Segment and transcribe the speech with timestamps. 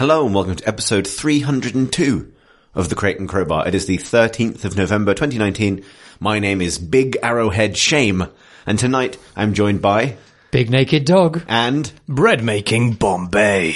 [0.00, 2.32] Hello and welcome to episode 302
[2.74, 3.68] of the Crate and Crowbar.
[3.68, 5.84] It is the 13th of November 2019.
[6.18, 8.26] My name is Big Arrowhead Shame
[8.64, 10.16] and tonight I'm joined by
[10.52, 11.42] Big naked dog.
[11.46, 13.72] and Bread making Bombay.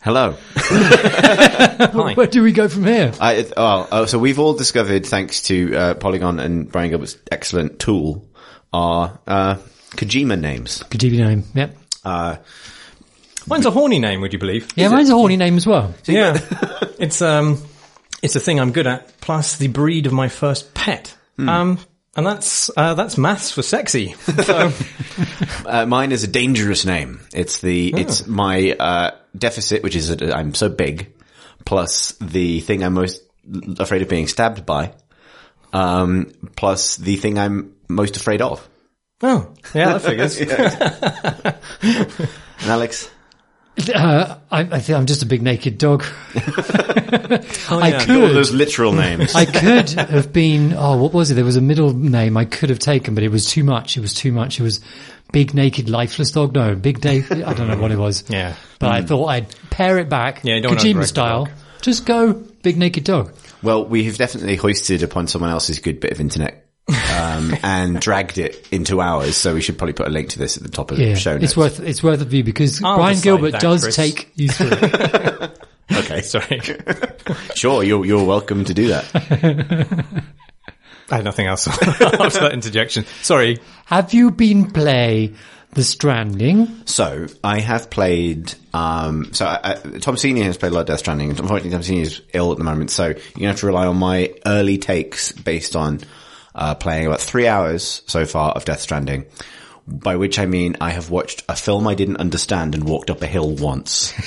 [0.00, 0.36] hello.
[0.56, 2.14] Hi.
[2.14, 3.12] Where do we go from here?
[3.20, 7.78] I, oh, oh, so we've all discovered, thanks to uh, Polygon and Brian Gilbert's excellent
[7.78, 8.26] tool,
[8.72, 9.56] our uh,
[9.90, 10.82] Kojima names.
[10.84, 11.44] Kojima name.
[11.54, 11.76] Yep.
[12.06, 12.36] Uh,
[13.48, 14.68] Mine's a horny name, would you believe?
[14.76, 15.94] Yeah, mine's a horny name as well.
[16.04, 16.38] Yeah.
[16.98, 17.62] it's um
[18.22, 21.16] it's a thing I'm good at, plus the breed of my first pet.
[21.38, 21.78] Um
[22.18, 24.16] and that's uh, that's maths for sexy.
[24.42, 24.72] So
[25.66, 27.20] uh, mine is a dangerous name.
[27.32, 31.14] It's the it's my uh, deficit, which is that I'm so big,
[31.64, 33.22] plus the thing I'm most
[33.78, 34.94] afraid of being stabbed by,
[35.72, 38.68] um, plus the thing I'm most afraid of.
[39.22, 40.40] Oh, yeah, that figures.
[42.60, 43.08] And Alex,
[43.94, 46.04] Uh, I, I think I'm just a big naked dog.
[47.70, 47.98] Oh, I yeah.
[47.98, 48.34] all could.
[48.34, 49.34] those literal names.
[49.34, 50.72] I could have been.
[50.74, 51.34] Oh, what was it?
[51.34, 53.96] There was a middle name I could have taken, but it was too much.
[53.96, 54.58] It was too much.
[54.58, 54.80] It was
[55.32, 56.54] big naked lifeless dog.
[56.54, 57.22] No, big day.
[57.30, 58.24] I don't know what it was.
[58.30, 58.54] Yeah.
[58.78, 60.40] But I thought I'd pare it back.
[60.44, 61.44] Yeah, don't Kojima style.
[61.46, 61.54] dog.
[61.82, 63.34] Just go big naked dog.
[63.62, 66.66] well, we have definitely hoisted upon someone else's good bit of internet.
[66.88, 70.56] Um, and dragged it into ours, so we should probably put a link to this
[70.56, 71.44] at the top of the Yeah, show notes.
[71.44, 73.96] it's worth it's worth a view because I'll Brian Gilbert that, does Chris.
[73.96, 74.70] take you through.
[74.72, 75.58] it.
[75.92, 76.60] okay, Sorry.
[77.54, 79.04] sure, you're you're welcome to do that.
[81.10, 83.06] I had nothing else after that interjection.
[83.22, 83.58] Sorry.
[83.86, 85.32] Have you been play
[85.72, 86.82] The Stranding?
[86.84, 88.52] So I have played.
[88.74, 91.30] Um, so I, I, Tom Senior has played a lot of Death Stranding.
[91.30, 93.96] Unfortunately, Tom Senior is ill at the moment, so you're gonna have to rely on
[93.96, 96.00] my early takes based on
[96.58, 99.24] uh, playing about three hours so far of Death Stranding.
[99.90, 103.22] By which I mean I have watched a film I didn't understand and walked up
[103.22, 104.12] a hill once.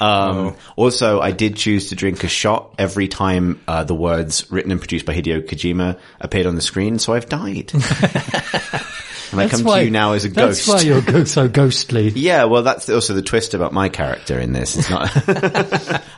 [0.00, 4.72] Um, Also, I did choose to drink a shot every time uh, the words "written
[4.72, 7.72] and produced by Hideo Kojima" appeared on the screen, so I've died.
[9.32, 10.66] and I come to you now as a that's ghost.
[10.66, 12.08] That's why you're go- so ghostly.
[12.14, 14.76] Yeah, well, that's also the twist about my character in this.
[14.76, 15.10] It's not.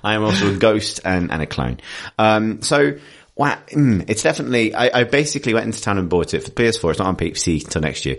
[0.03, 1.79] I am also a ghost and, and a clone.
[2.19, 2.99] Um, so.
[3.37, 4.75] Wow, mm, it's definitely.
[4.75, 6.91] I, I basically went into town and bought it for PS4.
[6.91, 8.17] It's not on PC until next year.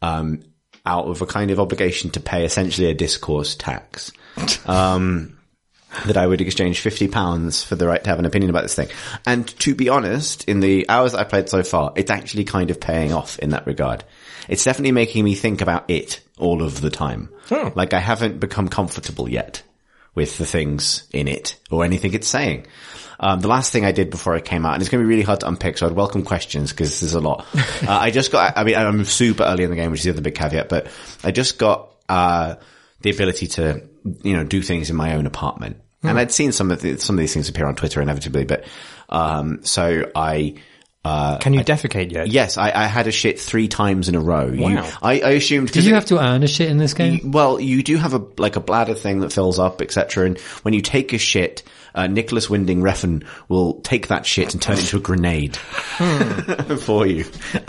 [0.00, 0.42] Um,
[0.86, 4.12] out of a kind of obligation to pay essentially a discourse tax.
[4.66, 5.36] Um,
[6.06, 8.76] that I would exchange fifty pounds for the right to have an opinion about this
[8.76, 8.88] thing.
[9.26, 12.78] And to be honest, in the hours I played so far, it's actually kind of
[12.78, 14.04] paying off in that regard.
[14.48, 17.28] It's definitely making me think about it all of the time.
[17.50, 17.72] Oh.
[17.74, 19.62] Like I haven't become comfortable yet
[20.14, 22.66] with the things in it or anything it's saying.
[23.22, 25.10] Um, the last thing I did before I came out, and it's going to be
[25.10, 27.46] really hard to unpick, so I'd welcome questions because there's a lot.
[27.54, 30.10] uh, I just got, I mean, I'm super early in the game, which is the
[30.10, 30.86] other big caveat, but
[31.22, 32.54] I just got, uh,
[33.02, 33.82] the ability to,
[34.22, 35.76] you know, do things in my own apartment.
[36.02, 38.64] And I'd seen some of the, some of these things appear on Twitter inevitably, but,
[39.10, 40.54] um, so I,
[41.04, 42.28] Can you defecate yet?
[42.28, 44.48] yes, I, I had a shit three times in a row.
[44.48, 47.30] You, I, I assumed, Did you have to earn a shit in this game?
[47.30, 50.26] well, you do have a like a bladder thing that fills up, etc.
[50.26, 51.62] And when you take a shit,
[51.94, 55.56] uh, Nicolas Winding Refn will take that shit and turn it into a grenade
[56.80, 57.64] for you, Wait,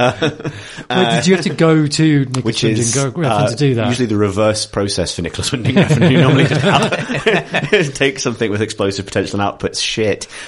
[0.90, 3.76] did you have to go to Nicolas uh, which Winding is Refn uh, to do
[3.76, 3.88] that?
[3.88, 8.62] usually the reverse process for Nicolas Winding Refn, who normally just out- takes something with
[8.62, 10.28] explosive potential and outputs shit.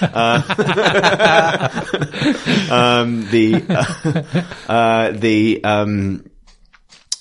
[2.74, 6.30] Um, the uh, uh, the um,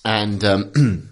[0.05, 1.09] and um,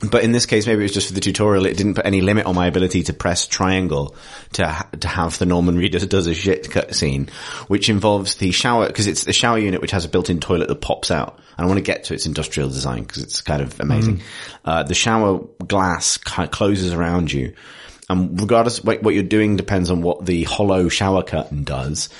[0.10, 1.66] but in this case, maybe it was just for the tutorial.
[1.66, 4.14] It didn't put any limit on my ability to press triangle
[4.52, 7.30] to ha- to have the Norman Reedus does a shit cutscene,
[7.68, 10.80] which involves the shower because it's the shower unit which has a built-in toilet that
[10.80, 11.38] pops out.
[11.56, 14.22] And I want to get to its industrial design because it's kind of amazing.
[14.64, 17.54] Uh, the shower glass kind of closes around you.
[18.08, 22.10] And regardless what you're doing depends on what the hollow shower curtain does.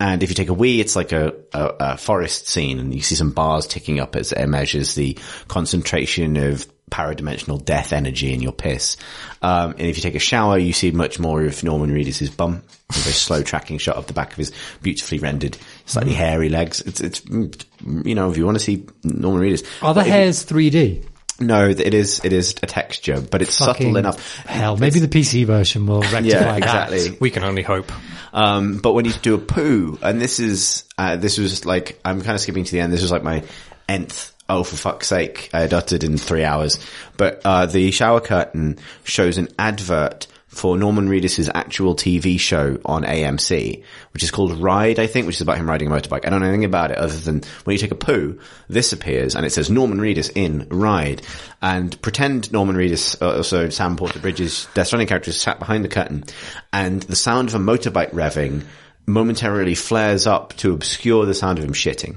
[0.00, 3.02] And if you take a wee, it's like a, a, a forest scene and you
[3.02, 8.40] see some bars ticking up as it measures the concentration of paradimensional death energy in
[8.40, 8.96] your piss.
[9.42, 12.62] Um, and if you take a shower, you see much more of Norman Reedus' bum.
[12.88, 14.52] A slow tracking shot of the back of his
[14.82, 16.80] beautifully rendered, slightly hairy legs.
[16.80, 19.66] It's, it's, you know, if you want to see Norman Reedus.
[19.82, 21.04] Are the hairs 3D?
[21.40, 24.36] No, it is, it is a texture, but it's subtle enough.
[24.44, 26.58] Hell, maybe the PC version will rectify Yeah, that.
[26.58, 27.16] exactly.
[27.18, 27.90] We can only hope.
[28.34, 32.20] Um, but when you do a poo, and this is, uh, this was like, I'm
[32.20, 32.92] kind of skipping to the end.
[32.92, 33.42] This was like my
[33.88, 36.78] nth, oh, for fuck's sake, I had uttered in three hours.
[37.16, 43.04] But, uh, the shower curtain shows an advert for Norman Reedus's actual TV show on
[43.04, 46.26] AMC, which is called Ride, I think, which is about him riding a motorbike.
[46.26, 48.38] I don't know anything about it other than when you take a poo,
[48.68, 51.22] this appears and it says Norman Reedus in Ride.
[51.62, 55.84] And pretend Norman Reedus, uh, also Sam Porter Bridges, Death Stranding character is sat behind
[55.84, 56.24] the curtain
[56.72, 58.64] and the sound of a motorbike revving
[59.06, 62.16] momentarily flares up to obscure the sound of him shitting.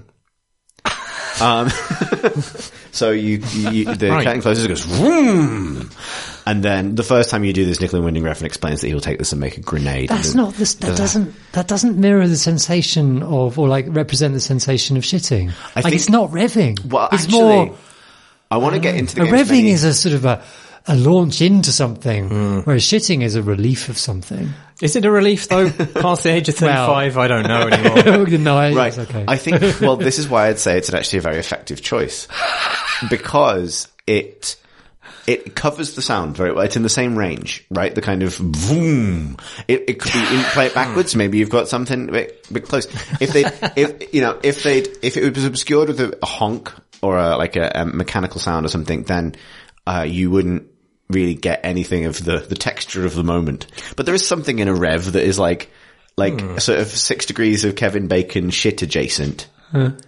[1.42, 1.70] Um,
[2.92, 4.24] so you, you the Right.
[4.26, 5.90] curtain closes, it goes vroom,
[6.46, 9.18] and then the first time you do this, Nicola Winding Refn explains that he'll take
[9.20, 10.10] this and make a grenade.
[10.10, 10.74] That's And- not this.
[10.76, 11.34] That doesn't.
[11.54, 15.48] That doesn't mirror the sensation of, or like represent the sensation of shitting.
[15.76, 16.84] like think- it's not revving.
[16.86, 17.76] Well, it's actually, more.
[18.52, 20.44] I want to get into the A revving many- is a sort of a,
[20.88, 22.60] a launch into something, Hmm.
[22.66, 24.54] whereas shitting is a relief of something.
[24.82, 25.70] Is it a relief though?
[25.96, 28.28] Past the age of Well- 35, I don't know anymore.
[28.40, 28.98] no, I- Right.
[29.00, 29.24] okay.
[29.28, 32.28] I think, well, this is why I'd say it's actually a very effective choice.
[33.10, 34.56] Because it,
[35.28, 36.66] it covers the sound very well.
[36.66, 37.94] It's in the same range, right?
[37.94, 39.38] The kind of boom.
[39.68, 41.16] It, it could be, in, play it backwards.
[41.16, 42.86] Maybe you've got something a bit, bit close.
[43.22, 43.46] If they,
[43.82, 47.38] if, you know, if they, if it was obscured with a, a honk or a,
[47.38, 49.36] like a, a mechanical sound or something, then,
[49.88, 50.70] uh, you wouldn't
[51.10, 53.68] really get anything of the, the texture of the moment.
[53.96, 55.72] But there is something in a rev that is like,
[56.16, 59.48] like sort of six degrees of Kevin Bacon shit adjacent.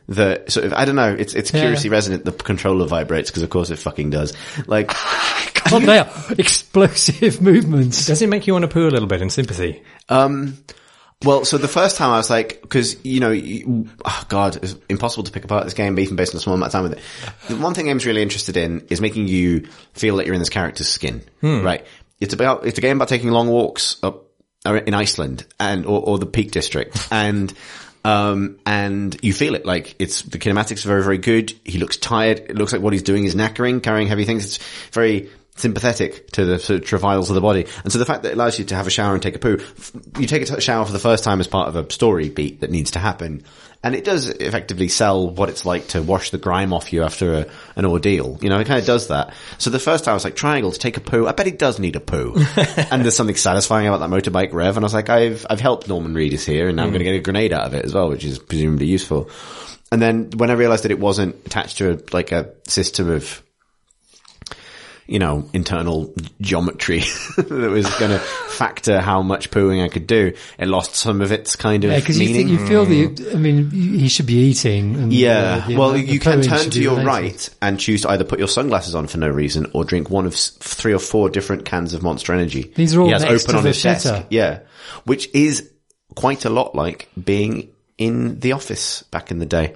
[0.07, 1.61] The sort of, I don't know, it's, it's Yeah.
[1.61, 2.23] curiously resonant.
[2.25, 4.33] The controller vibrates because of course it fucking does.
[4.67, 4.87] Like,
[5.69, 8.05] God, they are explosive movements.
[8.05, 9.83] Does it make you want to poo a little bit in sympathy?
[10.09, 10.57] um,
[11.23, 14.75] well, so the first time I was like, because you know, you, oh god, it's
[14.89, 16.93] impossible to pick apart this game, even based on a small amount of time with
[16.93, 16.99] it.
[17.47, 19.61] The one thing I'm really interested in is making you
[19.93, 21.85] feel that you're in this character's skin, right?
[22.19, 24.25] It's about it's a game about taking long walks up
[24.65, 27.51] uh, in Iceland and or, or the Peak District, and
[28.05, 31.53] um, and you feel it like it's the kinematics are very very good.
[31.63, 32.39] He looks tired.
[32.39, 34.45] It looks like what he's doing is knackering, carrying heavy things.
[34.45, 34.59] It's
[34.91, 37.65] very sympathetic to the sort of travails of the body.
[37.83, 39.39] And so the fact that it allows you to have a shower and take a
[39.39, 39.59] poo,
[40.19, 42.69] you take a shower for the first time as part of a story beat that
[42.69, 43.43] needs to happen.
[43.85, 47.35] And it does effectively sell what it's like to wash the grime off you after
[47.35, 47.45] a,
[47.75, 48.39] an ordeal.
[48.41, 49.35] You know, it kind of does that.
[49.59, 51.27] So the first time I was like, triangle to take a poo.
[51.27, 52.33] I bet he does need a poo.
[52.57, 54.75] and there's something satisfying about that motorbike rev.
[54.75, 56.93] And I was like, I've, I've helped Norman Reedus here and now I'm hmm.
[56.93, 59.29] going to get a grenade out of it as well, which is presumably useful.
[59.91, 63.43] And then when I realized that it wasn't attached to a, like a system of
[65.07, 66.99] you know, internal geometry
[67.37, 70.33] that was going to factor how much pooing I could do.
[70.57, 72.95] It lost some of its kind of Yeah, because you, you feel that.
[72.95, 74.95] You, I mean, he should be eating.
[74.95, 75.61] And, yeah.
[75.63, 78.47] uh, the well, you can turn to your right and choose to either put your
[78.47, 82.01] sunglasses on for no reason or drink one of three or four different cans of
[82.01, 82.71] Monster Energy.
[82.75, 84.25] These are all next open to on the his desk.
[84.31, 84.61] Yeah.
[85.03, 85.71] Which is
[86.15, 89.75] quite a lot like being in the office back in the day.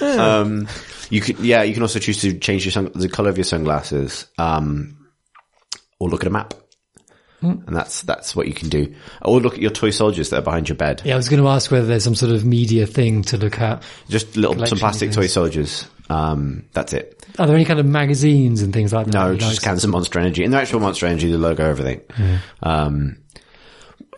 [0.18, 0.66] um,
[1.10, 3.44] you could, yeah, you can also choose to change your sun, the color of your
[3.44, 5.08] sunglasses, um,
[5.98, 6.54] or look at a map.
[7.42, 8.94] And that's, that's what you can do.
[9.22, 11.02] Or look at your toy soldiers that are behind your bed.
[11.04, 13.60] Yeah, I was going to ask whether there's some sort of media thing to look
[13.60, 13.84] at.
[14.08, 15.86] Just little, some plastic toy soldiers.
[16.08, 17.24] Um, that's it.
[17.38, 19.14] Are there any kind of magazines and things like that?
[19.14, 19.62] No, you just like?
[19.62, 20.42] cans of Monster Energy.
[20.42, 22.00] And the actual Monster Energy, the logo, everything.
[22.62, 23.18] Um,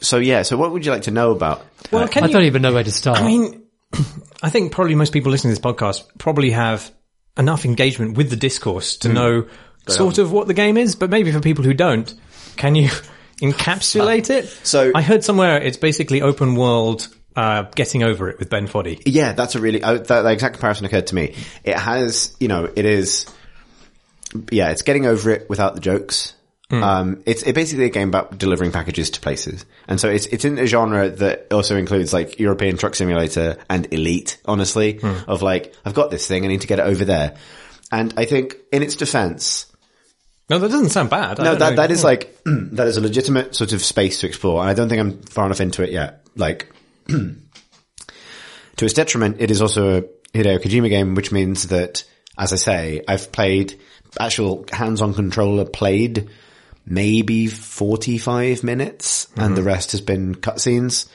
[0.00, 1.66] so yeah, so what would you like to know about?
[1.90, 3.18] Well, can I you, don't even know where to start.
[3.18, 3.62] I mean,
[4.42, 6.90] I think probably most people listening to this podcast probably have
[7.36, 9.46] enough engagement with the discourse to know
[9.88, 12.12] sort of what the game is, but maybe for people who don't,
[12.56, 12.88] can you
[13.40, 14.48] encapsulate it?
[14.64, 19.00] so- I heard somewhere it's basically open world, uh, getting over it with Ben Foddy.
[19.06, 21.34] Yeah, that's a really, uh, that, that exact comparison occurred to me.
[21.64, 23.26] It has, you know, it is,
[24.50, 26.34] yeah, it's getting over it without the jokes.
[26.70, 26.82] Hmm.
[26.82, 29.64] Um, it's it basically a game about delivering packages to places.
[29.86, 33.90] And so it's, it's in a genre that also includes like European Truck Simulator and
[33.92, 35.14] Elite, honestly, hmm.
[35.26, 37.36] of like, I've got this thing, I need to get it over there.
[37.90, 39.64] And I think in its defense,
[40.50, 41.38] No, that doesn't sound bad.
[41.38, 41.76] No, that, know.
[41.76, 42.06] that is hmm.
[42.06, 44.60] like, that is a legitimate sort of space to explore.
[44.60, 46.26] And I don't think I'm far enough into it yet.
[46.36, 46.70] Like,
[47.08, 47.38] to
[48.76, 50.02] its detriment, it is also a
[50.34, 52.04] Hideo Kojima game, which means that,
[52.36, 53.80] as I say, I've played
[54.20, 56.28] actual hands-on controller played
[56.88, 59.66] maybe 45 minutes and the mhm.
[59.66, 61.08] rest has been cutscenes.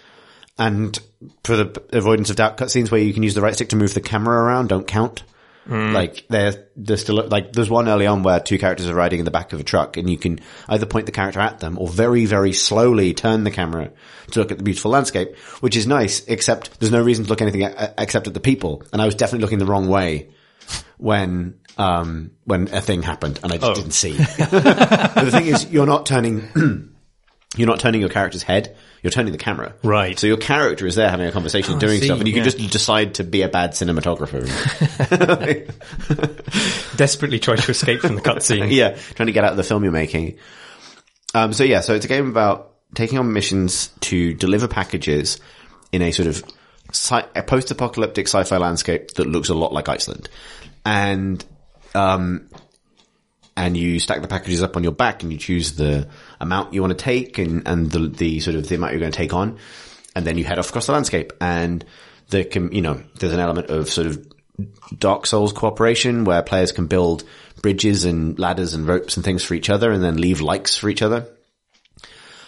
[0.57, 0.97] And
[1.43, 3.93] for the avoidance of doubt, cutscenes where you can use the right stick to move
[3.93, 5.23] the camera around don't count.
[5.67, 5.93] Mm.
[5.93, 9.25] Like they're, they're still, like there's one early on where two characters are riding in
[9.25, 11.87] the back of a truck and you can either point the character at them or
[11.87, 13.91] very, very slowly turn the camera
[14.31, 17.41] to look at the beautiful landscape, which is nice, except there's no reason to look
[17.41, 18.83] anything a- except at the people.
[18.91, 20.29] And I was definitely looking the wrong way
[21.03, 24.13] when, um, when a thing happened and I just didn't see.
[24.17, 26.48] The thing is, you're not turning,
[27.57, 28.77] you're not turning your character's head.
[29.01, 29.75] You're turning the camera.
[29.83, 30.17] Right.
[30.17, 32.57] So your character is there having a conversation, doing see, stuff, and you can just
[32.57, 34.48] decide to be a bad cinematographer.
[36.98, 38.72] desperately try to escape from the cutscene.
[38.72, 40.38] yeah, trying to get out of the film you're making.
[41.36, 45.38] Um, so yeah, so it's a game about taking on missions to deliver packages
[45.91, 46.41] in a sort of
[46.91, 50.29] sci- a post-apocalyptic sci-fi landscape that looks a lot like Iceland,
[50.85, 51.43] and
[51.95, 52.49] um,
[53.55, 56.07] and you stack the packages up on your back and you choose the
[56.39, 59.11] amount you want to take and, and the, the sort of the amount you're going
[59.11, 59.59] to take on.
[60.15, 61.85] And then you head off across the landscape and
[62.31, 64.27] can, you know, there's an element of sort of
[64.97, 67.23] Dark Souls cooperation where players can build
[67.61, 70.89] bridges and ladders and ropes and things for each other and then leave likes for
[70.89, 71.27] each other.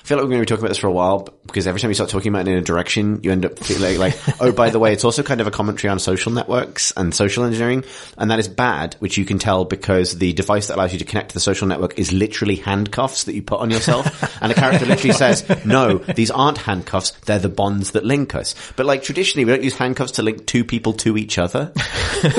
[0.06, 1.82] I feel like we're going to be talking about this for a while because every
[1.82, 4.52] time you start talking about it in a direction, you end up feeling like, oh,
[4.52, 7.84] by the way, it's also kind of a commentary on social networks and social engineering.
[8.16, 11.06] And that is bad, which you can tell because the device that allows you to
[11.06, 14.06] connect to the social network is literally handcuffs that you put on yourself.
[14.44, 17.10] and the character literally says, no, these aren't handcuffs.
[17.22, 18.54] They're the bonds that link us.
[18.76, 21.74] But like traditionally, we don't use handcuffs to link two people to each other.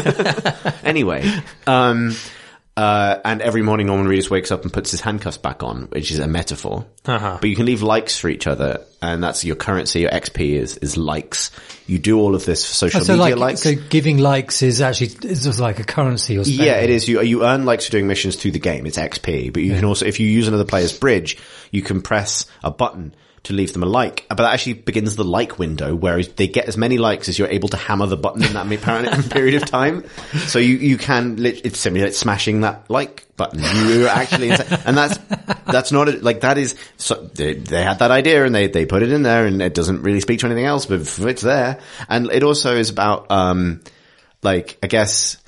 [0.84, 1.28] anyway,
[1.66, 2.14] um,
[2.76, 6.10] uh, and every morning Norman Reedus wakes up and puts his handcuffs back on, which
[6.10, 6.84] is a metaphor.
[7.06, 7.38] Uh-huh.
[7.40, 10.00] But you can leave likes for each other, and that's your currency.
[10.00, 11.50] Your XP is is likes.
[11.86, 13.62] You do all of this for social so media like, likes.
[13.62, 16.66] so giving likes is actually is just like a currency or spending.
[16.66, 17.08] yeah, it is.
[17.08, 18.84] You you earn likes for doing missions through the game.
[18.84, 21.38] It's XP, but you can also, if you use another player's bridge,
[21.70, 23.14] you can press a button
[23.46, 24.26] to leave them a like.
[24.28, 27.48] But that actually begins the like window, where they get as many likes as you're
[27.48, 28.66] able to hammer the button in that
[29.30, 30.04] period of time.
[30.46, 31.36] So you you can
[31.74, 33.60] simply like smashing that like button.
[33.88, 35.18] You're actually, and that's
[35.66, 36.76] that's not a, like that is.
[36.96, 39.74] So they, they had that idea and they they put it in there, and it
[39.74, 41.80] doesn't really speak to anything else, but it's there.
[42.08, 43.80] And it also is about um
[44.42, 45.38] like I guess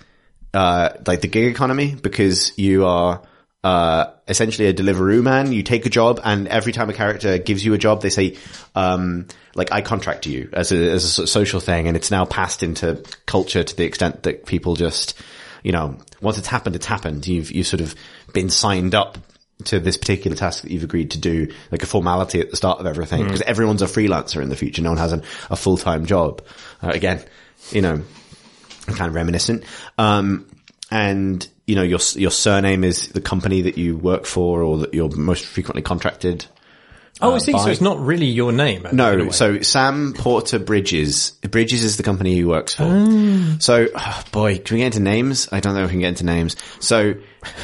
[0.55, 3.23] uh, like the gig economy because you are
[3.65, 5.53] uh, essentially a Deliveroo man.
[5.53, 8.37] You take a job, and every time a character gives you a job, they say,
[8.75, 12.11] um, like, I contract you as a, as a sort of social thing, and it's
[12.11, 15.21] now passed into culture to the extent that people just,
[15.63, 17.27] you know, once it's happened, it's happened.
[17.27, 17.95] You've, you've sort of
[18.33, 19.19] been signed up
[19.65, 22.79] to this particular task that you've agreed to do, like a formality at the start
[22.79, 24.83] of everything, because everyone's a freelancer in the future.
[24.83, 26.43] No one has an, a full-time job.
[26.81, 27.25] Uh, again,
[27.73, 28.01] you know,
[28.87, 29.65] kind of reminiscent.
[29.99, 30.47] Um,
[30.93, 34.95] and you know, your, your surname is the company that you work for or that
[34.95, 36.47] you're most frequently contracted.
[37.21, 37.53] Oh, I see.
[37.53, 38.87] by- So it's not really your name.
[38.93, 41.33] No, so Sam Porter Bridges.
[41.51, 42.85] Bridges is the company he works for.
[43.61, 45.49] So, oh, boy, can we get into names?
[45.53, 46.57] I don't know if we can get into names.
[46.81, 47.15] So,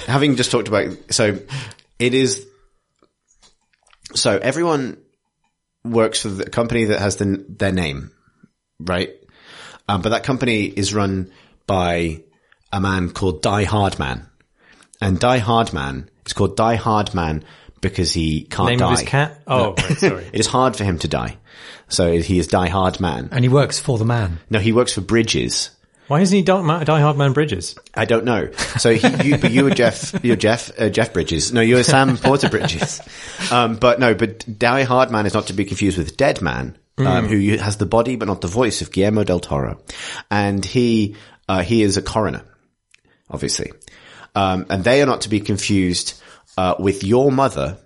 [0.06, 1.38] having just talked about, so
[1.98, 2.46] it is,
[4.14, 4.98] so everyone
[5.84, 8.10] works for the company that has the, their name,
[8.80, 9.10] right?
[9.88, 11.30] Um, but that company is run
[11.66, 12.22] by
[12.74, 14.26] a man called Die Hardman.
[15.00, 17.44] And Die Hardman is called Die Hardman
[17.80, 18.92] because he can't name die.
[18.92, 19.40] of his cat.
[19.46, 20.24] Oh, right, sorry.
[20.32, 21.36] It is hard for him to die.
[21.88, 23.28] So he is die hard man.
[23.30, 24.40] and he works for the man.
[24.50, 25.70] No, he works for Bridges.
[26.08, 27.76] Why isn't he Die, Ma- Die Hard Man Bridges?
[27.94, 28.50] I don't know.
[28.78, 31.52] So he, you, but you were Jeff, you're Jeff, uh, Jeff Bridges.
[31.52, 33.00] No, you're Sam Porter Bridges.
[33.50, 36.76] Um, but no, but Die Hard Man is not to be confused with Dead Man,
[36.98, 39.80] um, who has the body but not the voice of Guillermo del Toro.
[40.30, 41.16] And he,
[41.48, 42.42] uh, he is a coroner,
[43.30, 43.72] obviously.
[44.34, 46.20] Um, and they are not to be confused,
[46.58, 47.78] uh, with your mother,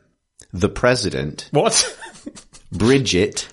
[0.52, 1.97] the president, What?
[2.73, 3.49] Bridget,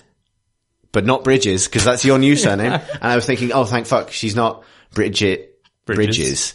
[0.92, 2.72] but not Bridges, because that's your new surname.
[2.72, 4.64] and I was thinking, oh, thank fuck, she's not
[4.94, 6.54] Bridget Bridges, Bridges.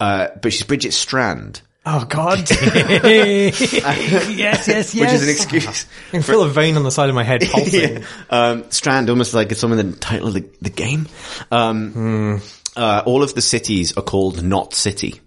[0.00, 2.50] uh, but she's Bridget Strand, oh God!
[2.50, 4.94] yes, yes, yes.
[4.94, 5.86] which is an excuse.
[6.08, 7.98] I can feel a vein on the side of my head pulsing.
[7.98, 8.04] Yeah.
[8.30, 11.06] Um, Strand, almost like it's someone in the title of the, the game.
[11.50, 12.40] Um,
[12.76, 15.20] uh, all of the cities are called Knot City,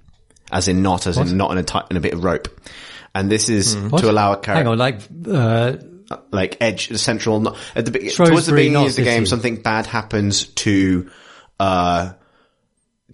[0.51, 2.47] as in not, as in not in a, in a bit of rope.
[3.15, 5.77] And this is to allow a Hang character, on, like, uh,
[6.31, 9.85] like edge, central, not, at the, be- towards the beginning of the game, something bad
[9.87, 11.09] happens to,
[11.59, 12.13] uh,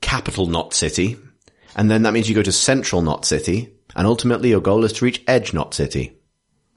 [0.02, 1.18] capital Knot City.
[1.76, 3.74] And then that means you go to central Knot City.
[3.96, 6.18] And ultimately your goal is to reach edge Knot City.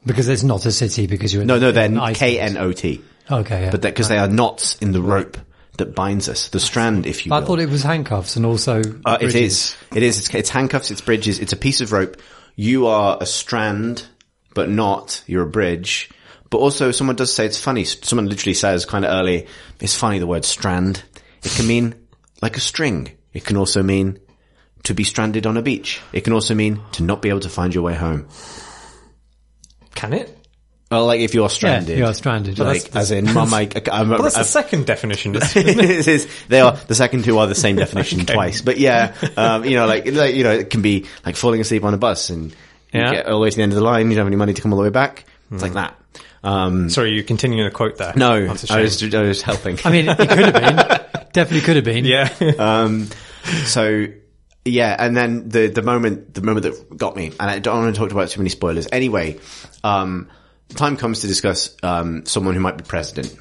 [0.04, 1.88] because it's not a city because you're in, No, no, they're.
[2.14, 3.02] K-N-O-T.
[3.30, 3.70] Okay, yeah.
[3.72, 5.36] But because they are knots in the rope
[5.78, 7.42] that binds us, the strand, if you will.
[7.42, 8.82] I thought it was handcuffs and also.
[9.04, 9.76] Uh, it is.
[9.94, 10.18] It is.
[10.18, 10.90] It's, it's handcuffs.
[10.90, 11.38] It's bridges.
[11.38, 12.20] It's a piece of rope.
[12.54, 14.06] You are a strand,
[14.54, 15.22] but not.
[15.26, 16.10] You're a bridge.
[16.50, 17.84] But also, someone does say it's funny.
[17.84, 19.46] Someone literally says kind of early,
[19.80, 21.02] it's funny the word strand.
[21.42, 21.94] It can mean
[22.40, 23.10] like a string.
[23.32, 24.18] It can also mean
[24.84, 26.00] to be stranded on a beach.
[26.12, 28.28] It can also mean to not be able to find your way home.
[29.94, 30.45] Can it?
[30.90, 31.98] Well, like if you're stranded.
[31.98, 32.58] you are stranded.
[32.60, 35.34] Like, That's- as in, mum, I, I'm, Well, that's I'm- the second definition.
[35.34, 35.78] isn't it?
[35.78, 38.60] It is- they are the second two are the same definition twice.
[38.62, 41.82] But yeah, um, you know, like, like you know, it can be like falling asleep
[41.84, 42.50] on a bus and
[42.92, 43.10] you Yeah.
[43.10, 44.08] get all the way to the end of the line.
[44.10, 45.24] You don't have any money to come all the way back.
[45.50, 45.96] It's like that.
[46.44, 48.12] Um, Sorry, you're continuing the quote there.
[48.14, 48.82] no, That's a I shame.
[49.10, 49.78] was I was helping.
[49.84, 51.26] I mean, it could have been.
[51.32, 52.04] Definitely could have been.
[52.04, 52.32] yeah.
[52.58, 53.08] um,
[53.64, 54.06] so
[54.64, 57.94] Yeah, and then the the moment the moment that got me, and I don't want
[57.94, 58.86] to talk about too many spoilers.
[58.92, 59.38] Anyway,
[59.84, 63.34] um, the time comes to discuss um, someone who might be president.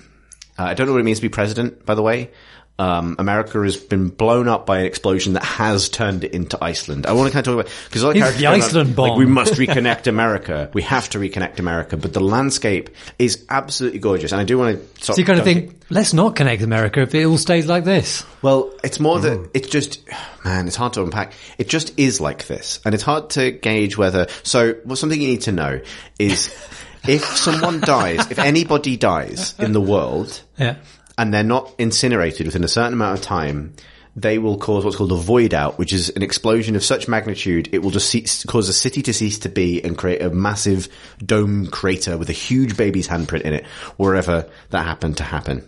[0.58, 2.32] Uh, I don't know what it means to be president, by the way.
[2.78, 7.06] Um, America has been blown up by an explosion that has turned it into Iceland.
[7.06, 8.68] I want to kind of talk about because all the It's characters the going on,
[8.68, 9.18] Iceland like bomb.
[9.20, 10.70] we must reconnect America.
[10.74, 14.78] We have to reconnect America, but the landscape is absolutely gorgeous, and I do want
[14.98, 15.06] to.
[15.06, 18.26] So you kind of think, let's not connect America if it all stays like this.
[18.42, 19.22] Well, it's more Mm.
[19.22, 20.02] that it's just,
[20.44, 21.32] man, it's hard to unpack.
[21.58, 22.82] It just is like this.
[22.84, 25.80] And it's hard to gauge whether, so well, something you need to know
[26.20, 26.48] is
[27.08, 30.76] if someone dies, if anybody dies in the world Yeah.
[31.18, 33.74] and they're not incinerated within a certain amount of time,
[34.18, 37.68] they will cause what's called a void out, which is an explosion of such magnitude,
[37.74, 40.88] it will just cease, cause a city to cease to be and create a massive
[41.24, 43.66] dome crater with a huge baby's handprint in it,
[43.98, 45.68] wherever that happened to happen.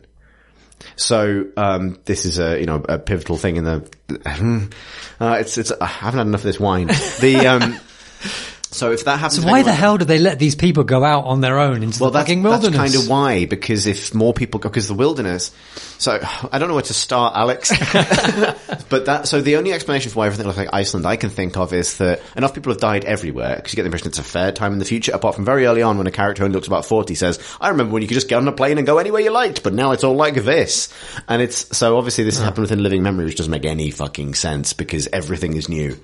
[0.95, 4.69] So um, this is a you know a pivotal thing in the.
[5.19, 6.85] Uh, it's it's I haven't had enough of this wine.
[6.87, 7.79] The um,
[8.77, 11.25] so if that happens, So why the hell do they let these people go out
[11.25, 12.93] on their own into Well, the that's, fucking that's wilderness?
[12.93, 13.45] kind of why.
[13.45, 15.51] Because if more people go, because the wilderness.
[15.97, 16.19] So
[16.51, 17.71] I don't know where to start, Alex.
[18.89, 21.57] but that so the only explanation for why everything looks like Iceland I can think
[21.57, 24.23] of is that enough people have died everywhere because you get the impression it's a
[24.23, 25.11] fair time in the future.
[25.11, 27.93] Apart from very early on when a character who looks about forty says, "I remember
[27.93, 29.91] when you could just get on a plane and go anywhere you liked, but now
[29.91, 30.89] it's all like this."
[31.27, 34.35] And it's so obviously this has happened within living memory, which doesn't make any fucking
[34.35, 35.97] sense because everything is new.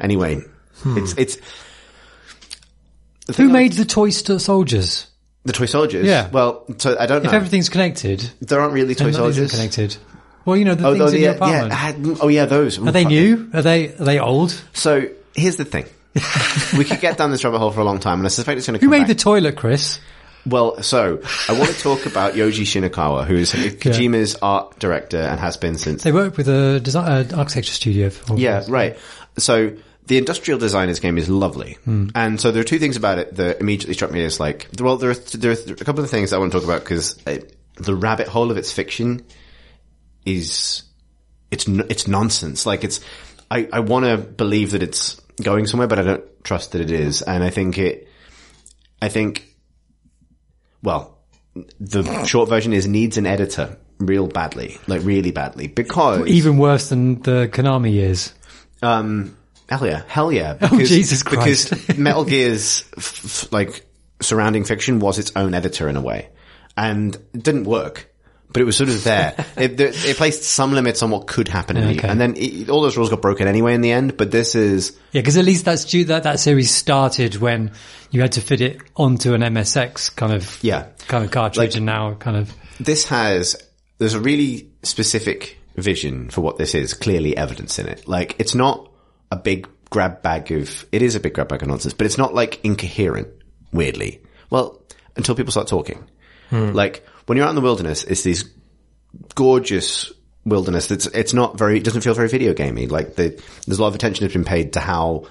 [0.00, 0.40] Anyway,
[0.78, 0.96] hmm.
[0.96, 1.38] it's it's.
[3.26, 5.06] The Who made the toy st- soldiers?
[5.44, 6.06] the toy soldiers?
[6.06, 6.28] Yeah.
[6.30, 7.28] Well, so I don't know.
[7.28, 9.50] If everything's connected, There aren't really toy then that isn't soldiers.
[9.50, 9.96] connected.
[10.44, 11.68] Well, you know the Oh, things oh, in yeah, apartment.
[11.68, 11.74] yeah.
[11.74, 12.78] Had- oh, yeah, those.
[12.78, 13.50] Are they new?
[13.54, 14.50] Are they are they old?
[14.74, 15.86] So here's the thing.
[16.78, 18.66] we could get down this rabbit hole for a long time, and I suspect it's
[18.66, 18.88] going to come.
[18.88, 19.22] Who come made the back.
[19.22, 19.98] toilet, Chris?
[20.46, 25.40] well, so I want to talk about Yoji Shinakawa, who is Kojima's art director and
[25.40, 26.02] has been since.
[26.02, 28.10] They work with a design uh, architecture studio.
[28.10, 28.96] For Yeah, right.
[29.38, 29.72] So
[30.06, 33.36] the industrial design this game is lovely, and so there are two things about it
[33.36, 36.32] that immediately struck me as like, well, there are, there are a couple of things
[36.32, 37.14] I want to talk about because
[37.76, 39.24] the rabbit hole of its fiction
[40.24, 40.82] is
[41.50, 42.66] it's it's nonsense.
[42.66, 43.00] Like it's,
[43.50, 46.90] I I want to believe that it's going somewhere, but I don't trust that it
[46.90, 48.08] is, and I think it,
[49.00, 49.46] I think,
[50.82, 51.18] well,
[51.80, 56.88] the short version is needs an editor real badly, like really badly, because Even worse
[56.90, 58.34] than the Konami years.
[58.82, 59.36] um,
[59.68, 60.56] hell yeah, hell yeah.
[60.60, 61.70] Oh, because, Jesus Christ.
[61.70, 63.84] Because Metal Gear's f- f- like
[64.20, 66.28] surrounding fiction was its own editor in a way,
[66.76, 68.10] and it didn't work.
[68.52, 69.34] But it was sort of there.
[69.56, 72.82] it, it placed some limits on what could happen, in the, and then it, all
[72.82, 74.16] those rules got broken anyway in the end.
[74.16, 77.72] But this is Yeah, because at least that's due, that that series started when
[78.12, 80.86] you had to fit it onto an MSX kind of Yeah.
[81.08, 83.56] kind of cartridge, Like- and now kind of this has
[83.98, 88.54] there's a really specific vision for what this is clearly evidence in it like it's
[88.54, 88.88] not
[89.30, 92.18] a big grab bag of it is a big grab bag of nonsense but it's
[92.18, 93.28] not like incoherent
[93.72, 94.22] weirdly.
[94.50, 94.82] Well
[95.16, 96.04] until people start talking.
[96.72, 98.44] Like when you're out in the wilderness it's these
[99.34, 100.12] gorgeous
[100.44, 102.86] wilderness that's it's not very it doesn't feel very video gamey.
[102.86, 105.26] Like the, there's a lot of attention has been paid to how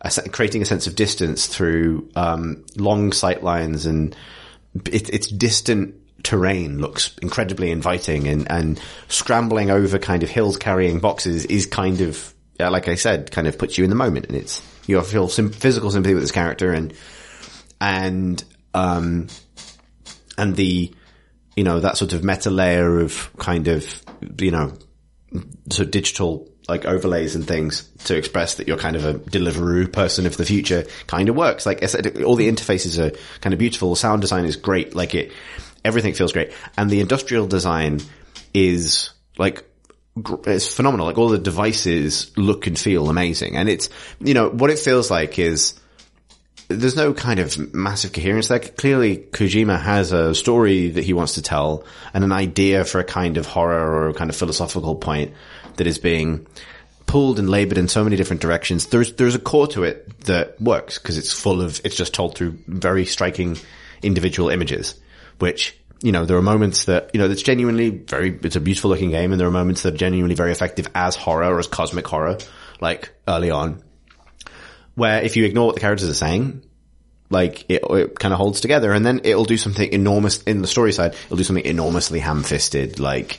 [0.00, 4.16] a, creating a sense of distance through um, long sight lines and
[4.86, 10.98] it, its distant terrain looks incredibly inviting and, and scrambling over kind of hills carrying
[10.98, 12.34] boxes is kind of
[12.66, 15.52] like I said kind of puts you in the moment and it's you feel sim-
[15.52, 16.92] physical sympathy with this character and
[17.80, 18.42] and
[18.74, 19.28] um
[20.36, 20.92] and the
[21.54, 24.02] you know that sort of meta layer of kind of
[24.40, 24.72] you know
[25.70, 29.90] sort of digital like overlays and things to express that you're kind of a Deliveroo
[29.90, 31.64] person of the future kind of works.
[31.64, 33.90] Like I said, all the interfaces are kind of beautiful.
[33.90, 34.94] The Sound design is great.
[34.94, 35.32] Like it,
[35.82, 36.52] everything feels great.
[36.76, 38.00] And the industrial design
[38.52, 39.64] is like,
[40.46, 41.06] it's phenomenal.
[41.06, 43.56] Like all the devices look and feel amazing.
[43.56, 43.88] And it's,
[44.20, 45.78] you know, what it feels like is,
[46.68, 48.58] there's no kind of massive coherence there.
[48.58, 53.04] Clearly, Kojima has a story that he wants to tell and an idea for a
[53.04, 55.32] kind of horror or a kind of philosophical point
[55.76, 56.46] that is being
[57.06, 58.88] pulled and labored in so many different directions.
[58.88, 62.36] There's, there's a core to it that works because it's full of, it's just told
[62.36, 63.56] through very striking
[64.02, 64.94] individual images,
[65.38, 68.90] which, you know, there are moments that, you know, it's genuinely very, it's a beautiful
[68.90, 71.66] looking game and there are moments that are genuinely very effective as horror or as
[71.66, 72.38] cosmic horror,
[72.80, 73.82] like early on
[74.98, 76.64] where if you ignore what the characters are saying,
[77.30, 80.66] like it, it kind of holds together and then it'll do something enormous in the
[80.66, 81.14] story side.
[81.26, 83.38] It'll do something enormously ham-fisted, like,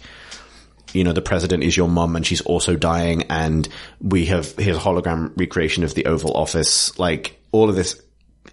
[0.93, 3.67] you know, the president is your mum and she's also dying and
[3.99, 8.01] we have, here's a hologram recreation of the Oval Office, like all of this,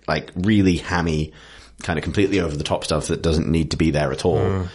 [0.08, 1.32] like really hammy,
[1.82, 4.66] kind of completely over the top stuff that doesn't need to be there at all.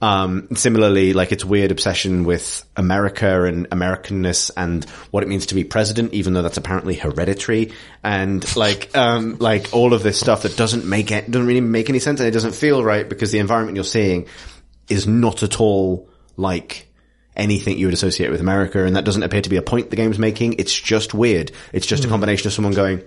[0.00, 5.56] Um, similarly, like its weird obsession with America and Americanness and what it means to
[5.56, 7.72] be president, even though that's apparently hereditary,
[8.04, 11.88] and like, um, like all of this stuff that doesn't make it doesn't really make
[11.88, 14.28] any sense and it doesn't feel right because the environment you're seeing
[14.88, 16.86] is not at all like
[17.34, 19.96] anything you would associate with America, and that doesn't appear to be a point the
[19.96, 20.54] game's making.
[20.60, 21.50] It's just weird.
[21.72, 23.02] It's just a combination of someone going,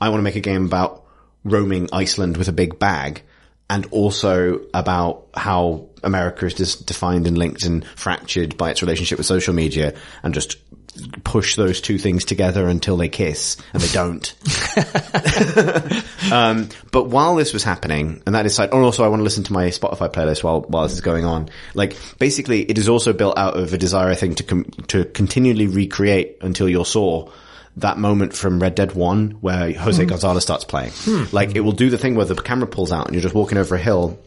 [0.00, 1.01] I want to make a game about
[1.44, 3.22] roaming Iceland with a big bag
[3.68, 9.18] and also about how America is just defined and linked and fractured by its relationship
[9.18, 10.56] with social media and just
[11.24, 14.34] push those two things together until they kiss and they don't.
[16.32, 19.24] um, but while this was happening and that is side, and also I want to
[19.24, 21.48] listen to my Spotify playlist while, while this is going on.
[21.72, 25.06] Like basically it is also built out of a desire, I think, to, com- to
[25.06, 27.32] continually recreate until you're sore
[27.76, 30.08] that moment from Red Dead 1 where Jose hmm.
[30.08, 30.92] Gonzalez starts playing.
[30.94, 31.24] Hmm.
[31.32, 33.58] Like it will do the thing where the camera pulls out and you're just walking
[33.58, 34.18] over a hill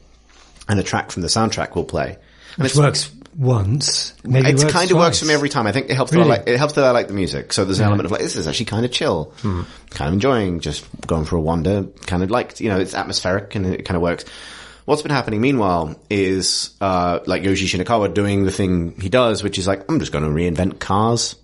[0.67, 2.17] and a track from the soundtrack will play.
[2.57, 4.13] And it works once.
[4.23, 5.67] Maybe it kind of works for me every time.
[5.67, 7.53] I think it helps that I like, it helps that I like the music.
[7.53, 9.33] So there's an element of like, this is actually kind of chill.
[9.39, 9.63] Hmm.
[9.91, 11.83] Kind of enjoying just going for a wander.
[12.05, 14.25] Kind of like, you know, it's atmospheric and it kind of works.
[14.85, 19.57] What's been happening meanwhile is, uh, like Yoshi Shinakawa doing the thing he does, which
[19.57, 21.35] is like, I'm just going to reinvent cars.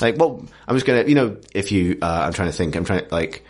[0.00, 2.84] Like, well, I'm just gonna, you know, if you, uh, I'm trying to think, I'm
[2.84, 3.44] trying to, like,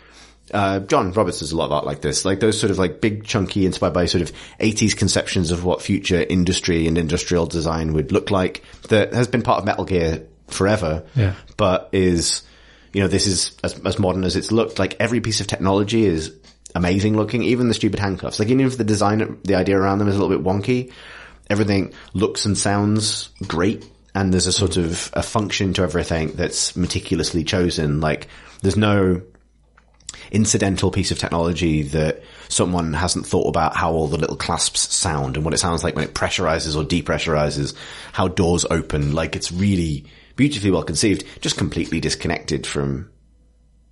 [0.53, 3.01] uh, John Roberts does a lot of art like this, like those sort of like
[3.01, 7.93] big chunky inspired by sort of 80s conceptions of what future industry and industrial design
[7.93, 11.05] would look like that has been part of Metal Gear forever.
[11.15, 11.35] Yeah.
[11.57, 12.43] But is,
[12.93, 14.79] you know, this is as, as modern as it's looked.
[14.79, 16.33] Like every piece of technology is
[16.73, 18.39] amazing looking, even the stupid handcuffs.
[18.39, 20.91] Like even if the design, the idea around them is a little bit wonky,
[21.49, 23.87] everything looks and sounds great.
[24.15, 28.01] And there's a sort of a function to everything that's meticulously chosen.
[28.01, 28.27] Like
[28.61, 29.21] there's no
[30.31, 35.35] incidental piece of technology that someone hasn't thought about how all the little clasps sound
[35.35, 37.75] and what it sounds like when it pressurizes or depressurizes,
[38.11, 39.13] how doors open.
[39.13, 43.11] Like it's really beautifully well conceived, just completely disconnected from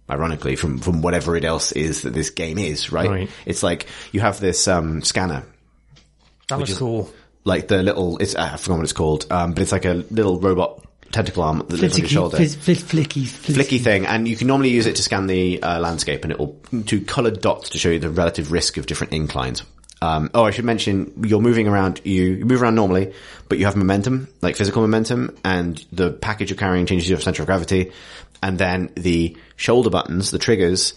[0.10, 3.10] ironically from from whatever it else is that this game is, right?
[3.10, 3.30] Right.
[3.46, 5.44] It's like you have this um scanner
[6.48, 7.12] That was cool.
[7.48, 10.40] Like the little it's I forgot what it's called, um, but it's like a little
[10.40, 12.38] robot tentacle arm that lives on your shoulder.
[12.38, 15.80] flick, flick, flicky, Flicky thing, and you can normally use it to scan the uh,
[15.80, 19.14] landscape, and it will to coloured dots to show you the relative risk of different
[19.14, 19.64] inclines.
[20.00, 22.02] Um, oh, I should mention you're moving around.
[22.04, 23.14] You, you move around normally,
[23.50, 27.42] but you have momentum, like physical momentum, and the package you're carrying changes your center
[27.42, 27.92] of gravity,
[28.44, 30.94] and then the shoulder buttons, the triggers,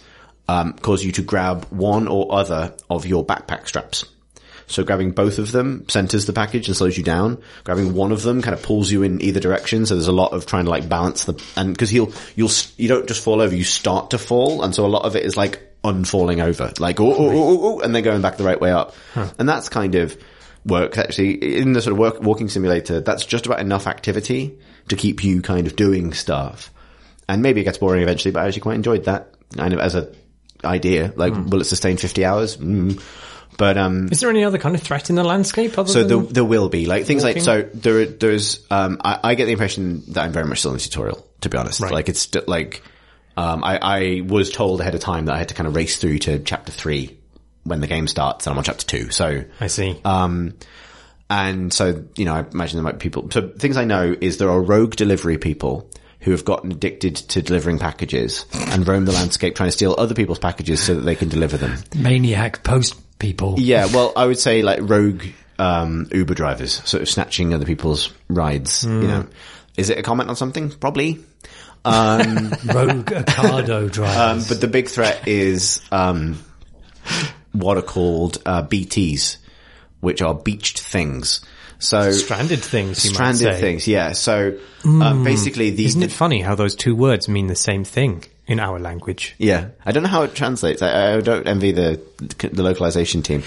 [0.47, 4.05] um, cause you to grab one or other of your backpack straps.
[4.71, 7.41] So grabbing both of them centers the package and slows you down.
[7.63, 9.85] Grabbing one of them kind of pulls you in either direction.
[9.85, 12.87] So there's a lot of trying to like balance the, and cause he'll, you'll, you
[12.87, 14.63] don't just fall over, you start to fall.
[14.63, 17.79] And so a lot of it is like unfalling over, like, oh, oh, oh, oh,
[17.79, 18.95] and then going back the right way up.
[19.37, 20.17] And that's kind of
[20.65, 23.01] works actually in the sort of work, walking simulator.
[23.01, 26.71] That's just about enough activity to keep you kind of doing stuff.
[27.27, 29.95] And maybe it gets boring eventually, but I actually quite enjoyed that kind of as
[29.95, 30.13] a
[30.63, 31.13] idea.
[31.15, 32.57] Like, will it sustain 50 hours?
[32.57, 33.01] Mm.
[33.57, 36.45] But, um, Is there any other kind of threat in the landscape so there, there
[36.45, 37.43] will be like things walking?
[37.43, 40.71] like so there there's um I, I get the impression that I'm very much still
[40.71, 41.91] in the tutorial to be honest Right.
[41.91, 42.81] like it's st- like
[43.37, 45.97] um I I was told ahead of time that I had to kind of race
[45.97, 47.17] through to chapter three
[47.63, 49.99] when the game starts and I'm on chapter two so I see.
[50.05, 50.53] um
[51.29, 54.37] and so you know I imagine there might be people so things I know is
[54.37, 55.89] there are rogue delivery people
[56.21, 60.13] who have gotten addicted to delivering packages and roam the landscape trying to steal other
[60.15, 63.55] people's packages so that they can deliver them maniac post people.
[63.59, 65.23] yeah, well, I would say like rogue
[65.59, 68.83] um, Uber drivers, sort of snatching other people's rides.
[68.83, 69.27] You know,
[69.77, 70.71] is it a comment on something?
[70.71, 71.19] Probably.
[71.85, 74.43] Um, Rogue Ocado drivers.
[74.43, 76.37] um, but the big threat is um,
[77.51, 79.37] what are called uh, BTS,
[79.99, 81.41] which are beached things.
[81.81, 83.59] So Stranded things, you stranded might say.
[83.59, 84.11] things, yeah.
[84.11, 88.23] So uh, basically, the Isn't it funny how those two words mean the same thing
[88.45, 89.33] in our language?
[89.39, 90.83] Yeah, I don't know how it translates.
[90.83, 91.99] I, I don't envy the
[92.53, 93.43] the localization team.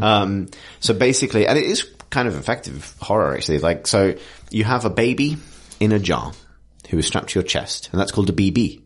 [0.00, 0.48] Um,
[0.80, 3.58] so basically, and it is kind of effective horror actually.
[3.60, 4.16] Like, so
[4.50, 5.36] you have a baby
[5.78, 6.32] in a jar
[6.88, 8.82] who is strapped to your chest, and that's called a BB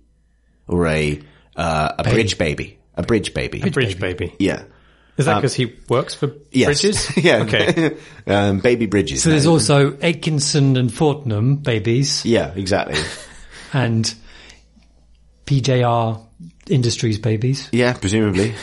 [0.68, 1.22] or a
[1.56, 3.62] uh, a bridge baby, a bridge baby.
[3.64, 4.34] A bridge baby.
[4.38, 4.64] Yeah.
[5.16, 6.66] Is that because he works for Um, Yes.
[6.82, 7.16] bridges?
[7.24, 7.42] yeah.
[7.42, 7.96] Okay.
[8.26, 9.22] um, baby bridges.
[9.22, 13.00] so there's also Atkinson and Fortnum babies yeah, exactly.
[13.72, 14.12] and
[15.46, 16.20] PJR
[16.68, 17.68] Industries babies.
[17.72, 18.54] Yeah, presumably.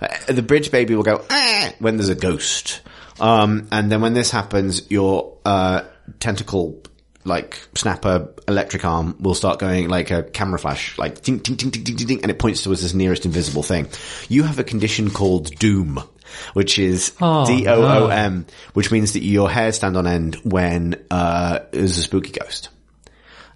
[0.00, 2.80] Uh, the bridge baby will go "Ah," when there's a ghost,
[3.20, 5.82] um, and then when this happens, your uh,
[6.20, 6.80] tentacle
[7.24, 11.70] like snapper electric arm will start going like a camera flash, like ding, ding, ding,
[11.70, 13.88] ding, ding, ding, ding, and it points towards this nearest invisible thing.
[14.28, 16.02] You have a condition called doom.
[16.54, 20.36] which is Oh, D O O M, which means that your hair stand on end
[20.36, 22.70] when uh, there's a spooky ghost.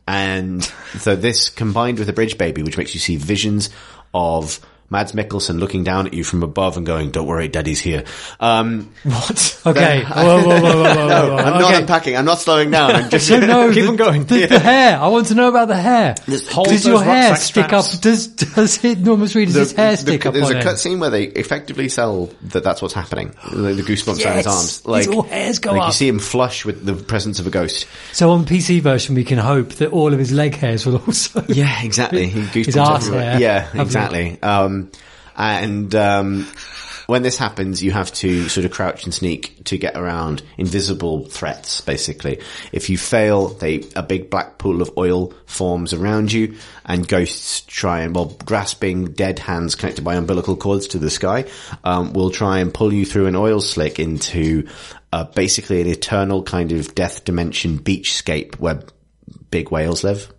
[0.06, 0.62] And
[0.98, 3.70] so this combined with a bridge baby, which makes you see visions
[4.14, 8.04] of Mads Mikkelsen looking down at you from above and going, "Don't worry, Daddy's here."
[8.40, 9.60] Um, What?
[9.66, 10.04] Okay.
[10.04, 11.36] Whoa, whoa, whoa, whoa, whoa, whoa, no, whoa.
[11.36, 12.16] I'm not unpacking.
[12.16, 12.92] I'm not slowing down.
[12.94, 14.24] I'm just So no, Keep the, on going.
[14.24, 14.98] The, the hair.
[14.98, 16.14] I want to know about the hair.
[16.50, 17.94] hold Does your hair stick straps.
[17.96, 18.00] up?
[18.00, 20.78] Does does it, Norman Reed, does his hair stick the, up There's on a cut
[20.78, 23.34] scene where they effectively sell that that's what's happening.
[23.50, 24.46] The, the goosebumps his Yes!
[24.46, 24.76] arms.
[24.78, 27.50] His Like, all hairs go like you see him flush with the presence of a
[27.50, 27.86] ghost.
[28.12, 31.44] So on PC version, we can hope that all of his leg hairs will also.
[31.48, 32.30] Yeah, exactly.
[32.30, 33.30] Goosebumps His arse everywhere.
[33.32, 33.40] hair.
[33.40, 34.40] Yeah, exactly.
[34.42, 34.75] Um,
[35.36, 36.46] and um,
[37.06, 41.26] when this happens, you have to sort of crouch and sneak to get around invisible
[41.26, 41.80] threats.
[41.80, 42.40] Basically,
[42.72, 47.60] if you fail, they a big black pool of oil forms around you, and ghosts
[47.62, 51.44] try and well, grasping dead hands connected by umbilical cords to the sky,
[51.84, 54.66] um, will try and pull you through an oil slick into
[55.12, 58.82] uh, basically an eternal kind of death dimension beachscape where
[59.50, 60.32] big whales live.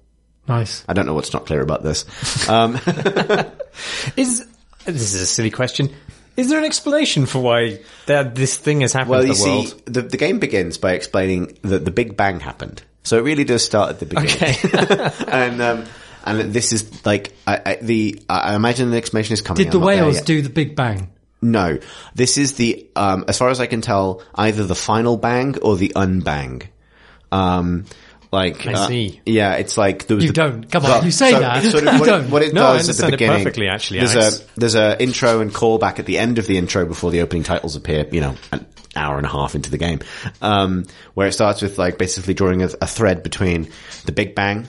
[0.47, 0.83] Nice.
[0.87, 2.05] I don't know what's not clear about this.
[2.49, 2.75] Um,
[4.15, 4.47] Is
[4.85, 5.93] this is a silly question?
[6.37, 9.39] Is there an explanation for why that this thing has happened well, to you the
[9.39, 9.81] see, world?
[9.85, 12.83] the, the game begins by explaining that the Big Bang happened.
[13.03, 14.31] So it really does start at the beginning.
[14.31, 15.11] Okay.
[15.27, 15.85] and, um,
[16.25, 19.63] and this is like, I, I, the, I imagine the explanation is coming.
[19.63, 21.11] Did the I'm not there whales do the Big Bang?
[21.41, 21.79] No.
[22.13, 25.75] This is the, um, as far as I can tell, either the final bang or
[25.75, 26.67] the unbang.
[27.31, 27.85] Um,
[28.31, 29.21] like, I uh, see.
[29.25, 30.69] Yeah, it's like there was You the- don't.
[30.69, 31.63] Come on, you say so that.
[31.63, 32.25] Sort of You what, don't.
[32.25, 33.37] It, what it No, I does at the beginning.
[33.37, 34.39] perfectly, actually, there's Alex.
[34.41, 37.43] a there's a intro and callback at the end of the intro before the opening
[37.43, 38.07] titles appear.
[38.11, 39.99] You know, an hour and a half into the game,
[40.41, 43.69] um, where it starts with like basically drawing a, a thread between
[44.05, 44.67] the Big Bang,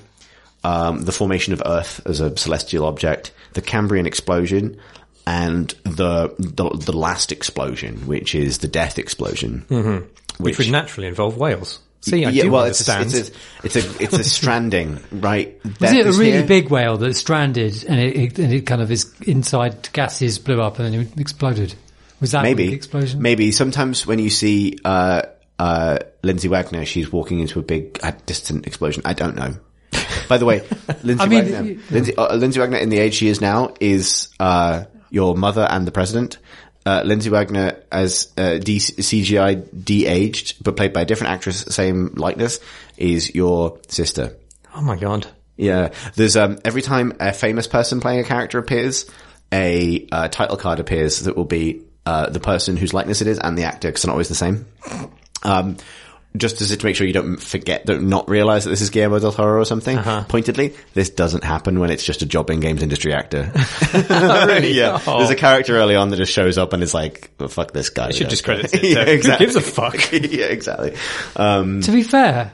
[0.64, 4.78] um, the formation of Earth as a celestial object, the Cambrian explosion,
[5.26, 10.42] and the the, the last explosion, which is the death explosion, mm-hmm.
[10.42, 11.80] Which would naturally involve whales.
[12.00, 13.32] See, I yeah, do well, it's a, it's a
[13.64, 15.58] it's a it's a stranding, right?
[15.80, 16.46] Was it a really here.
[16.46, 20.62] big whale that stranded and it, it, and it kind of is inside gases blew
[20.62, 21.74] up and then it exploded?
[22.20, 23.20] Was that maybe the explosion?
[23.20, 25.22] Maybe sometimes when you see uh,
[25.58, 29.02] uh, Lindsay Wagner, she's walking into a big uh, distant explosion.
[29.04, 29.54] I don't know.
[30.28, 30.61] By the way,
[31.02, 33.74] Lindsay I mean, Wagner, you- Lindsay, uh, Lindsay Wagner in the age she is now
[33.80, 36.38] is uh, your mother and the president.
[36.86, 42.14] Uh, Lindsay Wagner as uh, D- CGI de-aged, but played by a different actress, same
[42.14, 42.60] likeness,
[42.96, 44.36] is your sister.
[44.74, 45.26] oh my god.
[45.56, 49.10] Yeah, there's um every time a famous person playing a character appears,
[49.52, 53.38] a uh, title card appears that will be uh, the person whose likeness it is
[53.38, 54.66] and the actor because they're not always the same.
[55.42, 55.76] Um,
[56.36, 59.18] just as to make sure you don't forget, don't not realize that this is Guillermo
[59.18, 59.96] del Toro or something.
[59.98, 60.24] Uh-huh.
[60.28, 63.50] Pointedly, this doesn't happen when it's just a jobbing games industry actor.
[63.94, 65.18] yeah, Oh.
[65.18, 67.90] there's a character early on that just shows up and is like, well, "Fuck this
[67.90, 68.84] guy." should just credit it.
[68.84, 69.46] yeah, Who exactly.
[69.46, 70.12] gives a fuck?
[70.12, 70.94] yeah, exactly.
[71.36, 72.52] Um, To be fair,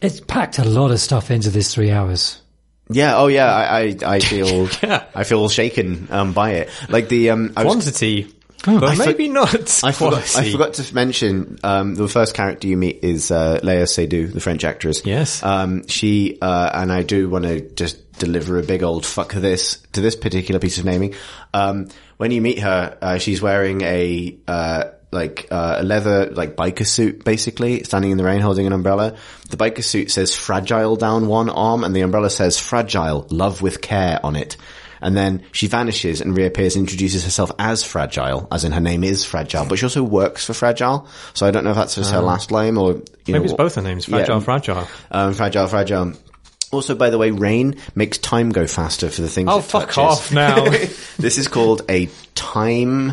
[0.00, 2.40] it's packed a lot of stuff into this three hours.
[2.88, 3.16] Yeah.
[3.16, 3.46] Oh, yeah.
[3.52, 5.04] I I, I feel Yeah.
[5.14, 6.70] I feel shaken um, by it.
[6.88, 8.32] Like the um, I was, Quantity,
[8.66, 10.36] Oh, but I for- maybe not I forgot.
[10.36, 14.40] I forgot to mention um, the first character you meet is uh, Léa Seydoux, the
[14.40, 15.02] French actress.
[15.04, 15.42] Yes.
[15.42, 19.78] Um, she uh, and I do want to just deliver a big old fuck this
[19.92, 21.14] to this particular piece of naming.
[21.54, 26.56] Um, when you meet her, uh, she's wearing a uh, like uh, a leather like
[26.56, 29.16] biker suit, basically, standing in the rain holding an umbrella.
[29.50, 33.80] The biker suit says "fragile" down one arm, and the umbrella says "fragile, love with
[33.80, 34.56] care" on it.
[35.00, 39.04] And then she vanishes and reappears and introduces herself as Fragile, as in her name
[39.04, 41.06] is Fragile, but she also works for Fragile.
[41.34, 43.52] So I don't know if that's just her last name or, you Maybe know, it's
[43.54, 44.06] both her names.
[44.06, 44.40] Fragile, Yeah.
[44.42, 44.88] fragile.
[45.10, 46.12] um, fragile, fragile.
[46.72, 49.48] Also, by the way, rain makes time go faster for the things.
[49.50, 49.98] Oh, fuck touches.
[49.98, 50.64] off now.
[51.18, 53.12] this is called a time.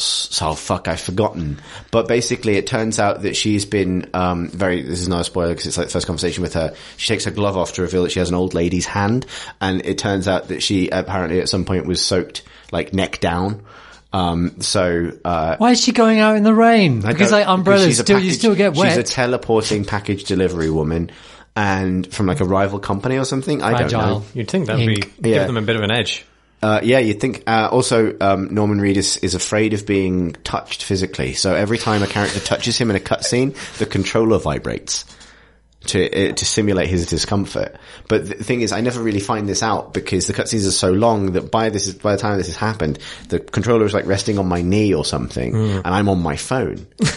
[0.00, 1.60] So fuck, I've forgotten.
[1.90, 4.82] But basically, it turns out that she's been um, very.
[4.82, 6.74] This is not a spoiler because it's like the first conversation with her.
[6.96, 9.26] She takes her glove off to reveal that she has an old lady's hand,
[9.60, 13.64] and it turns out that she apparently at some point was soaked like neck down.
[14.12, 17.04] Um, so uh, Why is she going out in the rain?
[17.04, 18.90] I Because like umbrellas, she's a still you still get wet.
[18.90, 21.10] She's a teleporting package delivery woman,
[21.56, 23.62] and from like a rival company or something.
[23.62, 24.24] I don't know.
[24.32, 25.44] You'd think that would be give Yeah.
[25.46, 26.24] them a bit of an edge.
[26.62, 27.44] Uh, yeah, you'd think.
[27.46, 32.06] Uh, also, um, Norman Reedus is afraid of being touched physically, so every time a
[32.06, 35.04] character touches him in a cutscene, the controller vibrates
[35.86, 37.76] to uh, to simulate his discomfort.
[38.08, 40.90] But the thing is, I never really find this out because the cutscenes are so
[40.90, 44.38] long that by this by the time this has happened, the controller is like resting
[44.38, 46.86] on my knee or something, and I'm on my phone.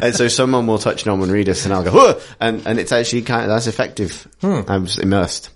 [0.00, 3.22] and so someone will touch Norman Reedus, and I'll go, "Huh!" and and it's actually
[3.22, 4.28] kind of that's effective.
[4.68, 5.50] I'm just immersed.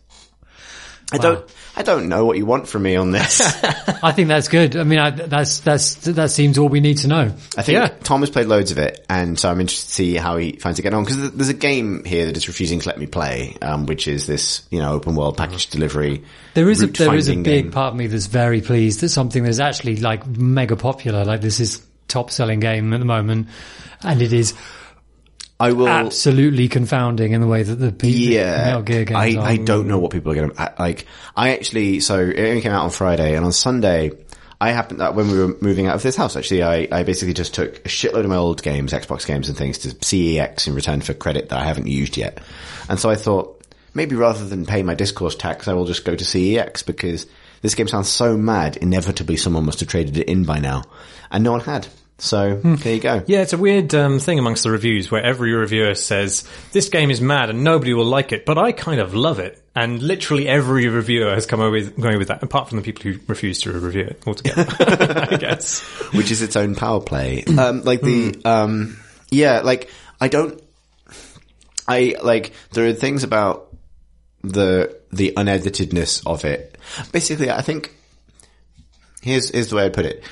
[1.10, 3.40] I don't, I don't know what you want from me on this.
[4.02, 4.76] I think that's good.
[4.76, 7.34] I mean, I, that's that's that seems all we need to know.
[7.56, 7.88] I think Yeah.
[8.02, 10.78] Tom has played loads of it, and so I'm interested to see how he finds
[10.78, 11.04] it getting on.
[11.04, 14.26] Because there's a game here that is refusing to let me play, um, which is
[14.26, 16.24] this, you know, open world package delivery.
[16.52, 17.70] There is a there is a big game.
[17.70, 21.58] part of me that's very pleased that something that's actually like mega popular, like this
[21.58, 23.48] is top selling game at the moment,
[24.02, 24.52] and it is
[25.60, 25.88] I will.
[25.88, 29.46] absolutely confounding in the way that the people Yeah, Metal Gear games I, are.
[29.46, 31.06] I don't know what people are going to like.
[31.36, 34.12] I actually, so it only came out on Friday, and on Sunday,
[34.60, 37.34] I happened that when we were moving out of this house, actually, I, I basically
[37.34, 40.74] just took a shitload of my old games, Xbox games and things, to CEX in
[40.74, 42.40] return for credit that I haven't used yet.
[42.88, 46.14] And so I thought maybe rather than pay my discourse tax, I will just go
[46.14, 47.26] to CEX because
[47.62, 48.76] this game sounds so mad.
[48.76, 50.84] Inevitably, someone must have traded it in by now,
[51.30, 51.88] and no one had.
[52.20, 53.22] So there you go.
[53.26, 57.12] Yeah, it's a weird um, thing amongst the reviews where every reviewer says this game
[57.12, 59.62] is mad and nobody will like it, but I kind of love it.
[59.76, 63.04] And literally every reviewer has come away with, going with that, apart from the people
[63.04, 64.66] who refuse to review it altogether.
[65.30, 65.80] I guess.
[66.12, 67.44] which is its own power play.
[67.44, 68.98] Um, like the, um,
[69.30, 69.88] yeah, like
[70.20, 70.60] I don't,
[71.86, 73.74] I like there are things about
[74.42, 76.76] the the uneditedness of it.
[77.12, 77.94] Basically, I think
[79.22, 80.24] here's here's the way I put it.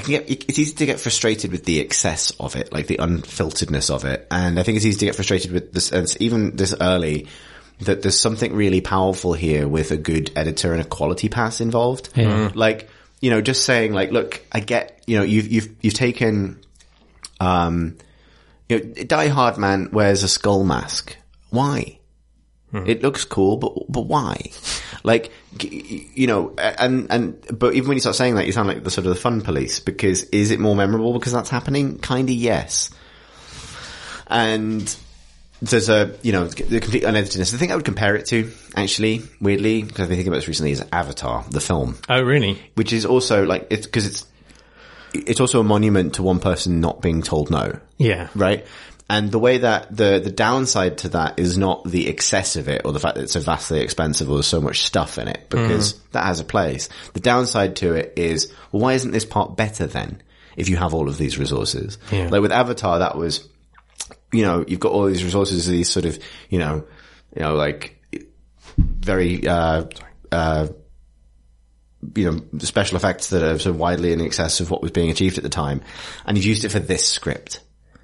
[0.00, 2.96] I can get it's easy to get frustrated with the excess of it, like the
[2.96, 6.56] unfilteredness of it, and I think it's easy to get frustrated with this, and even
[6.56, 7.26] this early.
[7.82, 12.10] That there's something really powerful here with a good editor and a quality pass involved.
[12.14, 12.50] Yeah.
[12.54, 12.90] Like,
[13.22, 16.60] you know, just saying like, look, I get, you know, you've, you've, you've taken,
[17.40, 17.96] um,
[18.68, 21.16] you know, Die Hard Man wears a skull mask.
[21.48, 22.00] Why?
[22.86, 24.50] It looks cool, but, but why?
[25.02, 28.68] Like, g- you know, and, and, but even when you start saying that, you sound
[28.68, 31.98] like the sort of the fun police because is it more memorable because that's happening?
[31.98, 32.90] Kinda yes.
[34.26, 34.94] And
[35.60, 37.50] there's a, you know, the complete uneditedness.
[37.50, 40.48] The thing I would compare it to, actually, weirdly, because I've been thinking about this
[40.48, 42.58] recently, is Avatar, the film Oh, really?
[42.74, 44.26] which is also like it's because it's
[45.12, 48.28] it's also a monument to one person not being told no, Yeah.
[48.36, 48.64] right?
[49.10, 52.82] And the way that the the downside to that is not the excess of it
[52.84, 55.50] or the fact that it's so vastly expensive or there's so much stuff in it
[55.50, 56.88] because that has a place.
[57.12, 60.22] The downside to it is, well, why isn't this part better then
[60.56, 61.98] if you have all of these resources?
[62.12, 62.28] Yeah.
[62.28, 63.48] Like with Avatar, that was,
[64.32, 66.16] you know, you've got all these resources, these sort of,
[66.48, 66.86] you know,
[67.34, 68.00] you know, like
[68.78, 69.86] very, uh,
[70.30, 70.68] uh,
[72.14, 75.36] you know, special effects that are so widely in excess of what was being achieved
[75.36, 75.82] at the time.
[76.24, 77.60] And you've used it for this script.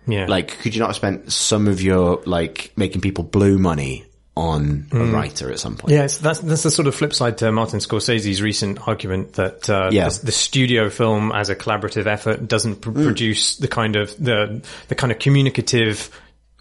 [0.07, 0.27] Yeah.
[0.27, 4.05] Like, could you not have spent some of your, like, making people blue money
[4.37, 5.93] on a writer at some point?
[5.95, 9.89] Yes, that's that's the sort of flip side to Martin Scorsese's recent argument that uh,
[9.91, 10.09] Yeah.
[10.11, 14.63] the, the studio film as a collaborative effort doesn't pr- produce the kind of the
[14.89, 16.11] the kind of communicative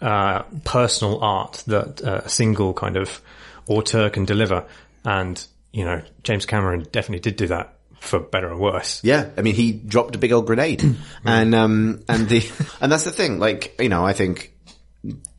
[0.00, 3.20] uh, personal art that uh, a single kind of
[3.68, 4.64] auteur can deliver.
[5.04, 9.02] And you know, James Cameron definitely did do that for better or worse.
[9.02, 10.82] Yeah, I mean, he dropped a big old grenade,
[11.24, 12.48] and um, and the
[12.80, 13.38] and that's the thing.
[13.38, 14.52] Like, you know, I think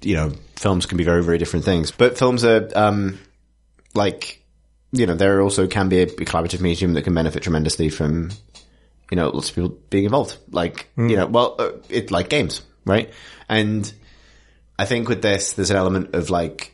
[0.02, 3.20] you know, films can be very, very different things, but films are um,
[3.93, 4.43] like,
[4.91, 8.32] you know, there also can be a, collaborative medium that can benefit tremendously from,
[9.12, 10.38] you know, lots of people being involved.
[10.52, 13.12] Like, you know, well, uh, it like games, right?
[13.50, 13.91] And
[14.78, 16.74] I think with this, there's an element of like,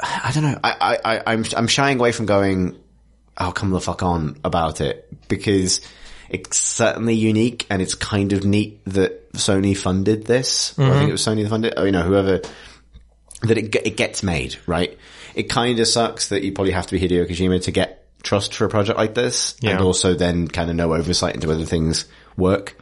[0.00, 2.78] I don't know, I, I, I I'm I'm shying away from going
[3.40, 5.80] oh, come the fuck on about it because
[6.28, 10.78] it's certainly unique and it's kind of neat that Sony funded this.
[10.78, 11.08] Or I think mm-hmm.
[11.08, 11.74] it was Sony that funded.
[11.74, 12.40] Or, oh, you know, whoever,
[13.42, 14.96] that it, it gets made, right?
[15.34, 18.54] It kind of sucks that you probably have to be Hideo Kojima to get trust
[18.54, 22.04] for a project like this and also then kind of no oversight into whether things
[22.36, 22.76] work.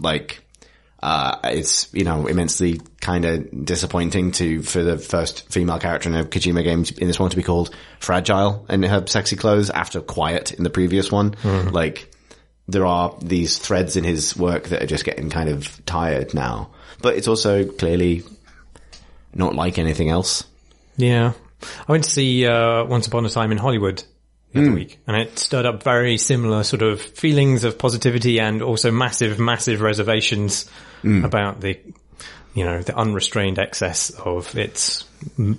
[0.00, 0.42] Like,
[1.00, 6.14] uh, it's, you know, immensely kind of disappointing to, for the first female character in
[6.14, 10.00] a Kojima game in this one to be called Fragile in her sexy clothes after
[10.00, 11.36] Quiet in the previous one.
[11.44, 12.12] Like,
[12.66, 16.70] there are these threads in his work that are just getting kind of tired now.
[17.00, 18.24] But it's also clearly
[19.32, 20.44] not like anything else.
[20.96, 21.32] Yeah.
[21.88, 24.02] I went to see uh, Once Upon a Time in Hollywood
[24.52, 28.62] the other week, and it stirred up very similar sort of feelings of positivity and
[28.62, 30.70] also massive, massive reservations
[31.04, 31.78] about the,
[32.54, 35.04] you know, the unrestrained excess of its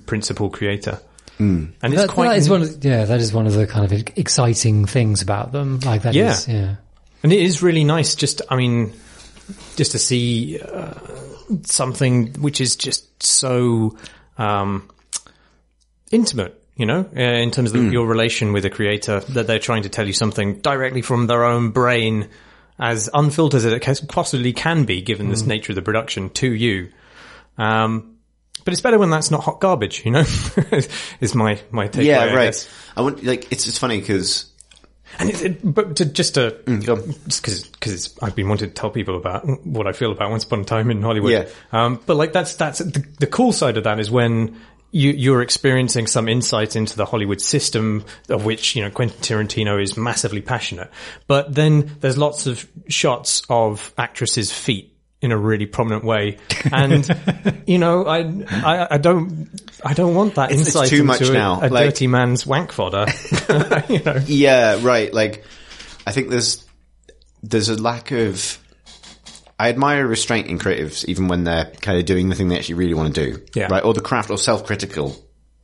[0.06, 1.00] principal creator.
[1.38, 2.64] And it's That, quite that is one.
[2.64, 5.80] Of, yeah, that is one of the kind of exciting things about them.
[5.80, 6.34] Like that Yeah.
[6.34, 6.76] is- yeah.
[7.24, 8.94] And it is really nice just, I mean,
[9.78, 10.94] just to see uh,
[11.64, 13.98] something which is just so
[14.38, 14.90] um,
[16.12, 19.84] intimate, you know, uh, in terms of your relation with a creator, that they're trying
[19.84, 22.28] to tell you something directly from their own brain,
[22.80, 26.90] as unfiltered as it possibly can be, given this nature of the production, to you.
[27.58, 28.16] Um,
[28.64, 30.22] But it's better when that's not hot garbage, you know.
[31.20, 32.06] is my my take.
[32.06, 32.70] Yeah, right.
[32.96, 34.50] I want like it's it's funny because
[35.18, 39.18] And it, it, but to, just to because because I've been wanting to tell people
[39.18, 41.32] about what I feel about Once Upon a Time in Hollywood.
[41.32, 41.48] Yeah.
[41.72, 44.60] Um, but like that's that's the, the cool side of that is when
[44.92, 49.82] you you're experiencing some insight into the Hollywood system of which you know Quentin Tarantino
[49.82, 50.90] is massively passionate.
[51.28, 56.38] But then there's lots of shots of actresses' feet in a really prominent way,
[56.72, 58.20] and you know I,
[58.50, 59.50] I I don't
[59.86, 61.60] I don't want that it's insight too into much a, now.
[61.62, 63.06] a Like- dirty man's wank fodder.
[63.90, 64.22] you know.
[64.26, 65.14] Yeah, right.
[65.14, 65.44] Like,
[66.08, 66.66] I think there's
[67.44, 68.58] there's a lack of.
[69.60, 72.76] I admire restraint in creatives, even when they're kind of doing the thing they actually
[72.76, 73.46] really want to do.
[73.54, 73.68] Yeah.
[73.70, 73.84] Right.
[73.84, 75.16] Or the craft, or self-critical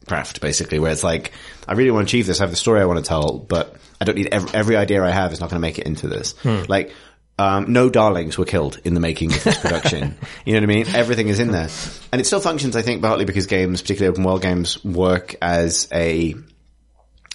[0.05, 1.31] craft, basically, where it's like,
[1.65, 2.41] I really want to achieve this.
[2.41, 5.01] I have the story I want to tell, but I don't need every, every idea
[5.01, 6.35] I have is not going to make it into this.
[6.67, 6.93] Like.
[7.37, 10.17] Um, no darlings were killed in the making of this production.
[10.45, 10.85] you know what I mean?
[10.95, 11.67] Everything is in there.
[12.13, 15.89] And it still functions, I think, partly because games, particularly open world games, work as
[15.91, 16.33] a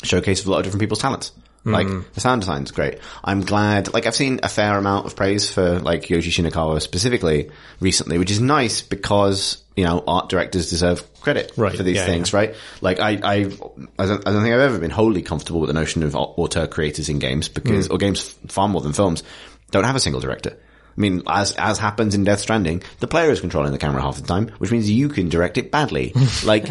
[0.02, 1.32] showcase of a lot of different people's talents.
[1.62, 3.00] Like the sound design's great.
[3.22, 3.92] I'm glad.
[3.92, 7.50] Like I've seen a fair amount of praise for like Yoshi Shinkawa specifically
[7.80, 12.06] recently, which is nice because you know art directors deserve credit Right, for these yeah,
[12.06, 12.54] things, right?
[12.80, 13.60] Like I, I, I don't,
[13.98, 17.10] I don't think I've ever been wholly comfortable with the notion of au- auteur creators
[17.10, 19.22] in games because, or games far more than films,
[19.70, 20.56] don't have a single director.
[20.56, 24.16] I mean, as as happens in Death Stranding, the player is controlling the camera half
[24.16, 26.14] the time, which means you can direct it badly.
[26.44, 26.68] like,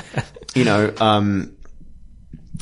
[0.56, 1.56] you know, um,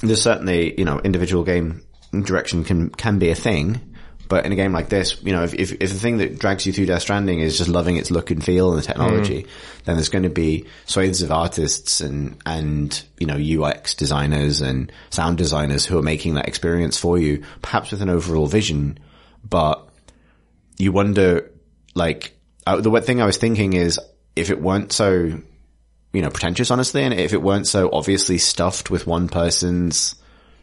[0.02, 1.82] there's certainly, you know, individual game
[2.24, 3.82] direction can, can be a thing.
[4.28, 6.66] But in a game like this, you know, if, if, if the thing that drags
[6.66, 9.48] you through Death Stranding is just loving its look and feel and the technology,
[9.86, 14.92] then there's going to be swathes of artists and, and, you know, UX designers and
[15.12, 19.00] sound designers who are making that experience for you, perhaps with an overall vision.
[19.50, 19.88] But
[20.78, 21.50] you wonder,
[21.96, 23.98] like, uh, the thing I was thinking is
[24.36, 25.40] if it weren't so,
[26.14, 30.16] you know, pretentious, honestly, and if it weren't so obviously stuffed with one person's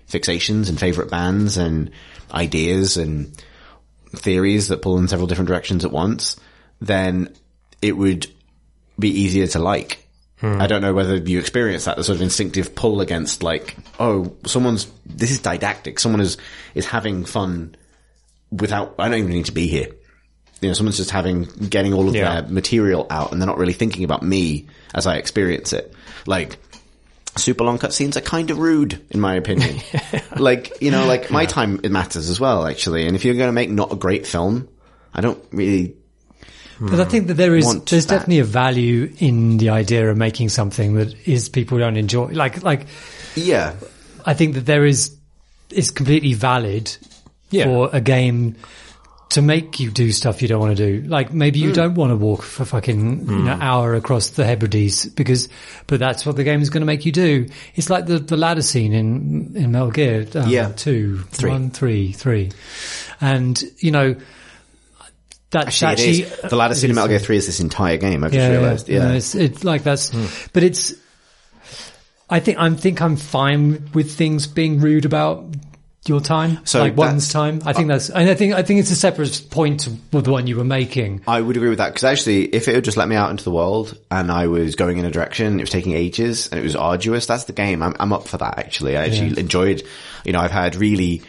[0.08, 1.90] fixations and favorite bands and
[2.32, 3.32] ideas and
[4.14, 6.36] theories that pull in several different directions at once,
[6.80, 7.34] then
[7.82, 8.26] it would
[8.98, 9.98] be easier to like.
[10.38, 10.60] Hmm.
[10.60, 14.36] I don't know whether you experience that, the sort of instinctive pull against like, oh,
[14.46, 15.98] someone's, this is didactic.
[15.98, 16.36] Someone is,
[16.74, 17.76] is having fun
[18.50, 19.88] without, I don't even need to be here.
[20.60, 22.40] You know, someone's just having, getting all of Yeah.
[22.40, 25.92] their material out and they're not really thinking about me as I experience it.
[26.26, 26.56] Like,
[27.36, 29.80] super long cutscenes are kind of rude, in my opinion.
[30.36, 33.06] like, you know, like my time, it matters as well, actually.
[33.06, 34.68] And if you're going to make not a great film,
[35.12, 35.94] I don't really,
[36.80, 38.14] But I think that there is there's that.
[38.14, 42.26] definitely a value in the idea of making something that is people don't enjoy.
[42.26, 42.86] Like like
[43.36, 43.74] yeah.
[44.26, 45.16] I think that there is
[45.70, 46.96] is completely valid
[47.50, 47.64] Yeah.
[47.64, 48.56] for a game
[49.30, 51.08] to make you do stuff you don't want to do.
[51.08, 51.66] Like maybe Hmm.
[51.66, 55.48] you don't want to walk for fucking you know, hour across the Hebrides because,
[55.88, 57.46] but that's what the game is going to make you do.
[57.74, 60.68] It's like the, the ladder scene in, in Metal Gear um, Yeah.
[60.68, 61.50] two, Three.
[61.50, 62.52] one, three, three.
[63.20, 64.14] And, you know,
[65.50, 66.40] that Actually, actually, is.
[66.50, 66.96] The ladder scene in.
[66.96, 68.88] Metal Gear 3 is this entire game, I've just realized.
[68.88, 69.08] Yeah.
[69.08, 70.10] no, it's, it's like that's,
[70.52, 70.94] but it's.
[72.30, 75.44] I think I'm think I'm fine with things being rude about
[76.06, 77.60] your time, So like one's time.
[77.64, 79.90] I think that's, and I think I think it's a separate point to
[80.20, 81.22] the one you were making.
[81.26, 83.44] I would agree with that because actually, if it had just let me out into
[83.44, 86.62] the world and I was going in a direction, it was taking ages and it
[86.62, 87.26] was arduous.
[87.26, 87.82] That's the game.
[87.82, 88.58] I'm, I'm up for that.
[88.58, 89.40] Actually, I actually Yeah.
[89.40, 89.82] enjoyed.
[90.24, 91.22] You know, I've had really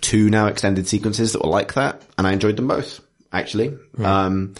[0.00, 3.00] two now extended sequences that were like that, and I enjoyed them both.
[3.32, 4.54] Actually, um,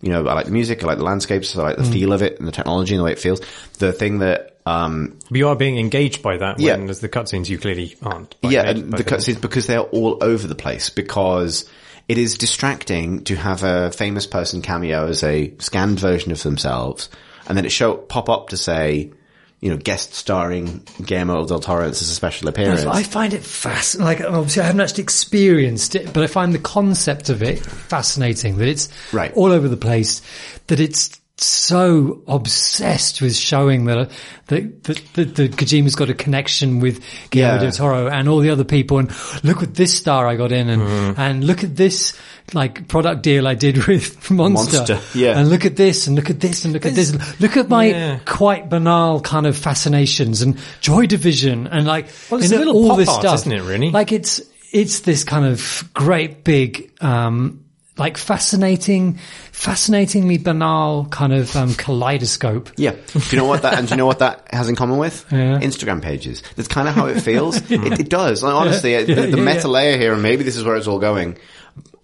[0.00, 2.22] you know, I like the music, I like the landscapes, I like the feel of
[2.22, 3.40] it and the technology and the way it feels.
[3.78, 6.76] The thing that um, But you are being engaged by that Yeah.
[6.76, 8.34] when there's the cutscenes you clearly aren't.
[8.42, 11.68] yeah, and the cutscenes because they're all over the place because
[12.08, 17.08] it is distracting to have a famous person cameo as a scanned version of themselves,
[17.46, 19.12] and then it show pop up to say,
[19.60, 22.84] you know, guest starring Guillermo del Toro as a special appearance.
[22.86, 24.24] I find it fascinating.
[24.24, 28.56] Like, obviously, I haven't actually experienced it, but I find the concept of it fascinating.
[28.58, 29.32] That it's Right.
[29.34, 30.22] all over the place.
[30.68, 34.10] That it's so obsessed with showing that
[34.48, 37.60] that that, that, that Kojima's got a connection with Guillermo Yeah.
[37.62, 38.98] del Toro and all the other people.
[38.98, 39.10] And
[39.42, 41.20] look at this star I got in, and Mm-hmm.
[41.20, 42.12] and look at this
[42.54, 44.78] like product deal I did with Monster.
[44.78, 45.38] Monster, yeah.
[45.38, 47.40] And look at this, and look at this, and look at this.
[47.40, 48.18] Look at my Yeah.
[48.24, 52.82] quite banal kind of fascinations and Joy Division and like Well, it's and a little
[52.82, 53.90] all pop this art, stuff, isn't it, really?
[53.90, 54.40] Like it's
[54.72, 57.64] it's this kind of great big, um,
[57.98, 59.18] like fascinating,
[59.52, 62.70] fascinatingly banal kind of um, kaleidoscope.
[62.76, 62.92] Yeah.
[62.92, 65.26] Do you know what that, and do you know what that has in common with?
[65.32, 65.58] Yeah.
[65.58, 66.42] Instagram pages.
[66.56, 67.56] That's kind of how it feels.
[67.70, 68.42] it, it does.
[68.42, 69.66] Like, honestly, the, the yeah, meta yeah.
[69.66, 71.36] layer here, and maybe this is where it's all going.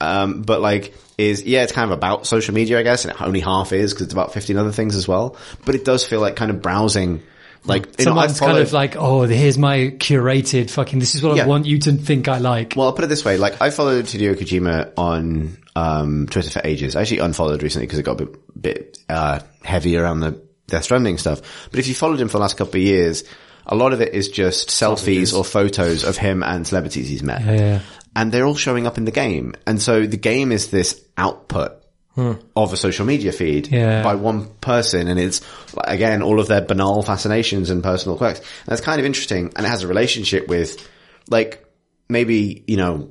[0.00, 3.40] Um, but like, is, yeah, it's kind of about social media, I guess, and only
[3.40, 5.36] half is because it's about 15 other things as well.
[5.64, 7.22] But it does feel like kind of browsing,
[7.64, 11.36] like, you know, Someone's kind of like, oh, here's my curated fucking, this is what
[11.36, 11.44] Yeah.
[11.44, 12.74] I want you to think I like.
[12.76, 13.38] Well, I'll put it this way.
[13.38, 16.94] Like, I followed Hideo Kojima on, um, Twitter for ages.
[16.96, 20.84] I actually unfollowed recently because it got a bit, bit, uh, heavy around the Death
[20.84, 21.68] Stranding stuff.
[21.70, 23.24] But if you followed him for the last couple of years,
[23.66, 27.42] a lot of it is just selfies or photos of him and celebrities he's met.
[27.42, 27.80] yeah.
[28.16, 29.54] And they're all showing up in the game.
[29.66, 32.32] And so the game is this output hmm.
[32.56, 34.02] of a social media feed Yeah.
[34.02, 35.06] by one person.
[35.06, 35.42] And it's,
[35.76, 38.40] again, all of their banal fascinations and personal quirks.
[38.40, 39.52] And that's kind of interesting.
[39.54, 40.88] And it has a relationship with,
[41.28, 41.64] like,
[42.08, 43.10] maybe, you know,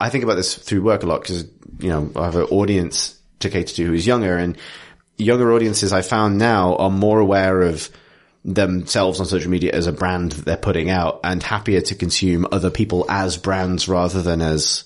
[0.00, 1.44] I think about this through work a lot because,
[1.80, 4.56] you know, I have an audience to cater to who's younger and
[5.18, 7.90] younger audiences I found now are more aware of
[8.44, 12.46] themselves on social media as a brand that they're putting out and happier to consume
[12.50, 14.84] other people as brands rather than as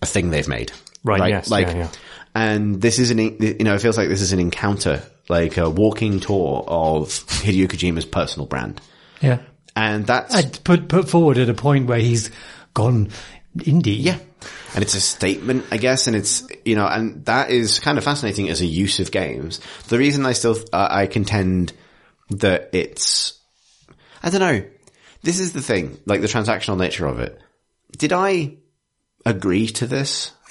[0.00, 0.72] a thing they've made.
[1.04, 1.88] Right, yes, Like, yeah, yeah.
[2.34, 5.68] and this is an, you know, it feels like this is an encounter, like a
[5.68, 8.80] walking tour of Hideo Kojima's personal brand.
[9.20, 9.40] Yeah.
[9.74, 12.30] And that's, I'd put, put forward at a point where he's
[12.74, 13.08] gone
[13.56, 13.96] indie.
[13.98, 14.18] Yeah.
[14.74, 18.04] And it's a statement, I guess, and it's, you know, and that is kind of
[18.04, 19.60] fascinating as a use of games.
[19.88, 21.72] The reason I still, uh, I contend
[22.40, 23.38] that it's,
[24.22, 24.64] I don't know.
[25.22, 27.40] This is the thing, like the transactional nature of it.
[27.96, 28.56] Did I
[29.24, 30.32] agree to this?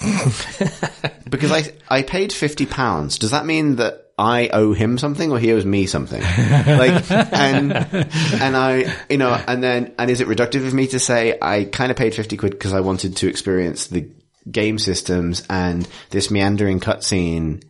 [1.28, 3.18] because I, I paid 50 pounds.
[3.18, 6.20] Does that mean that I owe him something or he owes me something?
[6.20, 10.98] like, and, and I, you know, and then, and is it reductive of me to
[10.98, 14.10] say I kind of paid 50 quid because I wanted to experience the
[14.50, 17.62] game systems and this meandering cutscene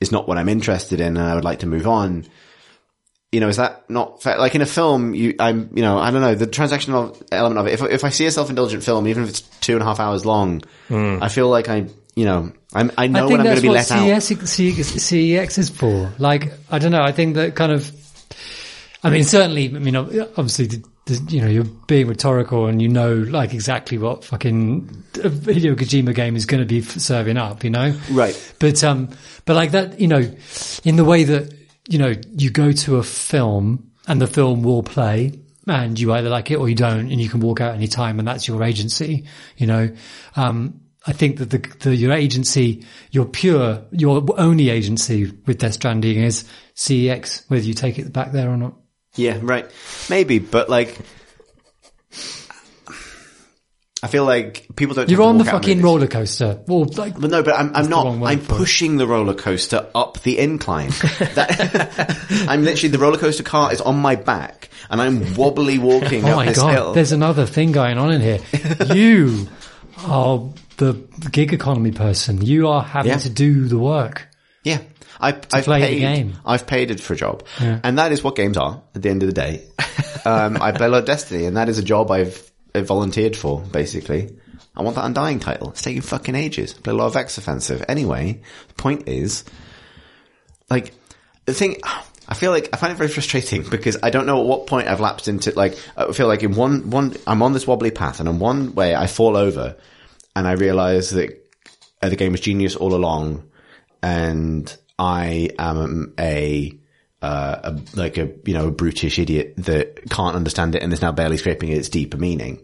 [0.00, 2.26] is not what I'm interested in and I would like to move on?
[3.32, 4.36] You know, is that not fair?
[4.36, 7.66] Like in a film, you, I'm, you know, I don't know, the transactional element of
[7.66, 7.72] it.
[7.72, 10.26] If, if I see a self-indulgent film, even if it's two and a half hours
[10.26, 10.62] long,
[11.22, 13.60] I feel like I, you know, I'm, I know I when think I'm going that's
[13.60, 14.22] to be what let out.
[14.22, 16.12] CES, C- CEX is for.
[16.18, 17.02] Like, I don't know.
[17.02, 17.90] I think that kind of,
[19.02, 22.88] I mean, certainly, I mean, obviously, the, the, you know, you're being rhetorical and you
[22.88, 27.64] know, like, exactly what fucking a Hideo Kojima game is going to be serving up,
[27.64, 27.98] you know?
[28.10, 28.54] Right.
[28.58, 29.08] But, um,
[29.46, 30.30] but like that, you know,
[30.84, 34.82] in the way that, you know, you go to a film and the film will
[34.82, 37.86] play and you either like it or you don't and you can walk out any
[37.86, 39.26] time and that's your agency,
[39.56, 39.90] you know?
[40.36, 45.74] Um, I think that the, the, your agency, your pure, your only agency with Death
[45.74, 48.74] Stranding is CEX, whether you take it back there or not.
[49.16, 49.70] Yeah, right.
[50.08, 50.98] Maybe, but like,
[54.04, 55.08] I feel like people don't.
[55.08, 56.60] You're on the fucking roller coaster.
[56.66, 58.06] Well, like, But no, but I'm, I'm not.
[58.06, 58.58] I'm for it.
[58.58, 60.90] pushing the roller coaster up the incline.
[61.34, 62.16] That,
[62.48, 66.30] I'm literally the roller coaster car is on my back, and I'm wobbly walking oh
[66.30, 66.92] up my this god, hill.
[66.94, 68.40] there's another thing going on in here.
[68.94, 69.46] you
[69.98, 70.94] are the
[71.30, 72.42] gig economy person.
[72.42, 73.18] You are having Yeah.
[73.18, 74.28] to do the work.
[74.64, 74.78] Yeah.
[75.20, 76.34] I, the paid, game.
[76.44, 77.44] I've paid it for a job.
[77.60, 79.62] And that is what games are at the end of the day.
[80.24, 82.50] um, I play a lot of Destiny and that is a job I've
[82.80, 84.36] volunteered for, basically.
[84.74, 85.70] I want that Undying title.
[85.70, 86.72] It's taking fucking ages.
[86.72, 87.84] Play a lot of X Offensive.
[87.88, 89.44] Anyway, the point is,
[90.70, 90.94] like,
[91.44, 91.76] the thing,
[92.28, 94.88] I feel like I find it very frustrating because I don't know at what point
[94.88, 98.20] I've lapsed into, like, I feel like in one, one, I'm on this wobbly path
[98.20, 99.76] and in one way I fall over
[100.34, 101.50] and I realize that
[102.00, 103.50] uh, the game was genius all along
[104.02, 106.72] and I am a,
[107.22, 111.00] uh, a, like a, you know, a brutish idiot that can't understand it and is
[111.00, 112.60] now barely scraping its deeper meaning.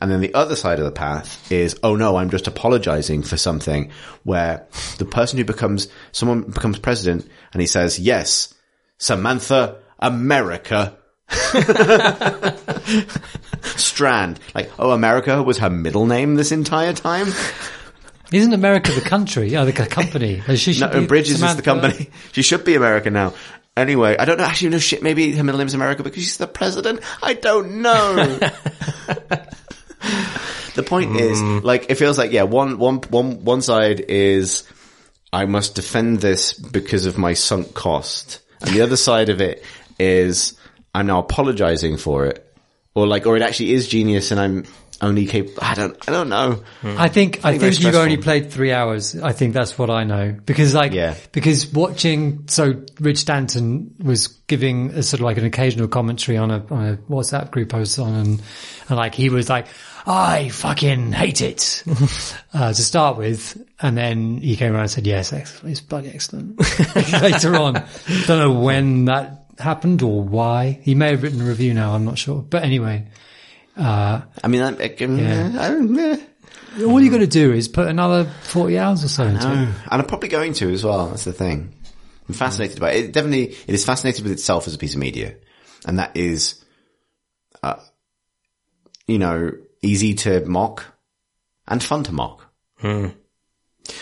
[0.00, 3.36] And then the other side of the path is, oh no, I'm just apologizing for
[3.36, 3.90] something
[4.24, 4.66] where
[4.98, 8.54] the person who becomes, someone becomes president and he says, yes,
[8.98, 10.96] Samantha, America,
[13.62, 14.40] Strand.
[14.54, 17.28] Like, oh, America was her middle name this entire time?
[18.32, 19.56] Isn't America the country?
[19.56, 20.42] Oh, the company.
[20.56, 22.10] She should No, be Bridges is the company.
[22.32, 23.32] She should be American now.
[23.78, 24.44] Anyway, I don't know.
[24.44, 25.02] Actually, no shit.
[25.02, 27.00] Maybe her middle name is America because she's the president.
[27.22, 28.14] I don't know.
[30.74, 31.58] the point is, hmm.
[31.62, 34.64] like, it feels like, yeah, one, one, one, one side is
[35.32, 38.40] I must defend this because of my sunk cost.
[38.60, 39.62] And the other side of it
[40.00, 40.58] is
[40.92, 42.44] I'm now apologizing for it.
[42.94, 44.64] Or like, or it actually is genius and I'm
[45.00, 45.58] only capable.
[45.62, 46.62] I don't, I don't know.
[46.82, 49.14] I think I think think you've only played three hours.
[49.20, 50.36] I think that's what I know.
[50.44, 51.14] Because like Yeah.
[51.32, 56.50] because watching so Rich Stanton was giving a sort of like an occasional commentary on
[56.50, 58.42] a on a WhatsApp group I was on and,
[58.88, 59.66] and like he was like
[60.06, 61.84] I fucking hate it.
[62.50, 63.62] Uh, to start with.
[63.78, 65.70] And then he came around and said yes excellent.
[65.72, 66.58] It's bloody excellent.
[67.22, 67.74] Later on.
[68.26, 70.80] Don't know when that happened or why.
[70.82, 71.94] He may have written a review now.
[71.94, 72.40] I'm not sure.
[72.42, 73.06] But anyway
[73.78, 75.52] I mean, I, I, can- Yeah.
[75.58, 76.16] I don't, eh.
[76.84, 79.56] All you've got to do is put another 40 hours or so into it.
[79.58, 81.08] And I'm probably going to as well.
[81.08, 81.74] That's the thing.
[82.28, 83.04] I'm fascinated by it.
[83.06, 83.12] it.
[83.12, 85.34] Definitely, it is fascinated with itself as a piece of media,
[85.86, 86.62] and that is,
[87.62, 87.76] uh,
[89.06, 89.52] you know,
[89.82, 90.84] easy to mock
[91.66, 92.44] and fun to mock.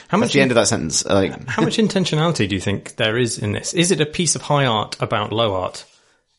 [0.08, 1.04] How That's much the end of that sentence.
[1.04, 3.72] Like, How much intentionality do you think there is in this?
[3.74, 5.84] Is it a piece of high art about low art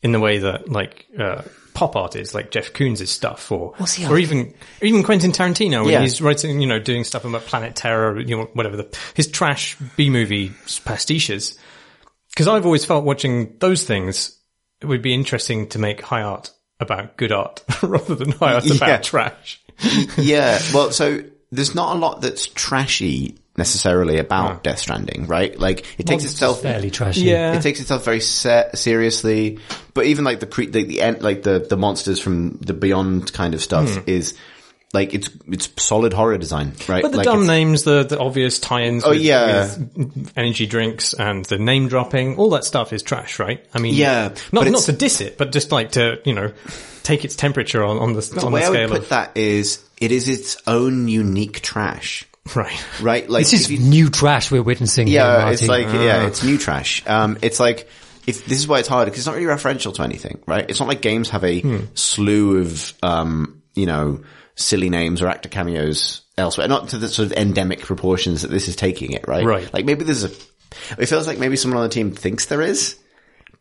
[0.03, 1.43] in the way that like uh,
[1.77, 3.75] pop art is, like Jeff Koons' stuff, or
[4.09, 6.01] or even or even Quentin Tarantino when Yeah.
[6.01, 9.77] he's writing, you know, doing stuff about Planet Terror, you know, whatever the his trash
[9.95, 10.49] B movie
[10.85, 11.55] pastiches.
[12.29, 14.35] Because I've always felt watching those things,
[14.81, 16.49] it would be interesting to make high art
[16.79, 18.75] about good art rather than high art Yeah.
[18.75, 19.61] about trash.
[20.17, 21.21] yeah, well, so
[21.51, 25.57] there's not a lot that's trashy necessarily about Death Stranding, right?
[25.59, 27.21] Like, it takes Monster's itself fairly trashy.
[27.21, 27.53] Yeah.
[27.57, 29.59] It takes itself very se- seriously,
[29.93, 33.33] but even like the cre- the, the end, like the the monsters from the Beyond
[33.33, 34.01] kind of stuff Hmm.
[34.05, 34.35] is
[34.93, 37.01] like it's it's solid horror design, right?
[37.01, 39.63] But the like dumb names, the, the obvious tie-ins Oh, with, yeah.
[39.95, 43.65] with energy drinks and the name dropping, all that stuff is trash, right?
[43.73, 46.53] I mean, Yeah, not not to diss it, but just like to you know
[47.03, 49.09] take its temperature on on the The on way the I would scale put of
[49.09, 52.25] that is it is its own unique trash,
[52.55, 53.01] right.
[53.01, 53.29] right?
[53.29, 55.53] Like This is you- new trash we're witnessing yeah, Marty.
[55.53, 57.03] it's like yeah, it's new trash.
[57.07, 57.87] Um, it's like
[58.25, 60.65] if this is why it's hard because it's not really referential to anything, right?
[60.69, 61.77] It's not like games have a Hmm.
[61.93, 64.21] slew of um, you know,
[64.55, 68.67] silly names or actor cameos elsewhere, not to the sort of endemic proportions that this
[68.67, 69.45] is taking it, right?
[69.45, 69.71] Right.
[69.73, 70.31] Like maybe there's a.
[70.99, 72.97] It feels like maybe someone on the team thinks there is,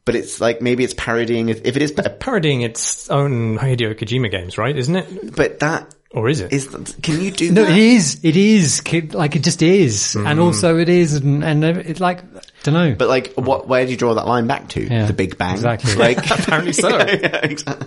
[0.05, 1.49] but it's like maybe it's parodying.
[1.49, 4.77] If if it is, Parodying its own Hideo Kojima games, right?
[4.77, 5.35] Isn't it?
[5.37, 6.51] but that Or is it?
[6.51, 6.67] is.
[7.03, 7.55] Can you do that?
[7.55, 7.73] No, that?
[7.73, 8.21] it is.
[8.23, 8.83] It is.
[9.13, 10.15] Like, it just is.
[10.15, 10.27] Mm.
[10.27, 11.13] And also it is.
[11.13, 12.23] And, and it, like,
[12.63, 12.95] don't know.
[12.95, 13.69] But like, what?
[13.69, 14.83] Where do you draw that line back to?
[14.83, 15.95] Yeah, the Big Bang, exactly.
[15.97, 16.89] Like, Apparently so.
[16.89, 17.87] yeah, yeah, exactly.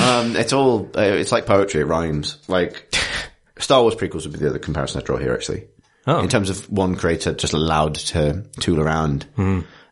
[0.00, 0.88] Um, it's all.
[0.96, 1.80] Uh, it's like poetry.
[1.80, 2.38] It rhymes.
[2.46, 2.94] Like
[3.58, 5.66] Star Wars prequels would be the other comparison I draw here, actually.
[6.06, 6.20] Oh.
[6.20, 9.26] In terms of one creator just allowed to tool around.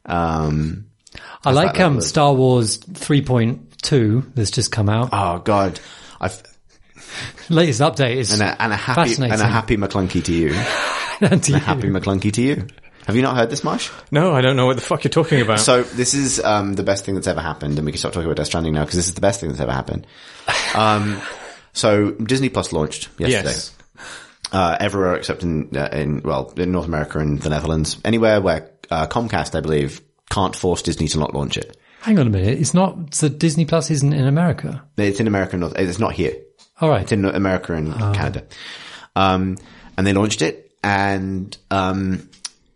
[0.07, 0.87] Um,
[1.45, 2.01] I like, um.
[2.01, 5.09] Star Wars 3.2 that's just come out.
[5.13, 5.81] oh God,
[6.21, 6.41] I've
[7.49, 9.33] Latest update is and a, and a happy fascinating.
[9.35, 10.55] and a happy Maclunkey to you.
[11.21, 11.59] And to you.
[11.59, 12.67] happy Maclunkey to you.
[13.07, 13.91] Have you not heard this, Marsh?
[14.11, 15.61] No, I don't know what the fuck you're talking about.
[15.61, 18.27] So this is um, the best thing that's ever happened, and we can stop talking
[18.27, 20.05] about Death Stranding now because this is the best thing that's ever happened.
[20.75, 21.21] Um,
[21.73, 23.51] so Disney Plus launched yesterday.
[23.51, 23.77] yes.
[24.51, 27.99] uh, everywhere except in, uh, in, well, in North America and the Netherlands.
[28.05, 31.77] Anywhere where, uh, Comcast, I believe, can't force Disney to not launch it.
[32.01, 32.59] Hang on a minute.
[32.59, 34.83] It's not, so Disney Plus isn't in America.
[34.97, 36.35] It's in America and North, it's not here.
[36.83, 37.03] All right.
[37.03, 38.45] It's in America and Canada.
[39.17, 39.57] Um,
[39.97, 42.29] and they launched it and, um,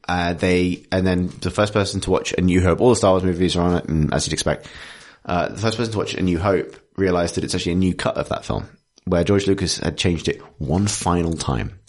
[0.09, 3.11] uh, they, and then the first person to watch A New Hope, all the Star
[3.11, 4.69] Wars movies are on it, and as you'd expect,
[5.25, 7.95] uh, the first person to watch A New Hope realized that it's actually a new
[7.95, 8.69] cut of that film,
[9.07, 11.81] where George Lucas had changed it one final time.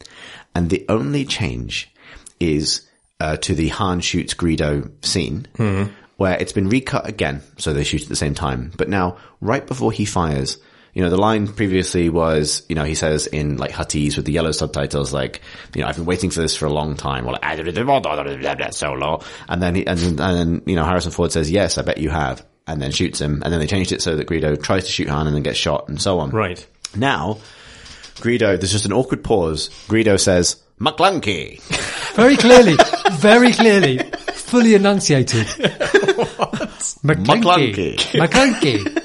[0.56, 1.94] And the only change
[2.40, 2.88] is,
[3.20, 5.46] uh, to the Han shoots Greedo scene,
[6.18, 8.72] where it's been recut again, so they shoot at the same time.
[8.76, 10.58] But now, right before he fires,
[10.98, 14.32] you know, the line previously was, you know, he says in like Huttese with the
[14.32, 15.42] yellow subtitles, like,
[15.76, 17.44] you know, I've been waiting for this for a long time, like,
[18.74, 19.22] so long.
[19.48, 22.00] And then he, and then, and then, you know, Harrison Ford says, yes, I bet
[22.00, 22.44] you have.
[22.66, 23.44] And then shoots him.
[23.44, 25.60] And then they changed it so that Greedo tries to shoot Han and then gets
[25.60, 26.32] shot and so on.
[26.32, 26.66] Right.
[26.96, 27.42] Now,
[28.16, 29.70] Greedo, there's just an awkward pause.
[29.88, 31.62] Greedo says, Maclunkey.
[32.16, 32.76] Very clearly,
[33.12, 34.00] very clearly,
[34.34, 35.46] fully enunciated.
[37.06, 37.98] Maclunkey.
[38.20, 39.04] Maclunkey.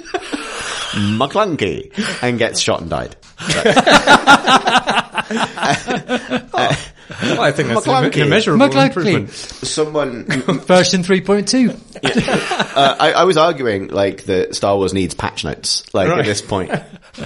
[0.92, 1.92] Maclunkey.
[2.22, 3.16] And gets shot and died.
[7.22, 8.16] Well, I think that's an, Maclunkey.
[8.16, 8.86] an immeasurable Maclunkey.
[8.86, 9.30] improvement.
[9.30, 12.76] Someone, Version 3.2.
[12.76, 16.20] uh, I, I was arguing like that Star Wars needs patch notes, like Right.
[16.20, 16.70] at this point.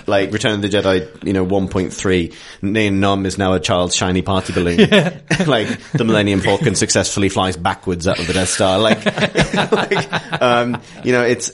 [0.07, 4.23] Like Return of the Jedi, you know, 1.3, Nien Nunb is now a child's shiny
[4.23, 4.79] party balloon.
[5.47, 8.79] like the Millennium Falcon successfully flies backwards out of the Death Star.
[8.81, 9.05] Like,
[9.73, 11.53] like um, you know, it's,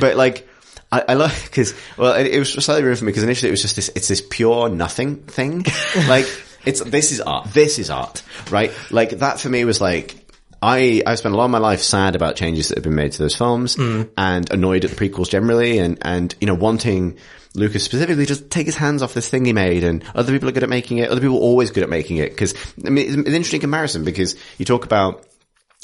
[0.00, 0.46] but like,
[0.92, 3.52] I, I love, cause, well, it, it was slightly rude for me because initially it
[3.52, 5.64] was just this, it's this pure nothing thing.
[6.08, 6.26] like,
[6.64, 7.48] it's, this is art.
[7.52, 8.72] This is art, right?
[8.90, 10.16] Like that for me was like,
[10.62, 13.12] I, I spent a lot of my life sad about changes that have been made
[13.12, 14.10] to those films mm.
[14.16, 17.18] and annoyed at the prequels generally and, and, you know, wanting
[17.54, 20.52] Lucas specifically just take his hands off this thing he made and other people are
[20.52, 21.10] good at making it.
[21.10, 22.36] Other people are always good at making it.
[22.36, 25.24] Cause, I mean, it's an interesting comparison because you talk about,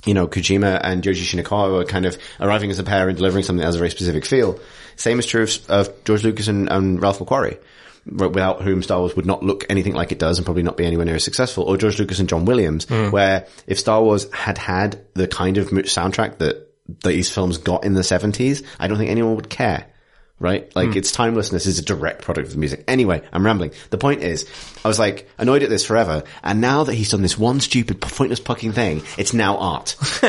[0.07, 3.45] you know, Kojima and Yoji Shinkawa are kind of arriving as a pair and delivering
[3.45, 4.59] something that has a very specific feel.
[4.95, 7.59] Same is true of, of George Lucas and, and Ralph McQuarrie,
[8.07, 10.87] without whom Star Wars would not look anything like it does and probably not be
[10.87, 11.65] anywhere near as successful.
[11.65, 13.11] Or George Lucas and John Williams, hmm.
[13.11, 17.85] where if Star Wars had had the kind of soundtrack that, that these films got
[17.85, 19.87] in the 70s, I don't think anyone would care.
[20.39, 20.75] Right?
[20.77, 20.99] Like hmm.
[20.99, 22.85] its timelessness is a direct product of the music.
[22.87, 23.73] Anyway, I'm rambling.
[23.89, 24.47] The point is,
[24.85, 28.03] I was like annoyed at this forever, and now that he's done this one stupid,
[28.03, 29.97] pointless fucking thing, it's now art.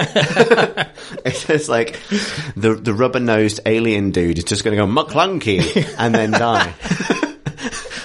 [1.25, 1.99] it's like
[2.55, 6.73] the the rubber nosed alien dude is just going to go Maclunkey and then die.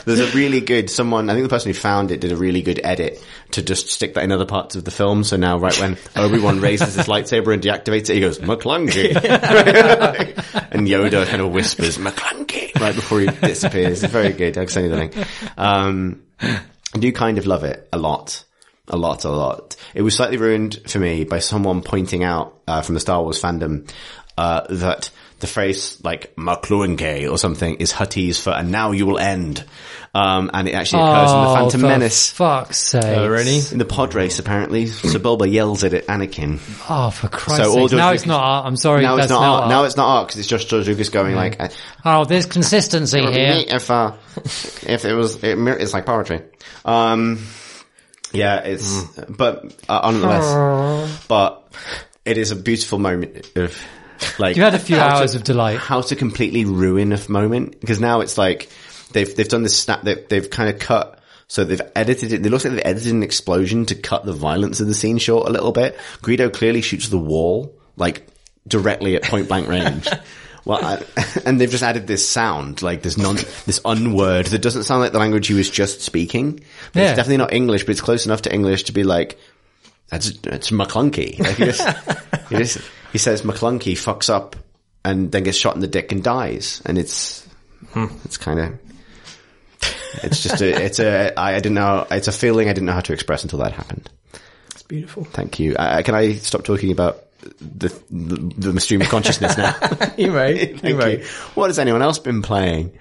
[0.05, 1.31] There's a really good someone.
[1.31, 3.23] I think the person who found it did a really good edit
[3.53, 5.25] to just stick that in other parts of the film.
[5.25, 9.15] So now, right when Obi Wan raises his lightsaber and deactivates it, he goes Maclunkey,
[10.71, 14.03] and Yoda kind of whispers Maclunkey right before he disappears.
[14.03, 14.59] It's very good.
[14.59, 15.25] I can say anything.
[15.57, 18.45] Um, I do kind of love it a lot.
[18.89, 19.77] A lot, a lot.
[19.95, 23.41] It was slightly ruined for me by someone pointing out uh, from the Star Wars
[23.41, 23.89] fandom
[24.37, 25.11] uh, that
[25.43, 29.63] the phrase like "Makluanke" or something is Huttese for "and now you will end,"
[30.15, 32.31] um, and it actually occurs in the Phantom Oh, for Menace.
[32.31, 33.05] Fuck's sake.
[33.05, 33.61] Oh, really?
[33.71, 36.59] In the pod race, apparently, Sebulba yells it at Anakin.
[36.89, 37.99] Oh, for Christ's So sake.
[37.99, 38.67] Now Lucas- it's not art.
[38.67, 39.03] I'm sorry.
[39.03, 39.69] Now it's not now art.
[39.69, 41.69] Now it's not art because it's just George Lucas going like, uh,
[42.05, 43.55] Oh, there's consistency it would be here.
[43.55, 46.41] neat if uh, if it was it, it's like poetry.
[46.85, 47.45] Um,
[48.33, 51.73] yeah, it's but uh, nonetheless, but
[52.25, 53.77] it is a beautiful moment of
[54.39, 55.79] like You had a few how to- hours of delight.
[55.79, 58.69] How to completely ruin a moment because now it's like
[59.13, 60.03] they've they've done this snap.
[60.03, 61.19] They've, they've kind of cut.
[61.49, 62.47] So they've edited it.
[62.47, 65.49] It looks like they've edited an explosion to cut the violence of the scene short
[65.49, 65.99] a little bit.
[66.23, 68.27] Greedo clearly shoots the wall like
[68.67, 70.09] directly at point blank range.
[70.65, 71.03] Well, I,
[71.45, 75.11] and they've just added this sound, like this non, this unword that doesn't sound like
[75.11, 76.61] the language he was just speaking.
[76.95, 77.03] Yeah.
[77.09, 79.41] It's definitely not English, but it's close enough to English to be like,
[80.13, 81.39] that's, it's Maclunkey.
[81.41, 81.89] Like he just,
[82.51, 82.79] he just,
[83.13, 84.57] he says Maclunkey fucks up
[85.05, 86.83] and then gets shot in the dick and dies.
[86.85, 87.49] And it's,
[87.97, 88.79] it's kind of,
[90.23, 92.93] it's just a, it's a, I, I didn't know, it's a feeling I didn't know
[92.93, 94.11] how to express until that happened.
[94.73, 95.25] It's beautiful.
[95.25, 95.75] Thank you.
[95.77, 97.25] Uh, can I stop talking about
[97.59, 99.75] the, the, the stream of consciousness now?
[100.19, 100.67] You may.
[100.77, 101.19] Thank you may.
[101.21, 101.25] you.
[101.55, 102.93] What has anyone else been playing?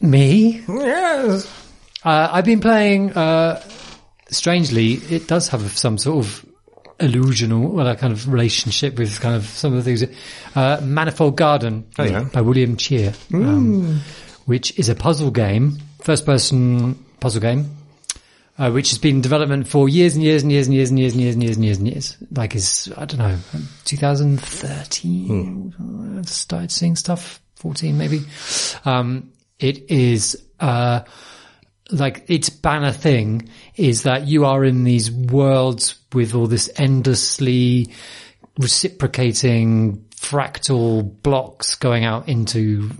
[0.00, 0.64] Me?
[0.68, 1.46] Yes.
[2.04, 3.62] Uh, I've been playing, uh,
[4.32, 6.46] strangely, it does have some sort of
[6.98, 10.16] illusional, well, a kind of relationship with kind of some of the things.
[10.54, 12.24] Uh, Manifold Garden oh, yeah.
[12.24, 13.98] by William Chyr, um, mm.
[14.46, 17.76] which is a puzzle game, first person puzzle game,
[18.58, 20.98] uh, which has been in development for years and years and years and years and
[21.00, 21.78] years and years and years and years.
[21.78, 22.16] And years.
[22.30, 23.38] Like is, I don't know,
[23.84, 26.22] 2013, hmm.
[26.22, 28.20] started seeing stuff, 14 maybe.
[28.84, 31.00] Um, it is, uh,
[31.92, 37.92] like its banner thing is that you are in these worlds with all this endlessly
[38.58, 42.90] reciprocating fractal blocks going out into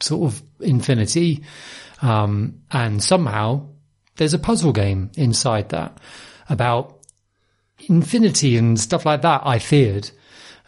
[0.00, 1.44] sort of infinity.
[2.02, 3.68] Um, and somehow
[4.16, 5.98] there's a puzzle game inside that
[6.48, 6.98] about
[7.88, 9.42] infinity and stuff like that.
[9.44, 10.10] I feared.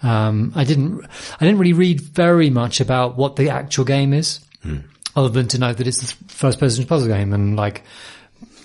[0.03, 4.41] Um, I didn't, I didn't really read very much about what the actual game is,
[5.17, 7.83] other than to know that it's the first person puzzle game and like,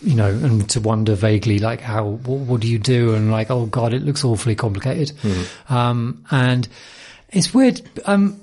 [0.04, 3.16] you know, and to wonder vaguely like how, what, what do you do?
[3.16, 5.14] And like, oh God, it looks awfully complicated.
[5.70, 6.68] Um, and
[7.30, 7.82] it's weird.
[8.06, 8.41] Um,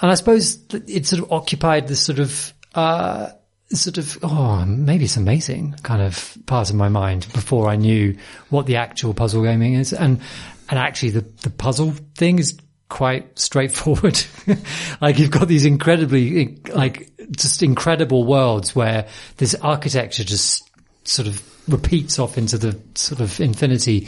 [0.00, 3.30] and I suppose it sort of occupied this sort of, uh,
[3.70, 8.16] sort of, oh, maybe it's amazing kind of part of my mind before I knew
[8.50, 9.92] what the actual puzzle gaming is.
[9.92, 10.20] And,
[10.68, 12.56] and actually the, the puzzle thing is
[12.94, 14.16] quite straightforward.
[15.00, 20.70] like you've got these incredibly, like just incredible worlds where this architecture just
[21.02, 24.06] sort of repeats off into the sort of infinity.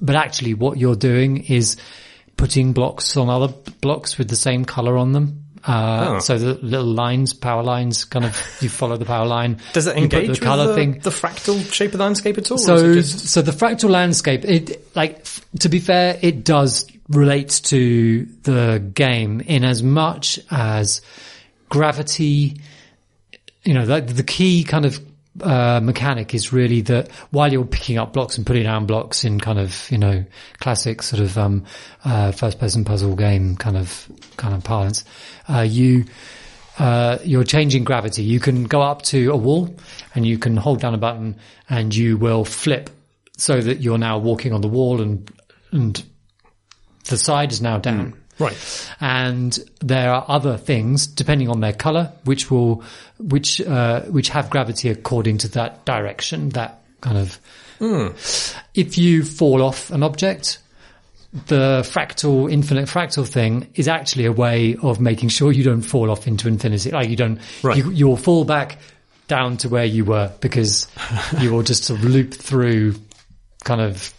[0.00, 1.76] But actually what you're doing is
[2.38, 3.52] putting blocks on other
[3.82, 5.44] blocks with the same color on them.
[5.62, 6.18] Uh, Oh.
[6.20, 9.58] so the little lines, power lines, kind of, you follow the power line.
[9.74, 10.98] Does it engage the color the, thing?
[11.00, 12.56] the fractal shape of the landscape at all?
[12.58, 15.22] So, just- so the fractal landscape, it, like,
[15.60, 21.02] to be fair, it does relate to the game in as much as
[21.68, 22.60] gravity,
[23.64, 25.00] you know, the, the key kind of,
[25.40, 29.40] uh, mechanic is really that while you're picking up blocks and putting down blocks in
[29.40, 30.24] kind of, you know,
[30.58, 31.64] classic sort of, um,
[32.04, 35.04] uh, first person puzzle game kind of, kind of parlance,
[35.48, 36.04] uh, you,
[36.78, 38.22] uh, you're changing gravity.
[38.22, 39.74] You can go up to a wall
[40.14, 41.36] and you can hold down a button
[41.68, 42.90] and you will flip
[43.36, 45.30] so that you're now walking on the wall and,
[45.70, 46.04] and
[47.08, 48.14] the side is now down.
[48.38, 48.90] right.
[49.00, 52.82] And there are other things, depending on their color, which will,
[53.18, 57.38] which, uh, which have gravity according to that direction, that kind of,
[58.74, 60.58] if you fall off an object,
[61.46, 66.10] the fractal, infinite fractal thing is actually a way of making sure you don't fall
[66.10, 66.90] off into infinity.
[66.90, 67.76] Like you don't, Right.
[67.78, 68.78] you, you'll fall back
[69.28, 70.88] down to where you were because
[71.40, 72.96] you will just sort of loop through
[73.64, 74.12] kind of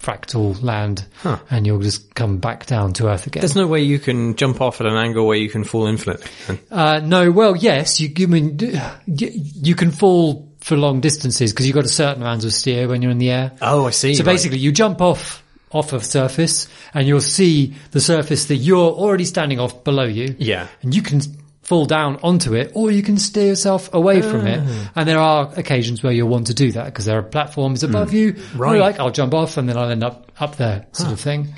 [0.00, 1.06] fractal land
[1.50, 3.40] and you'll just come back down to earth again.
[3.40, 6.26] There's no way you can jump off at an angle where you can fall infinitely.
[6.70, 8.58] Uh, no, well, yes, you, you mean,
[9.06, 13.02] you, can fall for long distances because you've got a certain amount of steer when
[13.02, 13.52] you're in the air.
[13.62, 14.14] Oh, I see.
[14.14, 15.42] So basically you jump off,
[15.72, 20.34] off a surface and you'll see the surface that you're already standing off below you.
[20.38, 20.68] Yeah.
[20.82, 21.20] And you can
[21.66, 24.60] fall down onto it or you can steer yourself away from it.
[24.64, 24.92] Ah.
[24.94, 28.12] And there are occasions where you'll want to do that because there are platforms above
[28.12, 28.34] you.
[28.34, 28.58] Hmm.
[28.58, 28.80] Right.
[28.80, 31.54] Like, I'll jump off and then I'll end up up there sort of thing.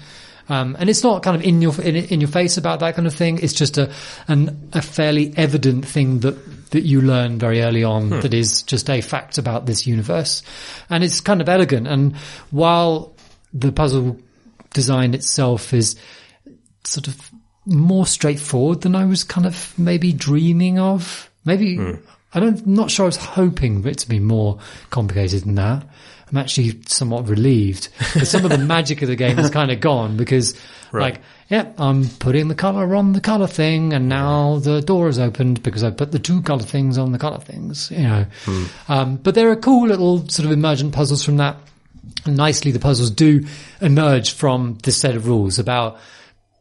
[0.49, 3.07] Um, and it's not kind of in your in, in your face about that kind
[3.07, 3.39] of thing.
[3.43, 3.93] It's just a
[4.29, 8.89] an, a fairly evident thing that that you learn very early on that is just
[8.89, 10.43] a fact about this universe,
[10.89, 11.87] and it's kind of elegant.
[11.87, 12.17] And
[12.51, 13.15] while
[13.53, 14.19] the puzzle
[14.73, 15.97] design itself is
[16.85, 17.31] sort of
[17.69, 21.79] more straightforward than I was kind of maybe dreaming of, maybe
[22.35, 24.59] I don't not sure I was hoping for it to be more
[24.91, 25.87] complicated than that.
[26.31, 27.89] I'm actually somewhat relieved.
[28.23, 30.55] Some of the magic of the game is kind of gone because,
[30.93, 35.19] like, yeah, I'm putting the color on the color thing, and now the door is
[35.19, 37.91] opened because I put the two color things on the color things.
[37.91, 38.27] You know,
[38.89, 41.57] um, but there are cool little sort of emergent puzzles from that.
[42.27, 43.47] And nicely, the puzzles do
[43.81, 45.99] emerge from this set of rules about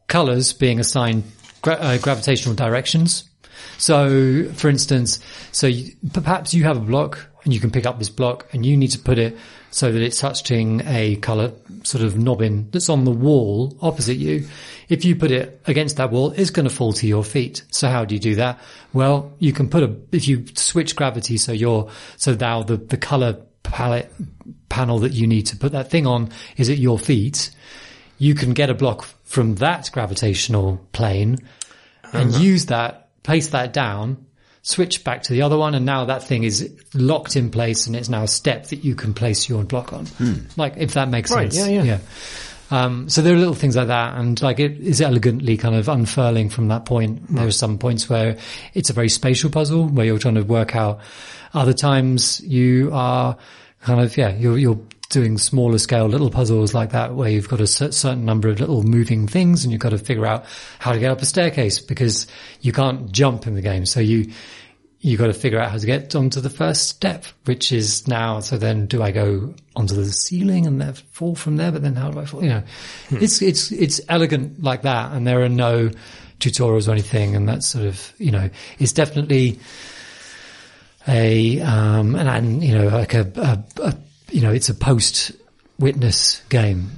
[0.08, 1.22] colors being assigned
[1.62, 3.28] gra- uh, gravitational directions.
[3.76, 5.20] So, for instance,
[5.52, 8.66] so you, perhaps you have a block and you can pick up this block and
[8.66, 9.36] you need to put it
[9.70, 11.52] so that it's touching a color
[11.82, 14.48] sort of knobbin that's on the wall opposite you.
[14.88, 17.62] If you put it against that wall, it's going to fall to your feet.
[17.70, 18.58] So how do you do that?
[18.92, 22.96] Well, you can put a, if you switch gravity so you're, so now the, the
[22.96, 24.12] color palette
[24.68, 27.50] panel that you need to put that thing on is at your feet,
[28.18, 31.38] you can get a block from that gravitational plane
[32.14, 34.24] and use that, place that down,
[34.62, 37.94] switch back to the other one, and now that thing is locked in place and
[37.94, 40.06] it's now a step that you can place your block on.
[40.56, 41.68] Like, if that makes Right, sense.
[41.70, 41.98] yeah, yeah.
[42.70, 45.88] Um, so there are little things like that, and like it is elegantly kind of
[45.88, 47.34] unfurling from that point.
[47.34, 48.36] There are some points where
[48.74, 51.00] it's a very spatial puzzle where you're trying to work out.
[51.54, 53.38] Other times you are
[53.82, 57.60] kind of yeah, you're you're doing smaller scale little puzzles like that where you've got
[57.60, 60.44] a certain number of little moving things and you've got to figure out
[60.78, 62.26] how to get up a staircase because
[62.60, 63.86] you can't jump in the game.
[63.86, 64.30] So you
[65.00, 68.40] you got to figure out how to get onto the first step, which is now.
[68.40, 71.70] So then, do I go onto the ceiling and then fall from there?
[71.70, 72.42] But then, how do I fall?
[72.42, 72.62] You know,
[73.10, 75.90] it's it's it's elegant like that, and there are no
[76.40, 78.50] tutorials or anything, and that's sort of you know,
[78.80, 79.60] it's definitely
[81.06, 83.94] a um and, and you know like a, a, a
[84.30, 85.32] you know it's a post
[85.78, 86.90] witness game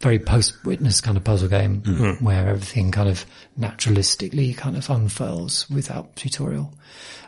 [0.00, 1.82] very post witness kind of puzzle game
[2.20, 3.24] where everything kind of
[3.58, 6.72] naturalistically kind of unfurls without tutorial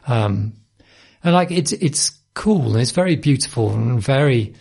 [0.06, 0.52] um
[1.24, 4.54] and like it's it's cool and it's very beautiful and very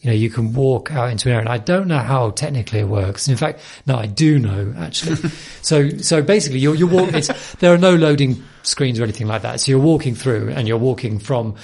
[0.00, 1.40] you know, you can walk out into an area.
[1.40, 3.26] And I don't know how technically it works.
[3.26, 5.16] In fact, no, I do know actually.
[5.62, 9.42] so, so basically you're, you're walking, it's, there are no loading screens or anything like
[9.42, 9.60] that.
[9.60, 11.56] So you're walking through and you're walking from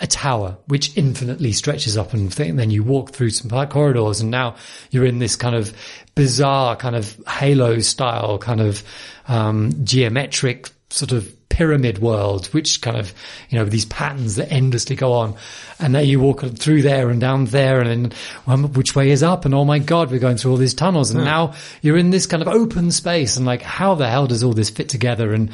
[0.00, 4.20] a tower, which infinitely stretches up and, th- and then you walk through some corridors
[4.20, 4.56] and now
[4.90, 5.76] you're in this kind of
[6.14, 8.82] bizarre kind of halo style kind of,
[9.28, 13.12] um, geometric sort of pyramid world, which kind of,
[13.50, 15.36] you know, these patterns that endlessly go on.
[15.78, 18.12] And then you walk through there and down there and then
[18.46, 19.44] um, which way is up?
[19.44, 21.10] And oh my God, we're going through all these tunnels.
[21.10, 21.52] And now
[21.82, 24.70] you're in this kind of open space and like, how the hell does all this
[24.70, 25.34] fit together?
[25.34, 25.50] And,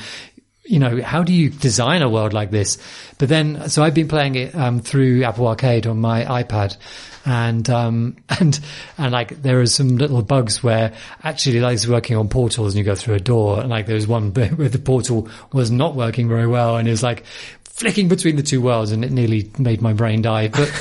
[0.67, 2.79] you know, how do you design a world like this?
[3.19, 6.77] But then, so I've been playing it, um, through Apple Arcade on my iPad
[7.25, 8.59] and, um, and,
[8.99, 10.93] and like there are some little bugs where
[11.23, 13.95] actually like it's working on portals and you go through a door and like there
[13.95, 17.25] was one bit where the portal was not working very well and it was like
[17.65, 20.49] flicking between the two worlds and it nearly made my brain die.
[20.49, 20.73] But,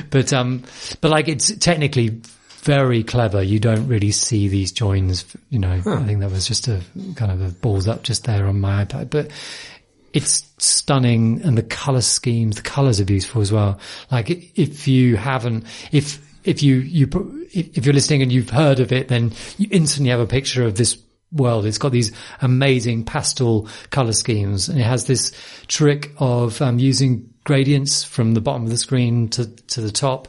[0.10, 0.64] but, um,
[1.02, 2.22] but like it's technically
[2.62, 3.42] very clever.
[3.42, 6.80] You don't really see these joins, you know, I think that was just a
[7.16, 9.30] kind of a balls up just there on my iPad, but
[10.12, 13.78] it's stunning and the color schemes, the colors are beautiful as well.
[14.10, 18.92] Like if you haven't, if, if you, you, if you're listening and you've heard of
[18.92, 20.98] it, then you instantly have a picture of this
[21.32, 21.64] world.
[21.64, 25.32] It's got these amazing pastel color schemes and it has this
[25.68, 30.28] trick of um, using gradients from the bottom of the screen to, to the top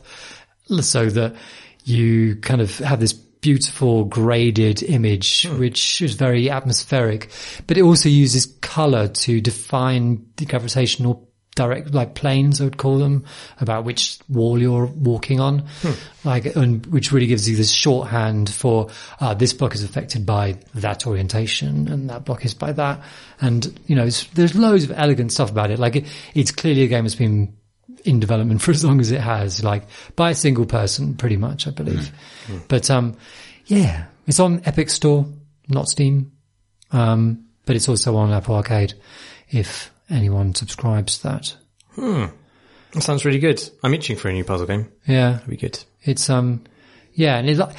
[0.79, 1.35] so that
[1.83, 7.31] you kind of have this beautiful graded image, which is very atmospheric,
[7.67, 12.97] but it also uses color to define the gravitational direct, like planes, I would call
[12.97, 13.25] them,
[13.59, 15.65] about which wall you're walking on,
[16.23, 20.59] like, and which really gives you this shorthand for, uh, this block is affected by
[20.75, 23.01] that orientation and that block is by that.
[23.41, 25.79] And, you know, there's loads of elegant stuff about it.
[25.79, 27.57] Like it, it's clearly a game that's been
[28.05, 29.83] in development for as long as it has, like
[30.15, 32.11] by a single person, pretty much, I believe.
[32.67, 33.17] But um,
[33.65, 35.25] yeah, it's on Epic Store,
[35.69, 36.31] not Steam,
[36.91, 38.93] um, but it's also on Apple Arcade
[39.49, 41.55] if anyone subscribes to that.
[42.93, 43.61] That sounds really good.
[43.83, 44.91] I'm itching for a new puzzle game.
[45.07, 45.81] Yeah, That'd be good.
[46.03, 46.63] It's um,
[47.13, 47.75] yeah, and it's like,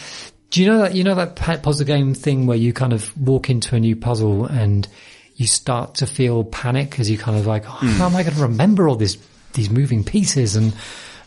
[0.51, 3.51] do you know that you know that puzzle game thing where you kind of walk
[3.51, 4.87] into a new puzzle and
[5.35, 8.37] you start to feel panic as you kind of like, oh, how am I going
[8.37, 9.17] to remember all this
[9.55, 10.75] these moving pieces and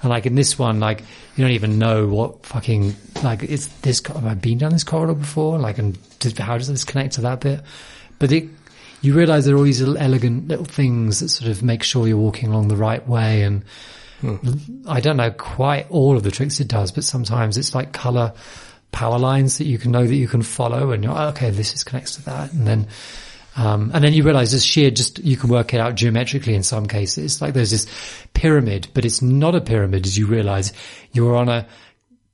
[0.01, 1.01] and like in this one, like
[1.35, 4.05] you don't even know what fucking like it's this.
[4.07, 5.57] Have I been down this corridor before?
[5.57, 7.61] Like, and did, how does this connect to that bit?
[8.19, 8.45] But it.
[9.01, 12.07] You realize there are all these little elegant little things that sort of make sure
[12.07, 13.63] you're walking along the right way and
[14.21, 14.37] hmm.
[14.87, 18.33] I don't know quite all of the tricks it does, but sometimes it's like color
[18.95, 21.73] power lines that you can know that you can follow and you're like, okay, this
[21.73, 22.53] is connects to that.
[22.53, 22.87] And then,
[23.55, 26.63] um, and then you realize this sheer just, you can work it out geometrically in
[26.63, 27.41] some cases.
[27.41, 27.87] Like there's this
[28.33, 30.73] pyramid, but it's not a pyramid as you realize
[31.13, 31.65] you're on a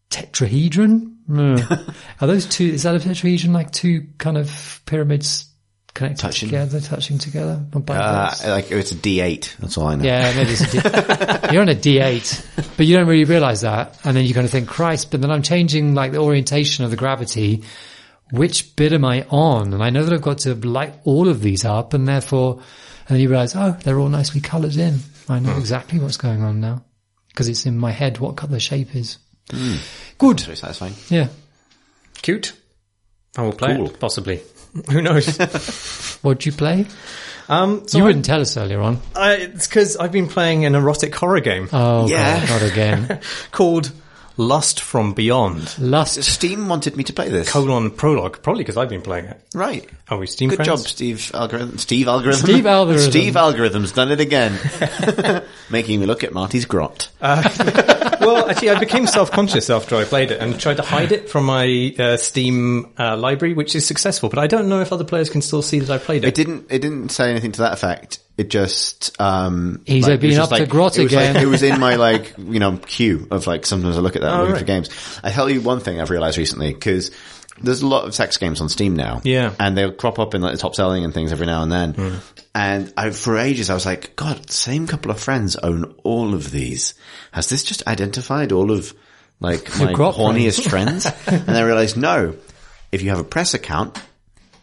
[0.10, 1.16] tetrahedron.
[1.30, 1.96] Mm.
[2.22, 3.54] Are those two, is that a tetrahedron?
[3.54, 5.46] Like two kind of pyramids
[5.94, 6.50] connected Touching.
[6.50, 7.64] together, touching together?
[7.76, 9.58] Uh, like it's a D8.
[9.58, 10.04] That's all I know.
[10.06, 14.00] Yeah, maybe it's a D- you're on a D8, but you don't really realize that.
[14.04, 16.92] And then you kind of think, Christ, but then I'm changing like the orientation of
[16.92, 17.64] the gravity.
[18.32, 19.74] Which bit am I on?
[19.74, 22.56] And I know that I've got to light all of these up and therefore,
[23.08, 25.00] and then you realize, oh, they're all nicely colored in.
[25.30, 26.84] I know exactly what's going on now
[27.30, 29.18] because it's in my head what color shape is.
[30.18, 30.40] Good.
[30.42, 30.94] Very satisfying.
[31.10, 31.28] Yeah.
[32.22, 32.54] Cute.
[33.38, 33.88] I will play Cool.
[33.88, 34.42] it, possibly.
[34.92, 35.38] Who knows?
[36.22, 36.86] What'd you play?
[37.50, 39.00] um, so you I- wouldn't tell us earlier on.
[39.16, 42.40] I, it's because I've been playing an erotic horror game Oh, Yeah.
[42.48, 43.20] God, not again.
[43.52, 43.92] called
[44.38, 45.78] Lust from Beyond.
[45.80, 46.24] Lust.
[46.24, 47.50] Steam wanted me to play this.
[47.52, 49.42] Colon prologue, probably because I've been playing it.
[49.54, 49.88] Right.
[50.10, 50.68] Are we Steam Good friends?
[50.68, 51.78] job, Steve Algorithm.
[51.78, 52.42] Steve Algorithm.
[52.42, 53.10] Steve Algorithm.
[53.12, 54.58] Steve Algorithm's done it again.
[55.70, 57.10] Making me look at Marty's grot.
[58.20, 61.46] well, actually, I became self-conscious after I played it and tried to hide it from
[61.46, 64.30] my uh, Steam uh, library, which is successful.
[64.30, 66.36] But I don't know if other players can still see that I played It it.
[66.36, 66.68] didn't.
[66.72, 68.20] It didn't say anything to that effect.
[68.38, 69.20] It just.
[69.22, 71.36] um He's like, it been was up just to grot it again.
[71.36, 74.22] Like, it was in my like you know queue of like sometimes I look at
[74.22, 74.60] that looking right.
[74.60, 75.20] for games.
[75.24, 77.12] I tell you one thing I've realized recently because
[77.64, 79.22] there's a lot of sex games on Steam now.
[79.24, 79.54] Yeah.
[79.60, 82.20] and they'll crop up in like the top selling and things every now and then.
[82.54, 86.52] And I, for ages I was like, God, same couple of friends own all of
[86.52, 86.94] these.
[87.32, 88.94] Has this just identified all of
[89.40, 91.06] like my horniest friends?
[91.28, 92.36] and I realized no.
[92.92, 94.02] If you have a press account,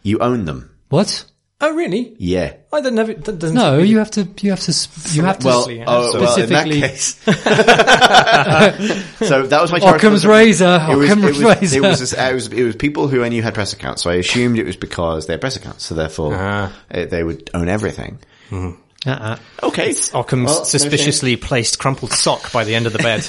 [0.03, 0.77] you own them.
[0.91, 1.25] What?
[1.61, 2.15] Oh, really?
[2.19, 2.53] Yeah.
[2.73, 3.05] I don't know.
[3.05, 4.71] That doesn't No, really- you have to, you have to,
[5.13, 7.15] you have to, Well, Specifically, oh, well, in that Specifically- case.
[9.29, 9.97] so that was my charge.
[9.97, 11.77] Occam's for the- razor, It was, it, Occam's was, razor.
[11.77, 14.15] it, was, it was it was people who I knew had press accounts, so I
[14.15, 18.21] assumed it was because they had press accounts, so therefore uh, they would own everything.
[18.53, 19.37] uh-uh.
[19.65, 23.29] Okay, Occam's Well, no suspiciously placed crumpled sock by the end of the bed.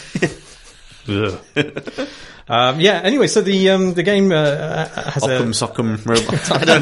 [2.50, 2.76] Ugh.
[2.76, 3.02] um, yeah.
[3.04, 6.52] Anyway, so the um, the game uh, uh, has Occam a Soccam robot.
[6.52, 6.82] I don't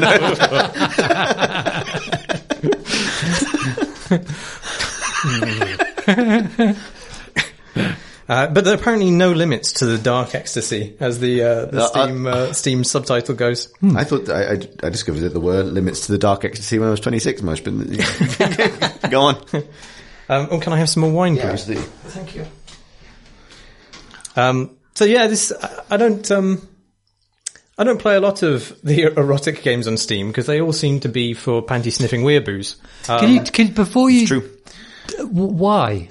[6.66, 6.74] know.
[8.28, 11.80] Uh, but there are apparently no limits to the dark ecstasy, as the uh, the
[11.80, 13.72] Uh, Steam uh, Steam subtitle goes.
[13.96, 16.88] I thought I, I, I discovered that there were limits to the dark ecstasy when
[16.88, 17.72] I was 26 most, but
[19.10, 19.36] go on.
[20.28, 21.64] Um, oh, can I have some more wine, please?
[21.64, 22.44] Thank you.
[24.36, 26.66] Um, so yeah, this I- I don't um,
[27.78, 30.98] I don't play a lot of the erotic games on Steam because they all seem
[31.00, 32.74] to be for panty sniffing weeaboos.
[33.08, 34.50] Um, Can you, can, before you, True.
[35.18, 36.08] w- why?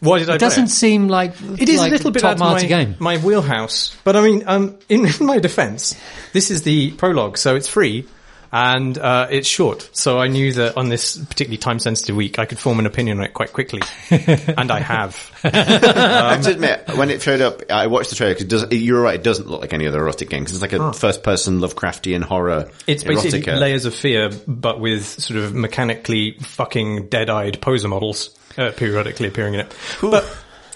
[0.00, 0.36] why did I?
[0.36, 2.68] It doesn't seem like It is like a little bit top out of Marty my,
[2.68, 2.96] game.
[2.98, 3.94] my wheelhouse.
[4.04, 5.94] But I mean, um, in, in my defense,
[6.32, 8.06] this is the prologue, so it's free
[8.52, 9.88] and uh, it's short.
[9.92, 13.24] So I knew that on this particularly time-sensitive week, I could form an opinion on
[13.24, 15.30] it quite quickly, and I have.
[15.44, 19.14] I have to admit, when it showed up, I watched the trailer because you're right,
[19.14, 22.70] it doesn't look like any other erotic game because it's like a first-person Lovecraftian horror.
[22.86, 23.58] It's basically erotica.
[23.58, 29.54] layers of fear, but with sort of mechanically fucking dead-eyed poser models uh, periodically appearing
[29.54, 29.76] in it.
[30.00, 30.24] But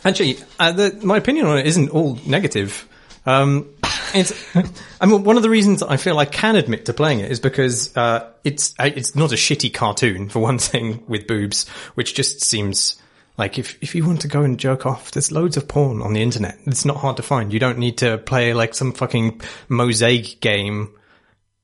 [0.05, 2.89] actually, uh, the, my opinion on it isn't all negative.
[3.27, 3.69] Um,
[4.15, 4.57] it's,
[5.01, 7.41] I mean, one of the reasons I feel I can admit to playing it is
[7.41, 12.43] because uh, it's it's not a shitty cartoon for one thing with boobs, which just
[12.43, 13.01] seems
[13.37, 16.13] like if if you want to go and jerk off, there's loads of porn on
[16.13, 16.59] the internet.
[16.67, 17.53] It's not hard to find.
[17.53, 20.95] You don't need to play like some fucking mosaic game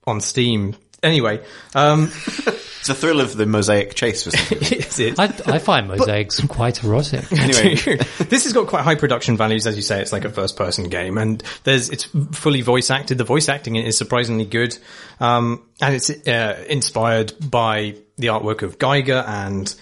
[0.06, 0.76] on Steam.
[1.02, 1.42] Anyway,
[1.74, 2.10] um,
[2.80, 4.78] It's a thrill of the mosaic chase for some people.
[4.78, 5.18] is it?
[5.18, 7.30] I, I find mosaics quite erotic.
[7.40, 7.74] Anyway.
[8.18, 10.00] this has got quite high production values, as you say.
[10.00, 13.18] It's like a first-person game, and there's it's fully voice acted.
[13.18, 14.78] The voice acting is surprisingly good,
[15.20, 19.74] um, and it's uh, inspired by the artwork of Giger and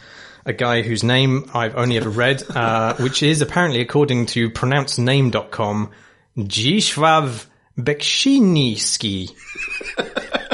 [0.44, 5.90] a guy whose name I've only ever read, uh, which is apparently, according to pronouncename.com,
[6.36, 7.46] Zdzisław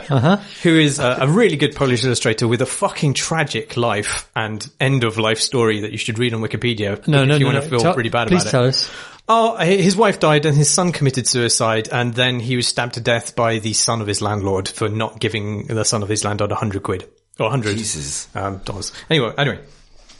[0.08, 0.62] Beksiński.
[0.62, 5.04] Who is a, a really good Polish illustrator with a fucking tragic life and end
[5.04, 7.06] of life story that you should read on Wikipedia.
[7.06, 7.46] No, if no, you no.
[7.46, 7.60] want no.
[7.62, 8.90] to feel Tell- pretty bad please about tell us.
[9.26, 13.00] Oh, his wife died and his son committed suicide and then he was stabbed to
[13.00, 16.52] death by the son of his landlord for not giving the son of his landlord
[16.52, 17.08] a hundred quid.
[17.40, 18.28] Or a hundred Jesus.
[18.36, 18.92] um, dollars.
[19.08, 19.60] Anyway, anyway.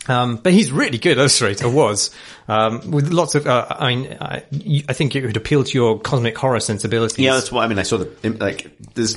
[0.07, 2.11] Um, but he's really good illustrator, was,
[2.47, 4.43] um, with lots of, uh, I mean, I,
[4.89, 7.19] I think it would appeal to your cosmic horror sensibilities.
[7.19, 7.79] Yeah, that's what I mean.
[7.79, 8.71] I saw the like.
[8.95, 9.17] There's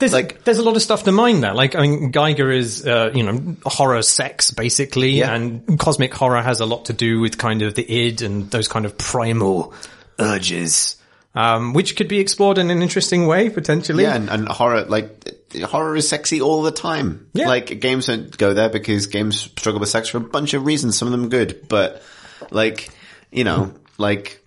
[0.00, 1.54] There's like there's a lot of stuff to mine there.
[1.54, 5.32] Like I mean, Giger is uh, you know horror sex basically, Yeah.
[5.32, 8.66] and cosmic horror has a lot to do with kind of the id and those
[8.66, 9.72] kind of primal
[10.18, 10.96] urges,
[11.36, 14.02] um, which could be explored in an interesting way potentially.
[14.02, 15.24] yeah, and, and horror like
[15.62, 17.28] horror is sexy all the time.
[17.32, 17.48] Yeah.
[17.48, 20.98] like games don't go there because games struggle with sex for a bunch of reasons.
[20.98, 22.02] Some of them good, but
[22.50, 22.90] like
[23.30, 24.40] you know, like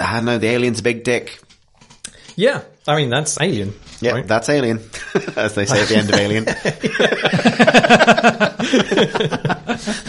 [0.00, 1.38] I don't know, the alien's a big dick.
[2.36, 2.62] yeah.
[2.86, 3.74] I mean that's Alien.
[4.00, 4.26] Yeah, right?
[4.26, 4.78] that's Alien,
[5.36, 6.46] as they say at the end of Alien.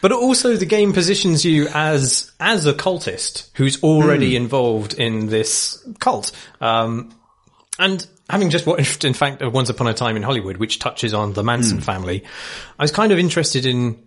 [0.00, 5.86] But also the game positions you as as a cultist who's already involved in this
[5.98, 6.32] cult.
[6.60, 7.14] Um,
[7.78, 11.32] and having just watched, in fact, Once Upon a Time in Hollywood, which touches on
[11.32, 12.24] the Manson family,
[12.78, 14.06] I was kind of interested in.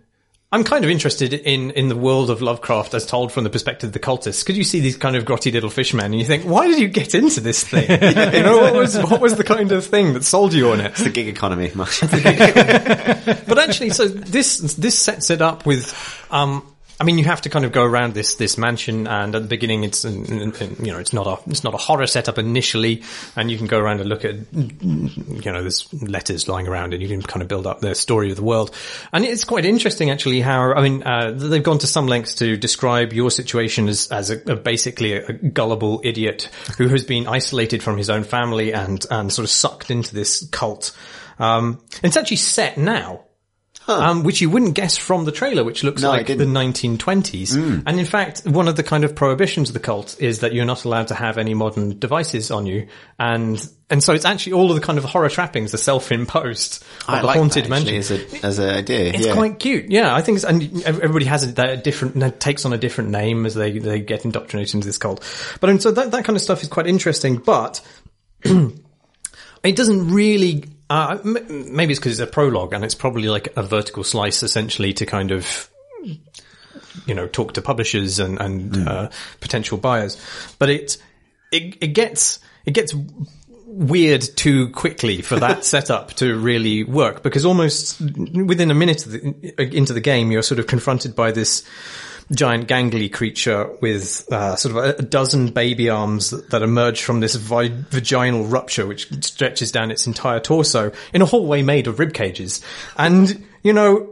[0.52, 3.88] I'm kind of interested in, in the world of Lovecraft as told from the perspective
[3.88, 4.44] of the cultists.
[4.44, 6.86] Because you see these kind of grotty little fishmen and you think, why did you
[6.86, 7.90] get into this thing?
[8.34, 10.92] you know, what was, what was the kind of thing that sold you on it?
[10.92, 11.72] It's the gig economy.
[13.48, 15.92] But actually, so this this sets it up with.
[16.30, 16.73] Um,
[17.04, 19.48] I mean, you have to kind of go around this this mansion, and at the
[19.48, 22.38] beginning, it's an- an- an- you know it's not a it's not a horror setup
[22.38, 23.02] initially,
[23.36, 27.02] and you can go around and look at you know there's letters lying around, and
[27.02, 28.74] you can kind of build up the story of the world,
[29.12, 32.56] and it's quite interesting actually how I mean uh, they've gone to some lengths to
[32.56, 36.48] describe your situation as as a, a basically a, gullible idiot
[36.78, 40.48] who has been isolated from his own family and and sort of sucked into this
[40.52, 40.96] cult.
[41.38, 43.24] Um, it's actually set now.
[43.86, 46.54] Um, which you wouldn't guess from the trailer, which looks No, like the didn't.
[46.54, 47.82] 1920s.
[47.86, 50.64] And in fact, one of the kind of prohibitions of the cult is that you're
[50.64, 52.86] not allowed to have any modern devices on you.
[53.18, 57.12] And, and so it's actually all of the kind of horror trappings are self-imposed the
[57.22, 58.16] like haunted that, actually, mansion.
[58.42, 59.12] as a as an idea.
[59.12, 59.34] It's yeah.
[59.34, 59.90] quite cute.
[59.90, 63.44] Yeah, I think, it's, and everybody has a, a different, takes on a different name
[63.44, 65.22] as they, they get indoctrinated into this cult.
[65.60, 67.86] But and so that, that kind of stuff is quite interesting, but
[68.44, 73.62] it doesn't really, uh, maybe it's because it's a prologue and it's probably like a
[73.62, 75.70] vertical slice essentially to kind of,
[77.06, 79.10] you know, talk to publishers and, and, uh,
[79.40, 80.20] potential buyers.
[80.58, 80.98] But it,
[81.50, 82.94] it, it gets, it gets
[83.66, 89.12] weird too quickly for that setup to really work because almost within a minute of
[89.12, 91.66] the, into the game, you're sort of confronted by this
[92.32, 97.02] giant gangly creature with uh, sort of a, a dozen baby arms that, that emerge
[97.02, 101.86] from this vi- vaginal rupture which stretches down its entire torso in a hallway made
[101.86, 102.62] of rib cages.
[102.96, 104.10] And, you know,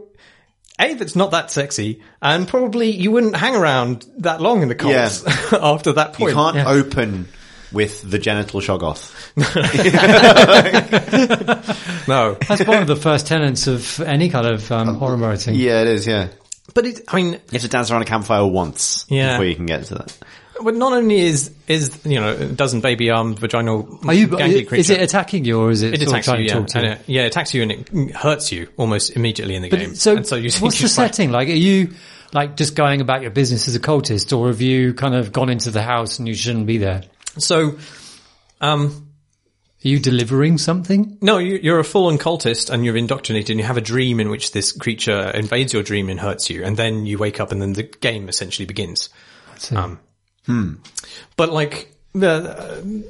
[0.79, 4.75] a, that's not that sexy, and probably you wouldn't hang around that long in the
[4.75, 6.31] cults after that point.
[6.31, 7.27] You can't open
[7.71, 9.11] with the genital shoggoth.
[12.07, 12.37] No.
[12.47, 15.55] That's one of the first tenets of any kind of um, horror writing.
[15.55, 16.07] Yeah, it is.
[16.07, 16.27] Yeah,
[16.73, 19.33] But it, I mean, you have to dance around a campfire once Yeah.
[19.33, 20.17] before you can get to that.
[20.63, 24.27] but not only is, is, you know, a dozen baby armed vaginal Are you?
[24.29, 24.75] gangly creature.
[24.79, 26.53] Is it attacking you, or is it, it attacks you, trying to yeah.
[26.53, 26.91] talk to And you?
[26.93, 29.95] it, yeah, it attacks you and it hurts you almost immediately in the But game.
[29.95, 31.31] so, and so you what's the setting?
[31.31, 31.89] Like, are you
[32.31, 35.49] like just going about your business as a cultist, or have you kind of gone
[35.49, 37.03] into the house and you shouldn't be there?
[37.37, 37.77] So,
[38.61, 39.07] um,
[39.83, 41.17] Are you delivering something?
[41.21, 44.29] no, you, you're a full-on cultist and you're indoctrinated and you have a dream in
[44.29, 46.63] which this creature invades your dream and hurts you.
[46.63, 49.09] And then you wake up and then the game essentially begins.
[49.75, 49.99] Um,
[51.35, 53.03] But like, the,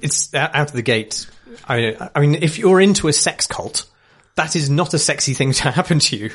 [0.00, 1.26] it's out of the gate.
[1.68, 3.86] I, I mean, if you're into a sex cult,
[4.36, 6.30] that is not a sexy thing to happen to you,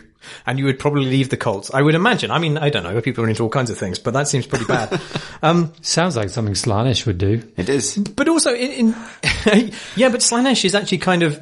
[0.46, 1.74] and you would probably leave the cult.
[1.74, 2.32] I would imagine.
[2.32, 3.00] I mean, I don't know.
[3.02, 5.00] People are into all kinds of things, but that seems pretty bad.
[5.44, 7.42] Um, Sounds like something Slaanesh would do.
[7.58, 7.98] It is.
[7.98, 8.88] but also, in, in
[9.96, 11.42] yeah, but Slaanesh is actually kind of.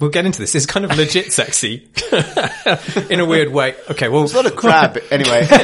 [0.00, 0.54] We'll get into this.
[0.54, 1.88] It's kind of legit sexy
[3.10, 3.74] in a weird way.
[3.90, 5.46] Okay, well, It's not a crab, anyway.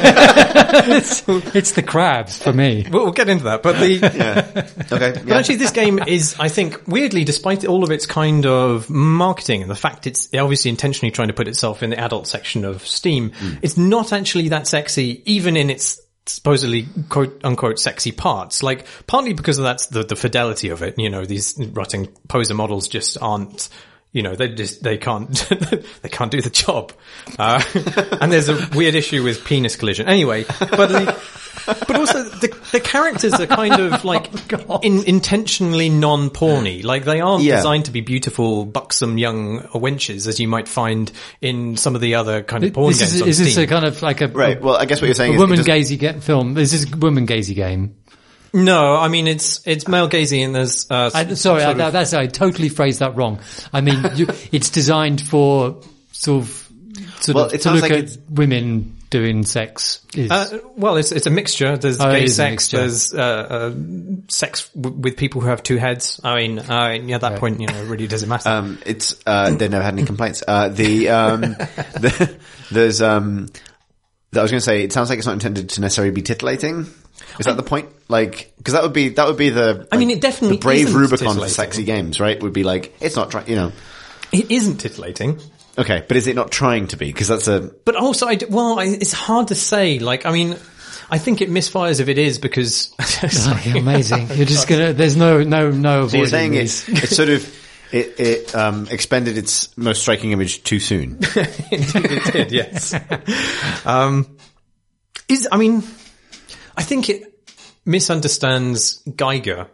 [1.57, 2.85] It's the crabs for me.
[2.89, 3.63] we'll, we'll get into that.
[3.63, 4.69] But the yeah.
[4.91, 5.19] Okay.
[5.23, 9.61] But actually, this game is, I think, weirdly, despite all of its kind of marketing
[9.61, 12.85] and the fact it's obviously intentionally trying to put itself in the adult section of
[12.85, 13.55] Steam, hmm.
[13.61, 15.99] it's not actually that sexy, even in its
[16.29, 18.63] supposedly quote unquote sexy parts.
[18.63, 20.97] Like, partly because of that's the, the fidelity of it.
[20.97, 23.69] You know, these rotting poser models just aren't,
[24.13, 25.29] you know, they just, they can't,
[26.01, 26.93] they can't do the job.
[27.37, 27.61] Uh,
[28.21, 30.07] and there's a weird issue with penis collision.
[30.07, 31.17] Anyway, but the,
[31.65, 34.29] but also the, the characters are kind of like
[34.83, 36.83] in, intentionally non-porny.
[36.83, 37.57] Like they aren't Yeah.
[37.57, 41.11] designed to be beautiful, buxom young wenches as you might find
[41.41, 43.67] in some of the other kind of porn This games is, on is this a
[43.67, 44.59] kind of like a, Right.
[44.61, 46.53] Well, I guess what you're saying a is woman doesn't- gazy get film?
[46.53, 47.95] This is a woman gazy game.
[48.63, 52.13] No, I mean it's it's male gazing and there's uh, I, sorry, I, of- that's
[52.13, 53.39] I totally phrased that wrong.
[53.73, 55.81] I mean, you, it's designed for
[56.11, 56.71] sort of
[57.19, 60.01] sort Well, of it to sounds look like at it's- women doing sex.
[60.13, 61.77] Is, Uh, well, it's it's a mixture.
[61.77, 62.71] There's Oh, gay sex.
[62.71, 63.73] There's uh, uh,
[64.27, 66.19] sex w- with people who have two heads.
[66.25, 68.49] I mean, uh, yeah, at that point, you know, it really doesn't matter.
[68.49, 70.43] Um, it's uh, they never had any complaints.
[70.45, 72.35] Uh, the, um, the
[72.69, 73.47] there's um,
[74.37, 76.87] I was going to say it sounds like it's not intended to necessarily be titillating.
[77.39, 77.89] Is that the point?
[78.07, 79.87] Like, because that would be that would be the.
[79.91, 82.41] I mean, it definitely the brave isn't Rubicon for sexy games, right?
[82.41, 83.71] Would be like it's not trying, you know.
[84.31, 85.39] it isn't titillating.
[85.77, 87.05] Okay, but is it not trying to be?
[87.07, 89.99] Because that's a But also, I d well, I, it's hard to say.
[89.99, 90.57] Like, I mean,
[91.11, 92.93] I think it misfires if it is because.
[93.19, 94.27] Oh, like, amazing.
[94.35, 94.93] You're just gonna.
[94.93, 96.07] There's no no no.
[96.07, 96.87] So you're avoiding saying these.
[96.87, 97.51] it's it's sort of
[97.91, 101.17] it it um, expended its most striking image too soon.
[101.21, 102.93] it did, yes.
[103.85, 104.37] um,
[105.29, 105.83] is I mean,
[106.75, 107.33] I think it
[107.85, 109.67] misunderstands Giger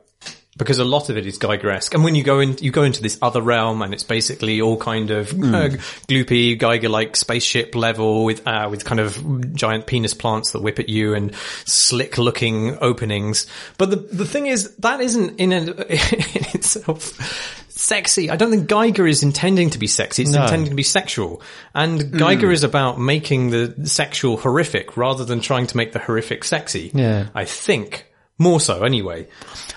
[0.57, 1.93] because a lot of it is Giger-esque.
[1.93, 4.77] And when you go in, you go into this other realm, and it's basically all
[4.77, 5.69] kind of uh,
[6.07, 10.89] gloopy Giger-like spaceship level with uh, with kind of giant penis plants that whip at
[10.89, 11.35] you and
[11.65, 13.47] slick-looking openings.
[13.77, 18.29] But the the thing is, that isn't in, a, in itself sexy.
[18.29, 20.23] I don't think Giger is intending to be sexy.
[20.23, 20.43] It's No.
[20.43, 21.41] intending to be sexual.
[21.73, 22.17] And hmm.
[22.17, 26.91] Giger is about making the sexual horrific rather than trying to make the horrific sexy.
[26.93, 27.27] Yeah.
[27.33, 28.07] I think.
[28.39, 29.27] More so, anyway.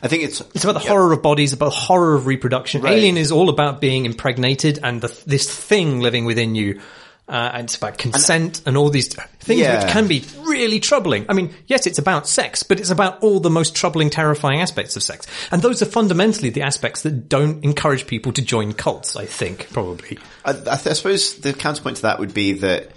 [0.03, 2.81] I think it's It's about the horror of bodies, about the horror of reproduction.
[2.83, 2.95] Right.
[2.95, 6.81] Alien is all about being impregnated and the, this thing living within you.
[7.29, 9.83] Uh, and it's about consent and, all these things Yeah.
[9.83, 11.27] which can be really troubling.
[11.29, 14.95] I mean, yes, it's about sex, but it's about all the most troubling, terrifying aspects
[14.95, 15.27] of sex.
[15.51, 19.69] And those are fundamentally the aspects that don't encourage people to join cults, I think,
[19.73, 20.19] probably.
[20.45, 22.93] I, I, th- I suppose the counterpoint to that would be that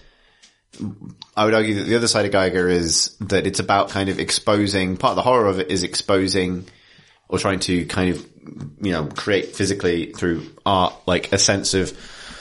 [1.36, 4.20] I would argue that the other side of Giger is that it's about kind of
[4.20, 6.68] exposing, part of the horror of it is exposing
[7.28, 8.24] or trying to kind of,
[8.80, 11.98] you know, create physically through art, like a sense of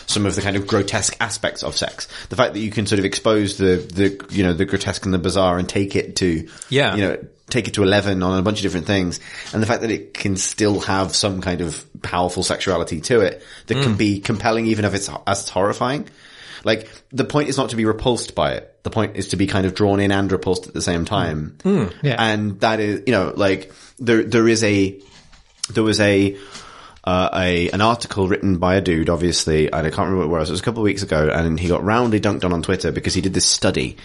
[0.08, 2.08] some of the kind of grotesque aspects of sex.
[2.30, 5.14] The fact that you can sort of expose the, the, you know, the grotesque and
[5.14, 6.96] the bizarre and take it to, Yeah.
[6.96, 7.18] you know,
[7.50, 9.20] take it to 11 on a bunch of different things.
[9.52, 13.42] And the fact that it can still have some kind of powerful sexuality to it
[13.66, 13.98] that can mm.
[13.98, 16.08] be compelling even if it's as it's horrifying.
[16.64, 18.82] Like the point is not to be repulsed by it.
[18.82, 21.56] The point is to be kind of drawn in and repulsed at the same time.
[21.58, 21.88] Mm.
[21.88, 21.94] Mm.
[22.02, 22.16] Yeah.
[22.18, 24.98] And that is, you know, like there, there is a,
[25.70, 26.36] there was a,
[27.08, 30.40] uh, a, an article written by a dude, obviously, and I can't remember where it
[30.40, 30.50] was.
[30.50, 32.92] It was a couple of weeks ago and he got roundly dunked on on Twitter
[32.92, 33.96] because he did this study,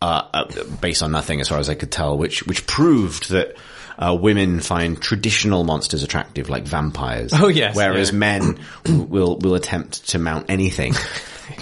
[0.00, 3.56] uh, uh, based on nothing as far as I could tell, which, which proved that,
[3.98, 7.32] uh, women find traditional monsters attractive, like vampires.
[7.34, 8.18] Oh, yes, Whereas yeah.
[8.18, 10.94] men will, will attempt to mount anything.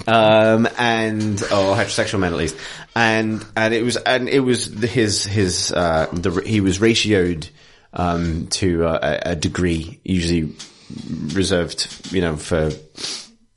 [0.07, 2.57] um, and or heterosexual men at least,
[2.94, 7.48] and and it was and it was his his uh, the he was ratioed
[7.97, 10.55] um, to uh, a, a degree usually
[11.35, 12.70] reserved, you know, for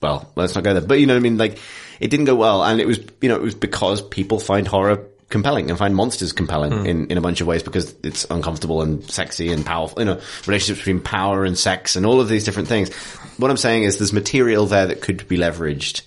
[0.02, 1.60] well, let's not go there, but you know what I mean, like
[2.00, 5.06] it didn't go well, and it was you know it was because people find horror
[5.30, 9.04] compelling and find monsters compelling in, in a bunch of ways because it's uncomfortable and
[9.12, 12.68] sexy and powerful, you know, relationships between power and sex and all of these different
[12.68, 12.92] things.
[13.38, 16.02] What I'm saying is there's material there that could be leveraged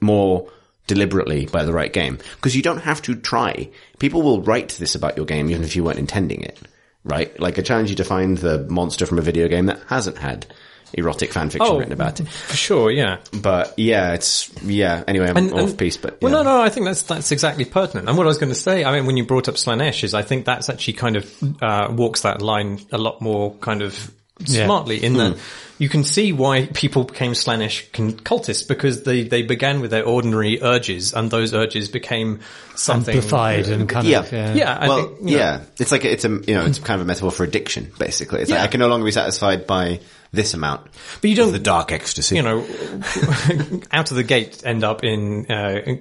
[0.00, 0.50] more
[0.88, 3.70] deliberately by the right game because you don't have to try.
[4.00, 6.58] People will write this about your game even if you weren't intending it,
[7.06, 7.38] right?
[7.40, 10.46] Like I challenge you to find the monster from a video game that hasn't had
[10.92, 12.28] erotic fan fiction Oh, written about it.
[12.28, 13.18] For sure, yeah.
[13.32, 15.02] But yeah, it's yeah.
[15.08, 17.64] Anyway, I'm And- off and- piece, but Well, no, no, I think that's that's exactly
[17.64, 18.08] pertinent.
[18.08, 20.14] And what I was going to say, I mean, when you brought up Slaanesh, is
[20.14, 24.10] I think that's actually kind of uh, walks that line a lot more kind of
[24.44, 25.40] smartly in that hmm.
[25.78, 30.04] you can see why people became Slaanesh con- cultists because they they began with their
[30.04, 32.40] ordinary urges and those urges became
[32.74, 34.18] something amplified and kind Yeah.
[34.20, 34.54] of yeah.
[34.54, 36.78] Yeah, I well, think, you know, yeah, it's like a, it's a you know it's
[36.78, 38.42] kind of a metaphor for addiction, basically.
[38.42, 38.56] It's Yeah.
[38.56, 40.00] like I can no longer be satisfied by
[40.36, 40.86] this amount.
[41.20, 42.36] But you don't- the dark ecstasy.
[42.36, 42.58] you know,
[43.92, 45.96] out of the gate end up in uh,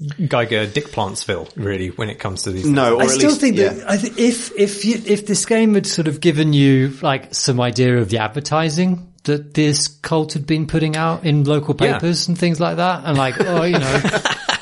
[0.00, 2.66] Giger Dick Plantsville, really, when it comes to these.
[2.66, 3.70] no, or I at still least, think yeah.
[3.74, 7.34] that I th- if if you, if this game had sort of given you like
[7.34, 11.94] some idea of the advertising that this cult had been putting out in local Yeah.
[11.98, 14.02] papers and things like that, and like oh you know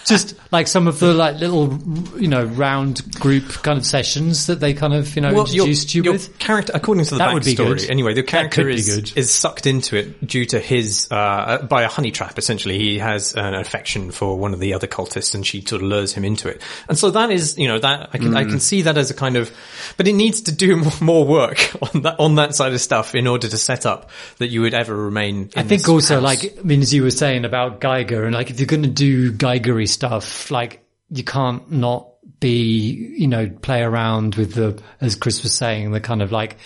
[0.09, 1.79] just like some of the like little,
[2.19, 5.67] you know, round group kind of sessions that they kind of, you know, Well, your-
[5.67, 6.39] introduced you your with.
[6.39, 7.91] character, according to the That would be backstory, good.
[7.91, 12.11] anyway, the character is, is sucked into it due to his, uh, by a honey
[12.11, 12.79] trap, essentially.
[12.79, 16.13] He has an affection for one of the other cultists and she sort of lures
[16.15, 16.63] him into it.
[16.89, 18.51] And so that is, you know, that, I can, I Mm.
[18.51, 19.51] can see that as a kind of,
[19.97, 21.59] but it needs to do more- work
[21.95, 24.73] on that, on that side of stuff in order to set up that you would
[24.75, 25.51] ever remain.
[25.57, 28.61] I think also like, I mean, as you were saying about Giger and like if
[28.61, 32.09] you're going to do Gigery stuff, like you can't not
[32.41, 36.57] be, you know, play around with the, as Chris was saying, the kind of like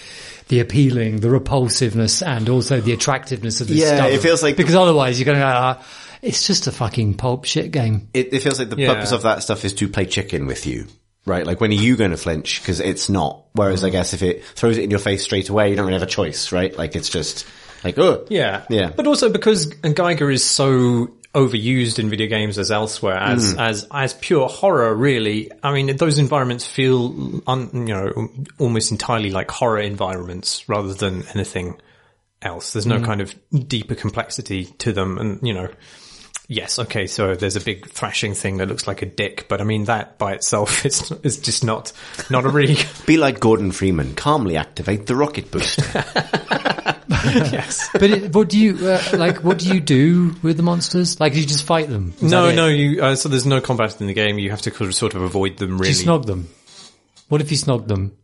[0.48, 4.10] the appealing, the repulsiveness and also the attractiveness of this Yeah, stuff.
[4.10, 5.82] it feels like- because otherwise you're going to go, ah,
[6.20, 8.09] it's just a fucking pulp shit game.
[8.12, 8.92] It, it feels like the Yeah.
[8.94, 10.86] purpose of that stuff is to play chicken with you.
[11.24, 12.60] Right, like when are you going to flinch?
[12.60, 13.44] Because it's not.
[13.52, 15.98] Whereas I guess if it throws it in your face straight away, you don't really
[15.98, 16.76] have a choice, right?
[16.76, 17.46] Like it's just
[17.84, 18.64] like, oh, Yeah.
[18.68, 18.90] Yeah.
[18.94, 23.60] But also because Giger is so overused in video games as elsewhere as, hmm.
[23.60, 25.50] as, as pure horror, really.
[25.62, 28.28] I mean, those environments feel, un, you know,
[28.59, 31.80] almost entirely like horror environments rather than anything
[32.42, 32.72] else.
[32.72, 33.04] There's no hmm.
[33.04, 33.34] kind of
[33.66, 35.16] deeper complexity to them.
[35.18, 35.68] And, you know,
[36.48, 39.64] yes, okay, so there's a big thrashing thing that looks like a dick, but I
[39.64, 41.92] mean, that by itself is, is just not,
[42.28, 42.76] not a really,
[43.06, 46.04] be like Gordon Freeman, calmly activate the rocket booster.
[47.53, 47.89] yes.
[47.93, 51.19] But it, what do you, uh, like, what do you do with the monsters?
[51.20, 52.15] Like, do you just fight them?
[52.20, 54.39] Is No, no, you, uh, so there's no combat in the game.
[54.39, 55.89] You have to sort of, avoid them Do really.
[55.90, 56.49] you snog them?
[57.28, 58.16] What if you snog them?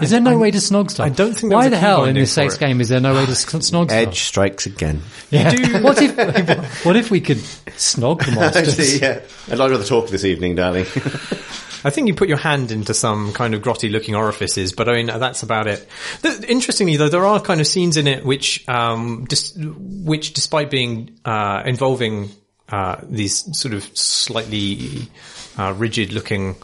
[0.00, 1.06] is there no way to snog stuff?
[1.06, 2.60] I don't think Why the hell in this sex it.
[2.60, 4.14] game is there no way to s- snog Edge stuff?
[4.14, 5.02] strikes again.
[5.30, 5.80] Yeah.
[5.82, 8.78] what if what if we could snog the monsters?
[8.78, 9.20] Actually, yeah.
[9.50, 10.86] I'd like to talk this evening, darling.
[11.86, 14.94] I think you put your hand into some kind of grotty looking orifices, but I
[14.94, 15.86] mean, that's about it.
[16.20, 20.68] Th- interestingly though, there are kind of scenes in it which, um, just, which despite
[20.68, 22.30] being, uh, involving,
[22.68, 25.08] uh, these sort of slightly,
[25.56, 26.56] uh, rigid looking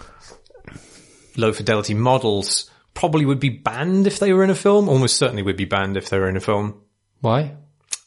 [1.37, 5.45] low fidelity models probably would be banned if they were in a film, almost certainly
[5.45, 6.83] would be banned if they were in a film.
[7.21, 7.55] Why?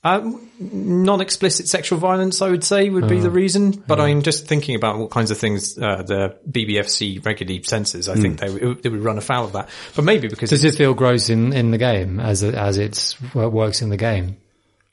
[0.05, 3.71] Um, non-explicit sexual violence, I would say, would be the reason.
[3.71, 8.15] But I'm just thinking about what kinds of things uh, the BBFC regularly censors, I
[8.15, 9.67] think they, would- they would run afoul of that.
[9.95, 13.51] But maybe because Does it feel gross in, in the game as it, as what
[13.51, 14.37] works in the game?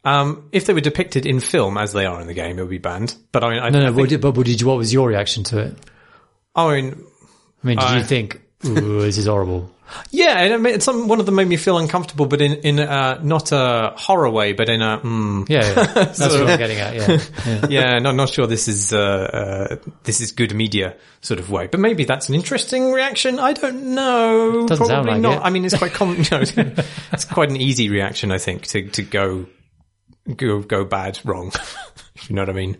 [0.05, 2.71] um, if they were depicted in film as they are in the game, it would
[2.71, 3.15] be banned.
[3.33, 3.87] But I mean, I, No, I no.
[3.89, 4.67] think, What did, but what did you?
[4.67, 5.77] What was your reaction to it?
[6.57, 7.05] I mean,
[7.63, 9.71] I mean, did I- you think, "Ooh, this is horrible"?
[10.11, 12.79] yeah, and I mean, some one of them made me feel uncomfortable, but in in
[12.79, 15.73] uh, not a horror way, but in a mm, Yeah, yeah.
[15.95, 16.95] that's what I'm getting at.
[16.95, 17.67] Yeah, yeah.
[17.69, 21.67] yeah, not not sure this is uh, uh, this is good media sort of way,
[21.67, 23.39] but maybe that's an interesting reaction.
[23.39, 24.67] I don't know.
[24.67, 25.39] Doesn't sound Probably like not.
[25.39, 25.47] it.
[25.47, 26.13] I mean, it's quite common.
[26.23, 26.75] You know,
[27.13, 29.47] it's quite an easy reaction, I think, to to go
[30.37, 31.53] go go bad wrong.
[32.29, 32.79] you know what I mean.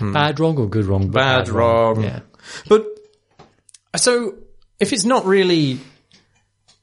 [0.00, 1.08] Bad wrong or good wrong?
[1.08, 2.02] but Bad wrong.
[2.02, 2.20] Yeah.
[2.68, 2.86] But
[3.96, 4.34] so
[4.80, 5.78] if it's not really,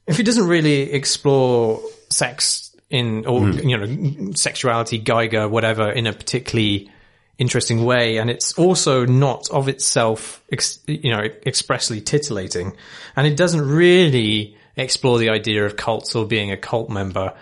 [0.06, 6.12] if it doesn't really explore sex in or you know sexuality, Giger, whatever, in a
[6.12, 6.90] particularly
[7.36, 12.76] interesting way, and it's also not of itself, ex, you know, expressly titillating,
[13.16, 17.34] and it doesn't really explore the idea of cults or being a cult member.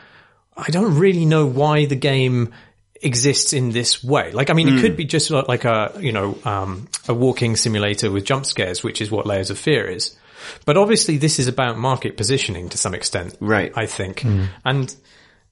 [0.57, 2.55] I don't really know why the game
[3.03, 4.33] exists in this way.
[4.33, 8.11] Like, I mean, it could be just like a, you know, um, a walking simulator
[8.11, 10.16] with jump scares, which is what Layers of Fear is.
[10.64, 13.36] But obviously this is about market positioning to some extent.
[13.40, 13.73] Right.
[13.77, 14.24] I think.
[14.64, 14.94] And,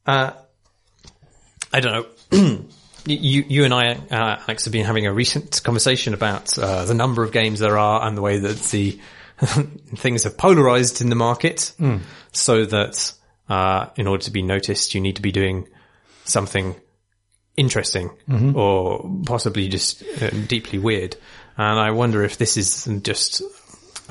[0.06, 0.32] uh,
[1.72, 2.64] I don't know.
[3.06, 6.94] You, you and I, uh, Alex, have been having a recent conversation about uh, the
[6.94, 8.98] number of games there are and the way that the
[9.96, 11.72] things have polarized in the market,
[12.32, 13.12] so that
[13.50, 15.68] uh, in order to be noticed, you need to be doing
[16.24, 16.74] something
[17.58, 18.08] interesting
[18.56, 21.14] or possibly just uh, deeply weird.
[21.58, 23.42] And I wonder if this is just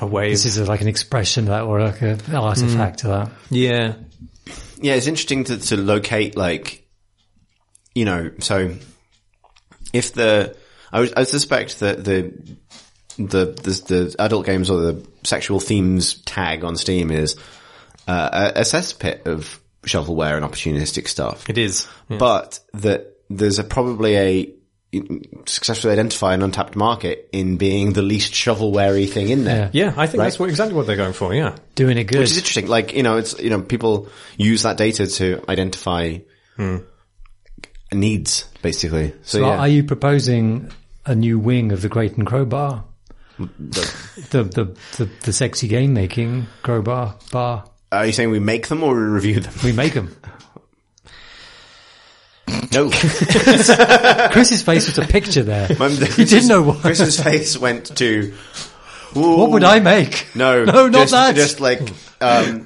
[0.04, 0.30] a way.
[0.30, 3.32] This is like an expression of that or like an artifact of that.
[3.50, 3.94] yeah,
[4.80, 6.86] Yeah, it's interesting to, to locate like,
[7.94, 8.74] you know, so
[9.92, 10.56] if the,
[10.92, 12.32] I, would, I suspect that the,
[13.16, 17.36] the, the, the adult games or the sexual themes tag on Steam is
[18.06, 21.48] uh, a, a cesspit of shovelware and opportunistic stuff.
[21.48, 21.86] it is.
[22.08, 24.54] But that there's a probably a
[25.46, 29.70] successfully identify an untapped market in being the least shovelware thing in there.
[29.72, 29.84] Yeah.
[29.86, 30.26] Yeah, I think Right.
[30.26, 31.34] that's what, exactly what they're going for.
[31.34, 31.56] Yeah.
[31.74, 32.18] Doing it good.
[32.18, 32.66] Which is interesting.
[32.66, 36.18] Like, you know, it's, you know, people use that data to identify
[36.56, 36.78] hmm.
[37.92, 39.10] needs, basically.
[39.22, 39.58] So, So yeah.
[39.58, 40.70] are you proposing
[41.06, 42.84] a new wing of the Crate and Crowbar?
[43.38, 43.92] the,
[44.30, 47.64] the, the, the sexy game making crowbar bar.
[47.90, 49.52] are you saying we make them or we review them?
[49.64, 50.16] We make them.
[52.72, 52.90] No.
[54.32, 55.68] Chris's face was a picture there.
[55.72, 56.78] You didn't know what.
[56.80, 58.34] Chris's face went to.
[59.14, 60.26] What would I make?
[60.34, 61.34] No, No, not just, that.
[61.36, 61.80] Just like
[62.20, 62.64] um,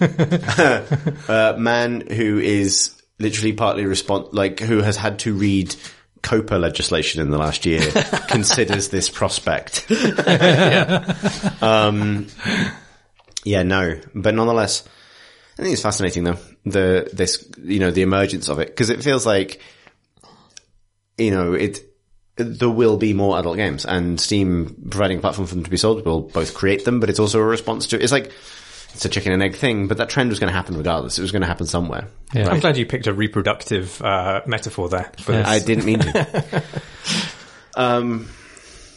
[1.28, 5.74] a man who is literally partly respon like who has had to read
[6.22, 7.80] COPPA legislation in the last year
[8.28, 9.86] considers this prospect.
[11.62, 12.28] Um,
[13.44, 14.84] yeah, no, but nonetheless,
[15.58, 19.02] I think it's fascinating though the this you know the emergence of it because it
[19.02, 19.60] feels like
[21.16, 21.80] you know it
[22.36, 25.76] there will be more adult games and Steam providing a platform for them to be
[25.76, 28.30] sold will both create them, but it's also a response to, it's like,
[28.94, 31.18] it's a chicken and egg thing, but that trend was going to happen regardless.
[31.18, 32.06] It was going to happen somewhere.
[32.32, 32.48] Yeah.
[32.48, 35.10] I'm glad you picked a reproductive uh, metaphor there.
[35.20, 35.38] For Yeah.
[35.38, 35.48] this.
[35.48, 36.62] I didn't mean to.
[37.74, 38.28] um,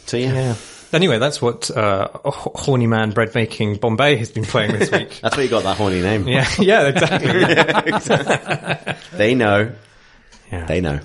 [0.06, 0.32] so yeah.
[0.32, 0.54] Yeah.
[0.92, 5.18] Anyway, that's what uh, horny man bread making Bombay has been playing this week.
[5.22, 6.28] That's where you got that horny name.
[6.28, 8.94] yeah, yeah, exactly.
[9.16, 9.72] They know.
[10.50, 10.66] Yeah.
[10.66, 11.00] They know.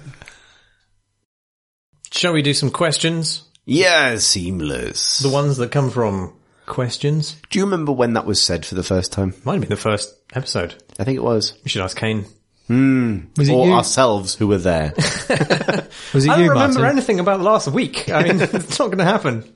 [2.12, 3.44] Shall we do some questions?
[3.66, 5.20] Yeah, seamless.
[5.20, 6.34] The ones that come from
[6.66, 7.38] questions.
[7.50, 9.36] Do you remember when that was said for the first time?
[9.46, 10.76] Might have been the first episode.
[11.00, 11.58] I think it was.
[11.64, 12.26] We should ask Kane.
[12.68, 13.20] Hmm.
[13.38, 13.74] Was it Or you?
[13.74, 14.94] ourselves who were there.
[14.98, 16.86] Was it I don't remember Martin?
[16.86, 18.10] anything about last week.
[18.10, 19.56] I mean, it's not going to happen.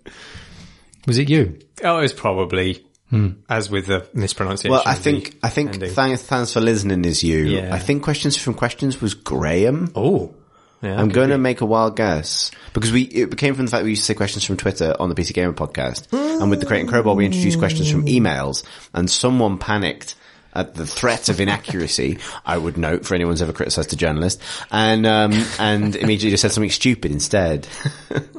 [1.07, 1.59] Was it you?
[1.83, 3.31] Oh, it was probably, hmm.
[3.49, 4.71] as with the mispronunciation.
[4.71, 5.91] well, I think, I think ending.
[5.91, 7.39] thanks, thanks for listening is you.
[7.39, 7.73] Yeah.
[7.73, 9.91] I think questions from questions was Graham.
[9.95, 10.33] Oh.
[10.81, 11.33] Yeah, I'm going be.
[11.33, 14.05] to make a wild guess because we it came from the fact we used to
[14.07, 17.13] say questions from Twitter on the PC Gamer podcast, and with the Crate and Crowbar
[17.13, 18.07] we introduced questions from hmm.
[18.07, 20.15] emails, and someone panicked
[20.53, 22.19] at the threat of inaccuracy.
[22.45, 24.41] I would note for anyone who's ever criticised a journalist,
[24.72, 27.68] and um, and immediately just said something stupid instead.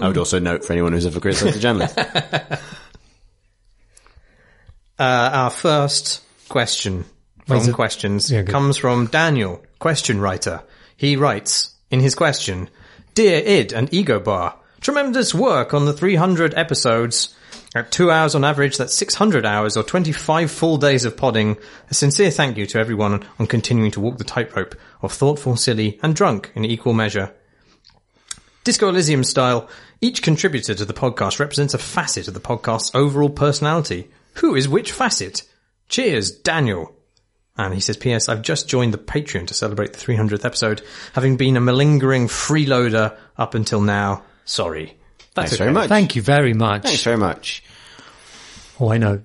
[0.01, 1.99] I would also note for anyone who's ever criticised a journalist.
[4.99, 7.05] Uh, our first question
[7.47, 10.63] from it- questions Yeah, comes from Daniel, question writer.
[10.97, 12.69] He writes in his question,
[13.15, 17.35] Dear id and Ego Bar, tremendous work on the 300 episodes.
[17.74, 21.57] At two hours on average, that's 600 hours or 25 full days of podding.
[21.90, 25.99] A sincere thank you to everyone on continuing to walk the tightrope of thoughtful, silly,
[26.03, 27.35] and drunk in equal measure.
[28.65, 29.70] Disco Elysium style,
[30.03, 34.11] each contributor to the podcast represents a facet of the podcast's overall personality.
[34.35, 35.43] Who is which facet?
[35.89, 36.94] Cheers, Daniel.
[37.57, 38.28] And he says, P.S.
[38.28, 40.82] I've just joined the Patreon to celebrate the 300th episode,
[41.15, 44.24] having been a malingering freeloader up until now.
[44.44, 44.99] Sorry.
[45.35, 45.89] That's Thanks very much.
[45.89, 46.83] Thank you very much.
[46.83, 47.63] Thanks very much.
[48.79, 49.21] Oh, I know.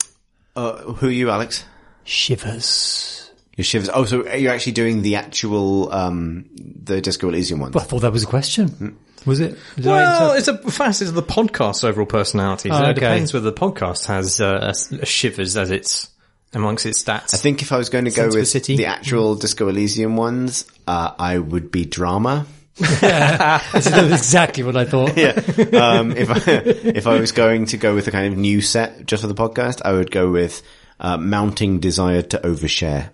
[0.56, 1.66] Uh, who are you, Alex?
[2.04, 3.32] Shivers.
[3.56, 3.90] Your shivers.
[3.94, 7.72] Oh, so you're actually doing the actual um, the Disco Elysium one.
[7.72, 8.98] Well, I thought that was a question.
[9.26, 9.58] Was it?
[9.76, 12.70] Did Well, inter- it's a facet of the podcast's overall personality.
[12.70, 12.94] So Oh, it okay.
[12.96, 16.10] depends whether the podcast has uh, a s- a shivers as its
[16.54, 17.34] amongst its stats.
[17.34, 18.78] I think if I was going to go Sense of with city.
[18.78, 22.46] the actual Disco Elysium ones, uh, I would be drama.
[23.02, 25.18] That's exactly what I thought.
[25.18, 25.32] Yeah.
[25.74, 29.06] Um, if I, if I was going to go with a kind of new set
[29.06, 30.62] just for the podcast, I would go with
[31.00, 33.10] uh, mounting desire to overshare.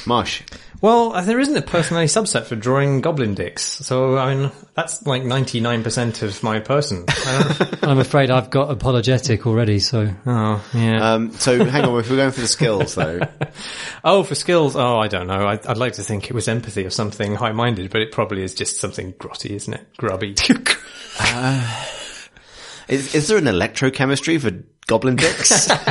[0.06, 0.42] Mosh.
[0.82, 5.06] Well, uh, there isn't a personality subset for drawing goblin dicks, so I mean that's
[5.06, 7.04] like ninety nine percent of my person.
[7.08, 10.10] I don't, I'm afraid I've got apologetic already, so.
[10.24, 11.12] oh yeah.
[11.12, 13.20] Um, so hang on, if we're going for the skills though,
[14.04, 15.46] oh, for skills, oh I don't know.
[15.46, 18.42] I, I'd like to think it was empathy or something high minded, but it probably
[18.42, 19.86] is just something grotty, isn't it?
[19.98, 20.34] Grubby.
[22.88, 24.50] is, is there an electrochemistry for
[24.90, 25.66] goblin dicks?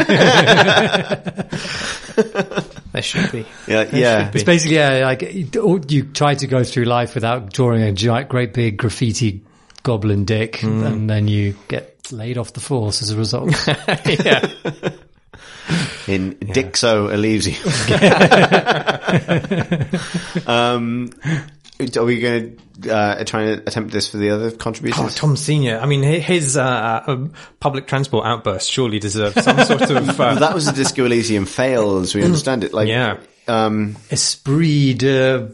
[2.91, 3.45] there should be.
[3.65, 4.30] yeah, yeah.
[4.30, 4.39] be.
[4.39, 8.27] It's basically, yeah, like, you you try to go through life without drawing a giant,
[8.27, 9.41] great big graffiti
[9.84, 13.55] goblin dick, and then you get laid off the force as a result.
[14.05, 14.45] yeah.
[16.07, 17.55] in Dixo Elysium.
[20.45, 21.09] um,
[21.80, 24.99] are we going to uh, try and attempt this for the other contributors?
[25.01, 25.80] Oh, Tom Senior.
[25.80, 27.27] I mean, his uh, uh,
[27.60, 30.19] public transport outburst surely deserves some sort of.
[30.19, 32.73] Uh, that was a Disco Elysium fail, as we understand it.
[32.73, 33.18] Like, yeah.
[33.47, 35.51] um, Esprit de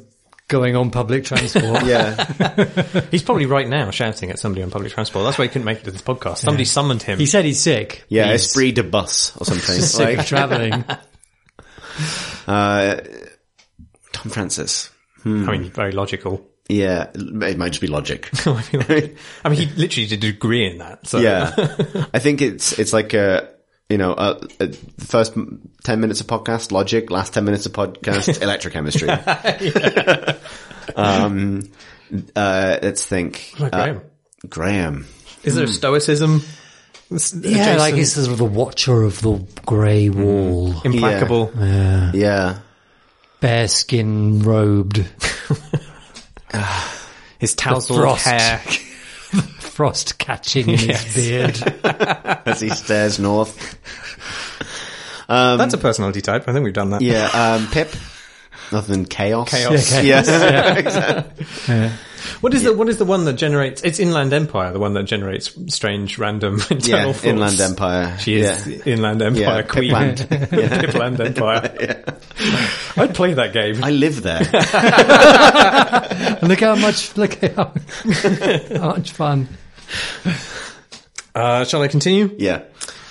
[0.47, 1.85] going on public transport.
[1.85, 5.25] yeah, He's probably right now shouting at somebody on public transport.
[5.25, 6.37] That's why he couldn't make it to this podcast.
[6.37, 7.19] Somebody summoned him.
[7.19, 8.03] He said he's sick.
[8.09, 9.79] yeah, He's Esprit de Bus or something.
[9.79, 10.83] sick of traveling.
[12.47, 12.95] uh,
[14.11, 14.89] Tom Francis.
[15.25, 16.45] I mean, very logical.
[16.69, 18.29] Yeah, it might just be logic.
[18.47, 21.05] I mean, he literally did a degree in that.
[21.07, 21.19] So.
[21.19, 21.53] Yeah,
[22.13, 23.49] I think it's it's like a
[23.89, 25.33] you know uh, uh, the first
[25.83, 29.09] ten minutes of podcast logic, last ten minutes of podcast electrochemistry.
[30.95, 31.63] um,
[32.35, 33.53] uh, let's think.
[33.59, 34.01] Like Uh, Graham.
[34.49, 35.05] Graham.
[35.43, 36.41] Is there stoicism?
[37.35, 40.73] Yeah, like he's sort of the watcher of the grey wall.
[40.83, 41.51] implacable.
[41.59, 42.57] yeah Yeah.
[43.45, 44.97] Bearskin robed,
[47.39, 48.25] His tousled frost.
[48.25, 48.57] hair.
[49.59, 51.61] frost catching in his beard.
[52.47, 53.77] as he stares north.
[55.27, 56.47] That's a personality type.
[56.47, 57.01] I think we've done that.
[57.01, 57.89] Yeah, um, Pip.
[58.71, 59.49] Nothing than chaos.
[59.51, 60.03] Chaos.
[60.03, 61.23] Yeah,
[61.67, 61.91] Yeah.
[62.41, 63.81] What is the what is the one that generates?
[63.83, 67.23] It's Inland Empire, the one that generates strange random internal Yeah, thoughts.
[67.25, 68.17] Inland Empire.
[68.19, 68.81] She is Yeah.
[68.85, 69.91] Inland Empire Yeah, queen.
[69.91, 70.17] Pipland.
[70.49, 72.03] Pipland Empire.
[72.97, 73.83] I'd play that game.
[73.83, 74.39] I live there.
[76.47, 77.73] look how much, look how,
[78.77, 79.47] how much fun.
[81.33, 82.33] Uh, shall I continue?
[82.37, 82.61] Yeah.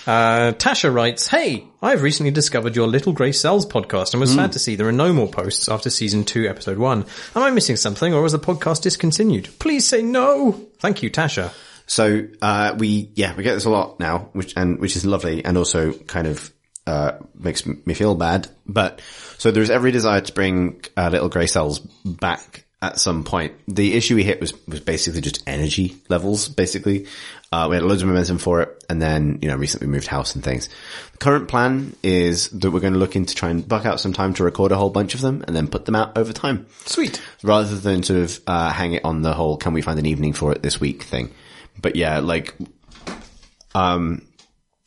[0.06, 4.36] Uh, Tasha writes, Hey, I've recently discovered your Little Grey Cells podcast and was Hmm.
[4.40, 7.04] sad to see there are no more posts after season 2, episode 1.
[7.34, 9.48] Am I missing something or was the podcast discontinued?
[9.58, 10.60] Please say no!
[10.80, 11.52] Thank you, Tasha.
[11.86, 15.44] So uh, we yeah we get this a lot now, which and which is lovely,
[15.44, 16.50] and also kind of
[16.86, 18.48] uh, makes me feel bad.
[18.66, 19.02] But
[19.36, 23.52] so there's every desire to bring uh, little grey cells back at some point.
[23.68, 26.48] The issue we hit was was basically just energy levels.
[26.48, 27.06] Basically,
[27.54, 30.34] uh, we had loads of momentum for it, and then you know recently moved house
[30.34, 30.68] and things.
[31.12, 34.12] The current plan is that we're going to look into try and buck out some
[34.12, 36.66] time to record a whole bunch of them, and then put them out over time
[36.84, 37.22] Sweet.
[37.44, 40.32] rather than sort of uh, hang it on the whole "can we find an evening
[40.32, 41.30] for it this week" thing.
[41.80, 42.56] But yeah, like,
[43.72, 44.26] um,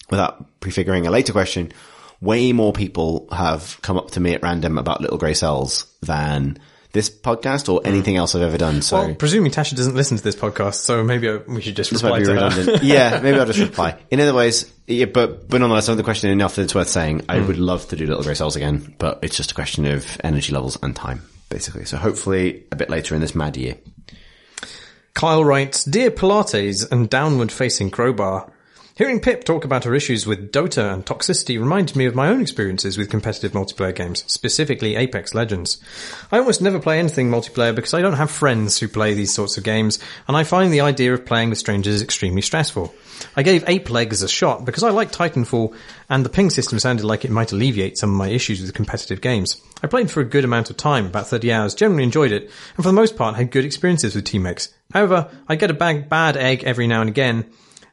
[0.10, 1.72] without prefiguring a later question,
[2.20, 6.60] way more people have come up to me at random about Little Grey Cells than
[6.92, 8.20] this podcast or anything hmm.
[8.20, 8.82] else I've ever done.
[8.82, 12.02] So Well, presuming Tasha doesn't listen to this podcast, so maybe we should just this
[12.02, 12.84] reply might be redundant.
[12.84, 13.98] yeah, maybe I'll just reply.
[14.10, 17.26] In other ways, yeah, but but nonetheless, another question enough that it's worth saying.
[17.30, 17.48] I hmm.
[17.48, 20.54] would love to do Little Grey Cells again, but it's just a question of energy
[20.54, 21.86] levels and time, basically.
[21.86, 23.76] So hopefully, a bit later in this mad year.
[25.18, 28.52] Kyle writes, Dear Pilates and downward facing crowbar,
[28.98, 32.42] hearing Pip talk about her issues with Dota and toxicity reminded me of my own
[32.42, 35.78] experiences with competitive multiplayer games, specifically Apex Legends.
[36.32, 39.56] I almost never play anything multiplayer because I don't have friends who play these sorts
[39.58, 42.94] of games, and I find the idea of playing with strangers extremely stressful.
[43.36, 45.76] I gave Ape Legs a shot because I like Titanfall,
[46.10, 49.22] and the ping system sounded like it might alleviate some of my issues with competitive
[49.22, 49.62] games.
[49.84, 52.84] I played for a good amount of time, about 30 hours, generally enjoyed it, and
[52.84, 54.70] for the most part had good experiences with teammates.
[54.92, 57.46] However, I get a bad egg every now and again,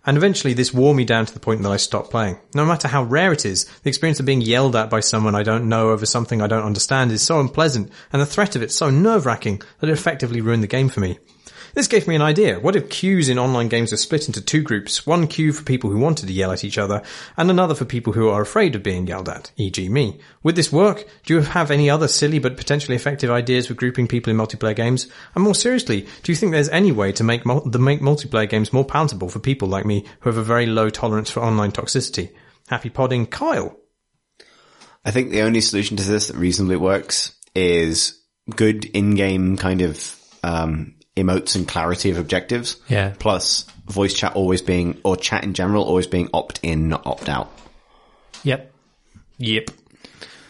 [0.07, 2.39] and eventually this wore me down to the point that I stopped playing.
[2.55, 5.43] No matter how rare it is, the experience of being yelled at by someone I
[5.43, 8.73] don't know over something I don't understand is so unpleasant, and the threat of it
[8.73, 11.19] so nerve-wracking that it effectively ruined the game for me.
[11.75, 12.61] This gave me an idea.
[12.61, 15.05] What if queues in online games were split into two groups?
[15.05, 17.03] One queue for people who wanted to yell at each other,
[17.37, 19.89] and another for people who are afraid of being yelled at, e.g.
[19.89, 20.21] me.
[20.45, 21.05] Would this work?
[21.25, 24.77] Do you have any other silly but potentially effective ideas for grouping people in multiplayer
[24.77, 25.09] games?
[25.35, 28.73] And more seriously, do you think there's any way to make, mul- make multiplayer games
[28.73, 32.31] more palatable for people like me who have a very low tolerance for online toxicity?
[32.69, 33.77] Happy podding, Kyle.
[35.05, 38.23] I think the only solution to this that reasonably works is
[38.55, 42.77] good in-game kind of um, emotes and clarity of objectives.
[42.89, 43.15] Yeah.
[43.19, 47.51] Plus voice chat always being, or chat in general, always being opt-in, not opt-out.
[48.43, 48.73] Yep.
[49.39, 49.71] Yep.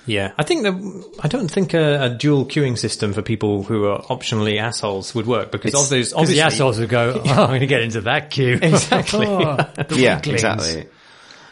[0.06, 3.86] Yeah, I think that I don't think a, a dual queuing system for people who
[3.86, 7.30] are optionally assholes would work because of those Because obviously the assholes would go, oh,
[7.30, 8.58] I'm going to get into that queue.
[8.62, 9.26] Exactly.
[9.28, 10.34] Oh, the Yeah, weaklings.
[10.44, 10.86] exactly.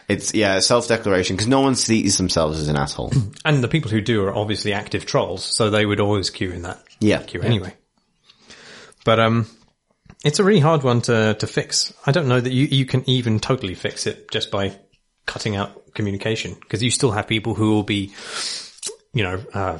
[0.07, 3.11] It's, yeah, self-declaration, because no one sees themselves as an asshole.
[3.45, 6.61] And the people who do are obviously active trolls, so they would always queue in
[6.63, 7.23] that Yeah.
[7.23, 7.73] queue anyway.
[9.05, 9.47] But um,
[10.23, 11.93] it's a really hard one to to fix.
[12.05, 14.75] I don't know that you you can even totally fix it just by
[15.25, 18.13] cutting out communication because you still have people who will be,
[19.13, 19.79] you know, uh,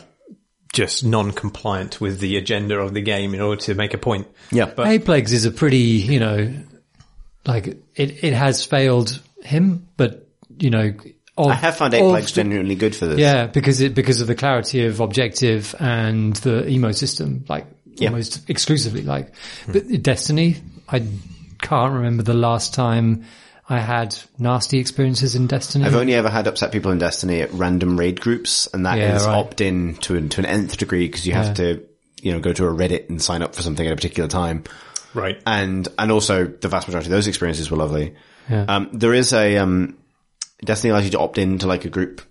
[0.73, 4.27] just non-compliant with the agenda of the game in order to make a point.
[4.51, 4.65] Yeah.
[4.65, 6.53] But- Ape Legs is a pretty, you know,
[7.45, 10.27] like it, it has failed him, but
[10.57, 10.93] you know,
[11.37, 13.19] of, I have found eight of plagues genuinely good for this.
[13.19, 17.65] Yeah, because it because of the clarity of objective and the emo system, like
[17.97, 18.09] Yeah.
[18.09, 19.01] almost exclusively.
[19.03, 19.33] Like,
[19.67, 20.57] but Destiny,
[20.89, 21.05] I
[21.61, 23.23] can't remember the last time
[23.69, 25.85] I had nasty experiences in Destiny.
[25.85, 29.23] I've only ever had upset people in Destiny at random raid groups, and that is
[29.23, 29.37] Yeah, right.
[29.37, 31.83] opt-in to an, to an nth degree because you have to,
[32.21, 34.63] you know, go to a Reddit and sign up for something at a particular time.
[35.13, 35.41] right.
[35.45, 38.15] And, and also the vast majority of those experiences were lovely.
[38.49, 38.65] Yeah.
[38.67, 39.97] Um, there is a, um,
[40.65, 42.21] Destiny allows you to opt in to like a group,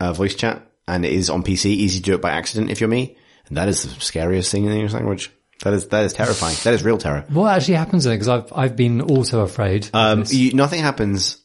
[0.00, 2.80] uh, voice chat, and it is on PC, easy to do it by accident if
[2.80, 3.15] you're me.
[3.48, 5.30] And that is the scariest thing in the English language.
[5.62, 6.56] That is, that is terrifying.
[6.64, 7.24] that is real terror.
[7.28, 8.14] what actually happens then?
[8.14, 9.88] Because I've I've been also afraid.
[9.94, 11.38] Um, you, nothing happens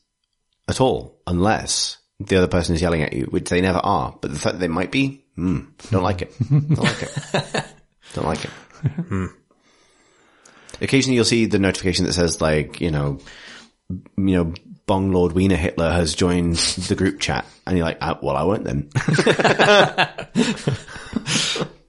[0.67, 4.17] at all unless the other person is yelling at you, which they never are.
[4.19, 6.33] But the fact that they might be, mm, don't like it.
[6.49, 7.65] Don't like it.
[8.13, 8.51] Don't like it.
[10.81, 13.19] Occasionally you'll see the notification that says like, you know,
[13.89, 14.53] you know,
[14.87, 17.45] Bong Lord Wiener Hitler has joined the group chat.
[17.65, 18.89] And you're like, ah, well, I won't then.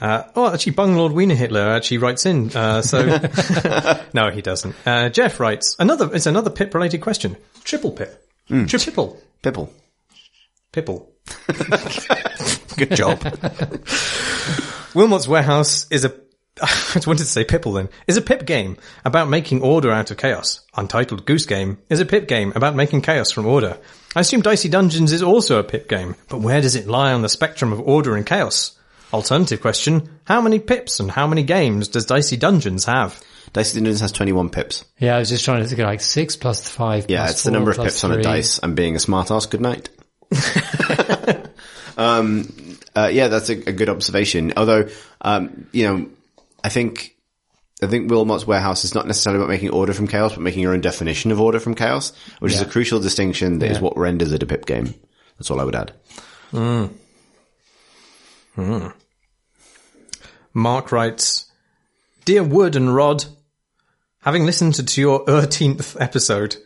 [0.00, 2.54] Uh, oh, actually, Bunglord Wiener Hitler actually writes in.
[2.54, 3.02] Uh, so
[4.14, 4.74] no, he doesn't.
[4.84, 6.14] Uh, Jeff writes another.
[6.14, 7.36] It's another Pip related question.
[7.64, 8.22] Triple Pip.
[8.66, 9.20] Triple.
[9.42, 9.72] Pipple.
[10.72, 11.10] Pipple.
[12.76, 13.20] Good job.
[14.94, 16.14] Wilmot's Warehouse is a.
[16.62, 17.88] I wanted to say Pipple then.
[18.06, 20.60] Is a pip game about making order out of chaos.
[20.74, 23.78] Untitled Goose Game is a pip game about making chaos from order.
[24.14, 27.20] I assume Dicey Dungeons is also a pip game, but where does it lie on
[27.20, 28.75] the spectrum of order and chaos?
[29.12, 33.20] Alternative question, how many pips and how many games does Dicey Dungeons have?
[33.52, 34.84] Dicey Dungeons has 21 pips.
[34.98, 37.06] Yeah, I was just trying to think of like six plus five.
[37.08, 38.58] Yeah, plus it's the number of plus pips on a dice.
[38.62, 39.46] I'm being a smart ass.
[39.46, 39.88] Good night.
[41.96, 42.48] um,
[42.94, 44.52] uh, yeah, that's a, a good observation.
[44.56, 44.88] Although,
[45.20, 46.08] um, you know,
[46.64, 47.16] I think,
[47.82, 50.72] I think Wilmot's Warehouse is not necessarily about making order from chaos, but making your
[50.72, 53.82] own definition of order from chaos, which is a crucial distinction that is Yeah.
[53.84, 54.94] what renders it a pip game.
[55.38, 55.92] That's all I would add.
[58.56, 58.88] Hmm.
[60.54, 61.50] Mark writes,
[62.24, 63.26] Dear Wood and Rod,
[64.22, 66.56] having listened to, to your 13th episode,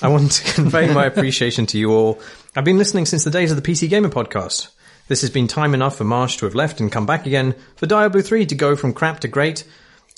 [0.00, 2.20] I want to convey my appreciation to you all.
[2.54, 4.68] I've been listening since the days of the PC Gamer podcast.
[5.08, 7.86] This has been time enough for Marsh to have left and come back again, for
[7.86, 9.64] Diablo 3 to go from crap to great,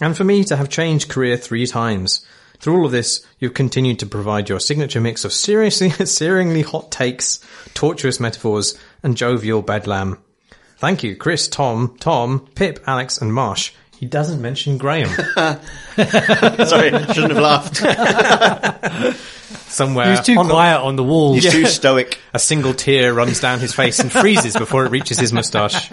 [0.02, 2.26] and for me to have changed career three times.
[2.58, 6.92] Through all of this, you've continued to provide your signature mix of seriously, searingly hot
[6.92, 7.40] takes,
[7.72, 10.18] tortuous metaphors, and jovial bedlam.
[10.82, 13.70] Thank you, Chris, Tom, Tom, Pip, Alex, and Marsh.
[14.00, 15.08] He doesn't mention Graham.
[16.66, 17.76] Sorry, shouldn't have laughed.
[19.70, 21.34] Somewhere He was too on the- quiet on the wall.
[21.34, 22.18] He's too stoic.
[22.34, 25.88] a single tear runs down his face and freezes before it reaches his moustache.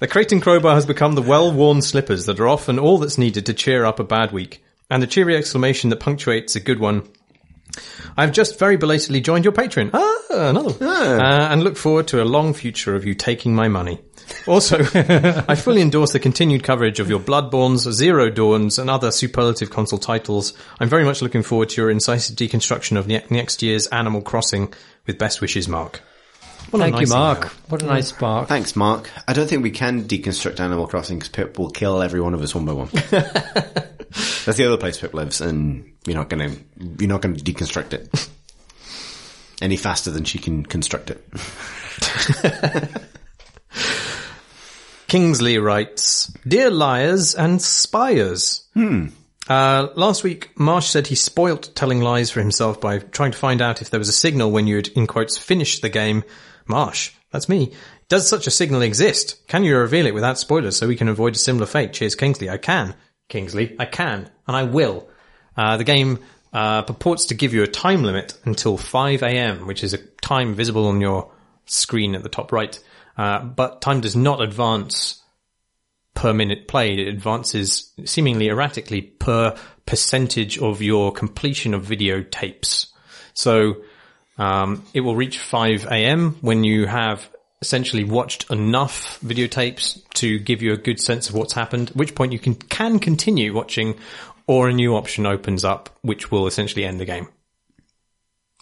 [0.00, 3.46] the Crate and Crowbar has become the well-worn slippers that are often all that's needed
[3.46, 4.60] to cheer up a bad week,
[4.90, 7.08] and the cheery exclamation that punctuates a good one.
[8.16, 9.90] I've just very belatedly joined your Patreon.
[9.92, 10.82] Ah, another one.
[11.20, 14.00] Uh, and look forward to a long future of you taking my money.
[14.46, 19.70] Also, I fully endorse the continued coverage of your Bloodbornes, Zero Dawns, and other superlative
[19.70, 20.52] console titles.
[20.78, 24.72] I'm very much looking forward to your incisive deconstruction of ne- next year's Animal Crossing.
[25.06, 26.02] With best wishes, Mark.
[26.70, 27.38] What a Thank you, nice Mark.
[27.38, 27.50] email.
[27.68, 28.48] What a nice spark.
[28.48, 29.10] Thanks, Mark.
[29.26, 32.42] I don't think we can deconstruct Animal Crossing because Pip will kill every one of
[32.42, 32.88] us one by one.
[34.44, 36.58] That's the other place Pip lives, and you're not going to
[36.98, 38.28] you're not going to deconstruct it
[39.62, 41.24] any faster than she can construct it.
[45.10, 48.68] Kingsley writes, Dear liars and spires.
[48.74, 49.08] Hmm.
[49.48, 53.60] Uh, last week, Marsh said he spoilt telling lies for himself by trying to find
[53.60, 56.22] out if there was a signal when you'd, in quotes, finished the game.
[56.68, 57.72] Marsh, that's me.
[58.08, 59.44] Does such a signal exist?
[59.48, 61.92] Can you reveal it without spoilers so we can avoid a similar fate?
[61.92, 62.48] Cheers, Kingsley.
[62.48, 62.94] I can.
[63.28, 64.30] Kingsley, I can.
[64.46, 65.09] And I will.
[65.60, 66.18] Uh, the game
[66.54, 70.54] uh, purports to give you a time limit until 5 a.m., which is a time
[70.54, 71.30] visible on your
[71.66, 72.82] screen at the top right.
[73.18, 75.22] Uh, but time does not advance
[76.14, 76.98] per minute played.
[76.98, 79.54] It advances seemingly erratically per
[79.84, 82.86] percentage of your completion of video tapes.
[83.34, 83.82] So
[84.38, 86.38] um, it will reach 5 a.m.
[86.40, 87.28] when you have
[87.62, 92.14] essentially watched enough videotapes to give you a good sense of what's happened, at which
[92.14, 93.98] point you can, can continue watching
[94.46, 97.28] or a new option opens up, which will essentially end the game.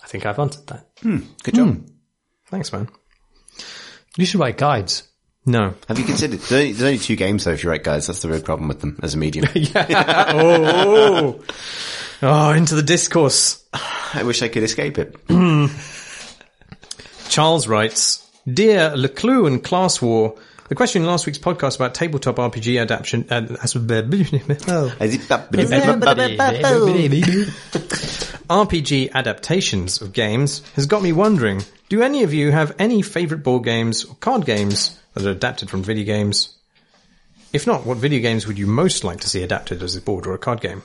[0.03, 0.89] I think I've answered that.
[1.03, 1.19] Hmm.
[1.43, 1.69] Good job.
[1.69, 1.87] Hmm.
[2.47, 2.89] Thanks, man.
[4.17, 5.05] You should write guides.
[5.45, 5.75] No.
[5.89, 6.41] Have you considered?
[6.41, 7.53] There's only, there's only two games though.
[7.53, 9.47] If you write right, guys, that's the real problem with them as a medium.
[9.75, 11.41] oh,
[12.23, 13.65] oh, into the discourse.
[13.73, 15.17] I wish I could escape it.
[17.29, 20.35] Charles writes, Dear Leclue and Class War,
[20.69, 23.41] the question in last week's podcast about tabletop RPG adaptation, uh,
[28.49, 33.43] RPG adaptations of games has got me wondering, do any of you have any favourite
[33.43, 36.57] board games or card games that are adapted from video games?
[37.53, 40.27] If not, what video games would you most like to see adapted as a board
[40.27, 40.83] or a card game?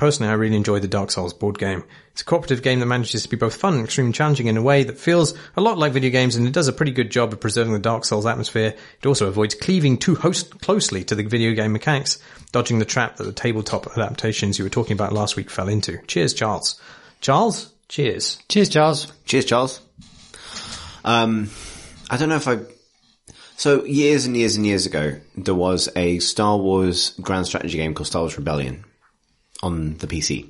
[0.00, 1.84] Personally, I really enjoy the Dark Souls board game.
[2.12, 4.62] It's a cooperative game that manages to be both fun and extremely challenging in a
[4.62, 7.34] way that feels a lot like video games and it does a pretty good job
[7.34, 8.74] of preserving the Dark Souls atmosphere.
[9.02, 12.18] It also avoids cleaving too host- closely to the video game mechanics,
[12.50, 15.98] dodging the trap that the tabletop adaptations you were talking about last week fell into.
[16.06, 16.80] Cheers, Charles.
[17.20, 18.38] Charles, cheers.
[18.48, 19.12] Cheers, Charles.
[19.26, 19.80] Cheers, Charles.
[21.04, 21.50] Um,
[22.08, 22.60] I don't know if I.
[23.58, 27.92] So years and years and years ago, there was a Star Wars grand strategy game
[27.92, 28.86] called Star Wars Rebellion
[29.62, 30.48] on the PC,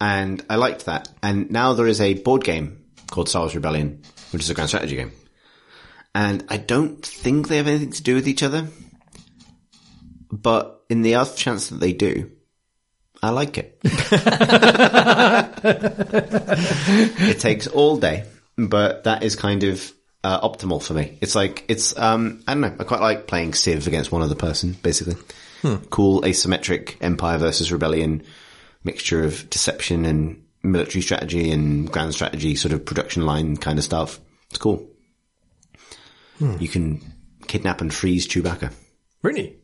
[0.00, 1.08] and I liked that.
[1.22, 4.02] And now there is a board game called Star Wars Rebellion,
[4.32, 5.12] which is a grand strategy game,
[6.14, 8.68] and I don't think they have anything to do with each other.
[10.30, 12.32] But in the off chance that they do,
[13.22, 13.78] I like it.
[17.20, 18.24] it takes all day,
[18.56, 19.92] but that is kind of
[20.22, 21.18] uh, optimal for me.
[21.20, 22.76] It's like it's um I don't know.
[22.78, 25.16] I quite like playing Civ against one other person, basically.
[25.90, 28.22] Cool asymmetric Empire versus Rebellion
[28.84, 33.84] mixture of deception and military strategy and grand strategy, sort of production line kind of
[33.84, 34.20] stuff.
[34.50, 34.86] It's cool.
[36.38, 36.56] Hmm.
[36.60, 37.00] You can
[37.46, 38.72] kidnap and freeze Chewbacca.
[39.22, 39.56] Really?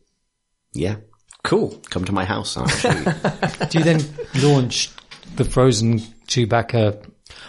[0.73, 0.97] Yeah,
[1.45, 1.81] Cool.
[1.91, 2.57] come to my house.
[2.57, 3.05] I'll show you.
[3.69, 4.01] Do you then
[4.43, 4.91] launch
[5.37, 5.99] the frozen
[6.29, 7.05] Chewbacca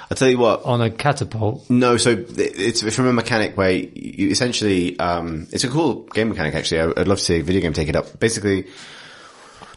[0.10, 0.64] I'll tell you what.
[0.64, 1.70] on a catapult?
[1.70, 6.54] No, so it's from a mechanic where you essentially, um, it's a cool game mechanic
[6.56, 6.82] actually.
[6.82, 8.20] I- I'd love to see a video game take it up.
[8.20, 8.68] Basically,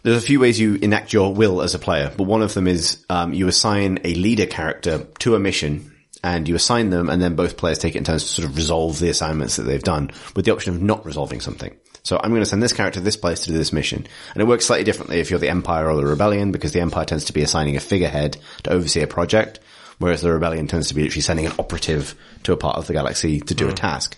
[0.03, 2.67] there's a few ways you enact your will as a player, but one of them
[2.67, 5.93] is, um, you assign a leader character to a mission
[6.23, 8.57] and you assign them and then both players take it in turns to sort of
[8.57, 11.75] resolve the assignments that they've done with the option of not resolving something.
[12.03, 14.07] So I'm going to send this character to this place to do this mission.
[14.35, 17.05] And it works slightly differently if you're the Empire or the Rebellion because the Empire
[17.05, 19.59] tends to be assigning a figurehead to oversee a project,
[19.99, 22.15] whereas the Rebellion tends to be actually sending an operative
[22.45, 24.17] to a part of the galaxy to do a task.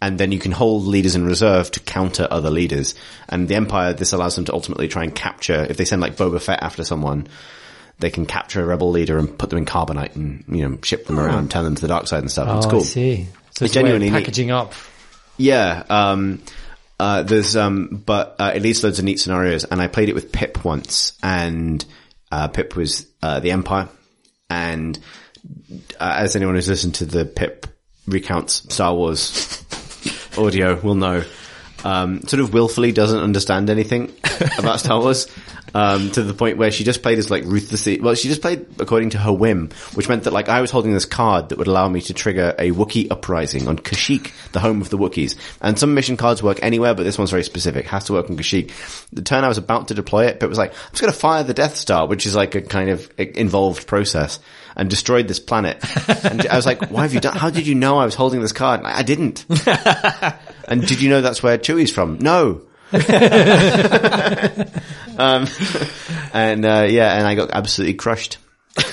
[0.00, 2.94] And then you can hold leaders in reserve to counter other leaders.
[3.28, 6.16] And the Empire, this allows them to ultimately try and capture, if they send like
[6.16, 7.26] Boba Fett after someone,
[7.98, 11.06] they can capture a rebel leader and put them in carbonite and, you know, ship
[11.06, 12.58] them around, turn them to the dark side and stuff.
[12.58, 12.80] it's oh, cool.
[12.80, 13.24] I see.
[13.24, 14.18] So It's it's, genuinely neat.
[14.20, 14.72] packaging up.
[15.36, 16.42] Yeah, um,
[17.00, 20.08] uh, there's, um, but, uh, it leads to loads of neat scenarios and I played
[20.08, 21.84] it with Pip once and,
[22.30, 23.88] uh, Pip was, uh, the Empire
[24.50, 24.98] and,
[26.00, 27.66] uh, as anyone who's listened to the Pip
[28.06, 29.64] recounts Star Wars
[30.38, 31.24] audio will know,
[31.84, 34.12] um, sort of willfully doesn't understand anything
[34.58, 35.26] about Star Wars.
[35.74, 38.66] Um, to the point where she just played as like ruthlessly, well, she just played
[38.78, 41.66] according to her whim, which meant that like I was holding this card that would
[41.66, 45.36] allow me to trigger a Wookiee uprising on Kashyyyk, the home of the Wookiees.
[45.60, 48.36] And some mission cards work anywhere, but this one's very specific, has to work on
[48.36, 48.70] Kashyyyk.
[49.12, 51.12] The turn I was about to deploy it, but it was like, I'm just gonna
[51.12, 54.40] fire the Death Star, which is like a kind of involved process,
[54.76, 55.84] and destroyed this planet.
[56.24, 58.40] and I was like, why have you done, how did you know I was holding
[58.40, 58.82] this card?
[58.84, 59.44] I didn't.
[60.68, 62.18] And did you know that's where Chewie's from?
[62.18, 62.60] No.
[65.18, 65.46] um,
[66.32, 68.38] and uh, yeah, and I got absolutely crushed.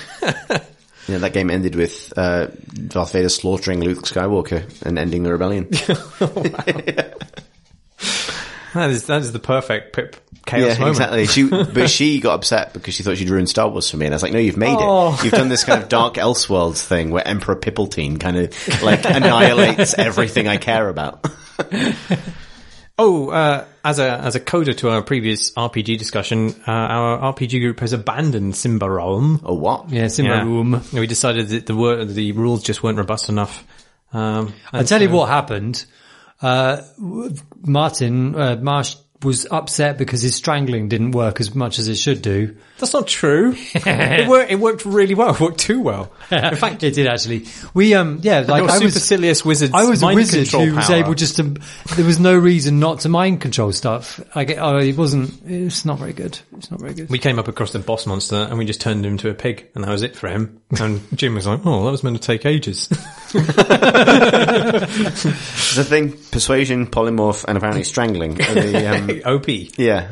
[1.08, 2.48] Yeah, that game ended with uh,
[2.88, 5.70] Darth Vader slaughtering Luke Skywalker and ending the rebellion.
[8.74, 10.90] That is that is the perfect Pip chaos yeah, moment.
[10.98, 11.28] exactly.
[11.28, 14.14] She, but she got upset because she thought she'd ruined Star Wars for me, and
[14.14, 15.14] I was like, "No, you've made Oh.
[15.14, 15.24] it.
[15.24, 19.94] You've done this kind of dark Elseworlds thing where Emperor Pipaltine kind of like annihilates
[19.94, 21.26] everything I care about."
[22.98, 27.60] Oh, uh, as a as a coda to our previous RPG discussion, uh, our RPG
[27.60, 29.42] group has abandoned Symbaroum.
[29.44, 29.90] oh, what?
[29.90, 30.82] Yeah, it's in my.
[30.94, 33.66] We decided that the wor- the rules just weren't robust enough.
[34.14, 35.86] Um, I'll tell you what happened.
[36.42, 36.82] Uh,
[37.62, 42.22] Martin, uh, Marsh was upset because his strangling didn't work as much as it should
[42.22, 42.56] do.
[42.78, 43.56] that's not true.
[43.74, 44.52] it worked.
[44.52, 45.36] It worked really well.
[45.36, 46.14] It worked too well.
[46.32, 47.46] In fact, it did actually.
[47.74, 50.76] We, um, yeah, like your I was, supercilious wizard's I was a wizard control who
[50.76, 51.56] was able just to,
[51.96, 54.20] there was no reason not to mind control stuff.
[54.34, 56.40] I get, oh, it wasn't, it's not very good.
[56.58, 57.10] It's not very good.
[57.10, 59.70] we came up across the boss monster and we just turned him into a pig,
[59.76, 60.62] and that was it for him.
[60.80, 62.90] And Jim was like, "Oh, that was meant to take ages."
[65.76, 68.42] The thing: persuasion, polymorph, and apparently strangling.
[68.42, 69.48] Are the, um, Op.
[69.78, 70.10] yeah,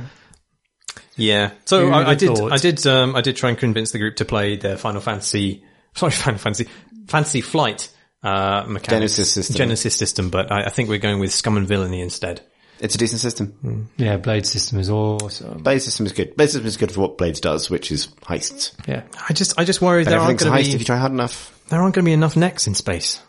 [1.15, 1.51] Yeah.
[1.65, 2.27] So I, I did.
[2.35, 2.51] thought?
[2.51, 2.85] I did.
[2.87, 5.63] Um, I did try and convince the group to play the Final Fantasy.
[5.95, 6.67] Sorry, Final Fantasy.
[7.07, 7.89] Fantasy Flight.
[8.23, 9.13] Uh, mechanics.
[9.19, 9.55] Genesys system.
[9.69, 12.39] Genesys system, but I, I think we're going with Scum and Villainy instead.
[12.79, 13.89] it's a decent system.
[13.97, 15.61] Yeah, Blade system is awesome.
[15.61, 16.35] Blade system is good.
[16.37, 18.71] Blade system is good for what Blades does, which is heists.
[18.87, 19.03] Yeah.
[19.29, 20.95] I just, I just worry And there aren't going to heist be if you try
[20.97, 21.51] hard enough.
[21.67, 23.19] there aren't going to be enough necks in space.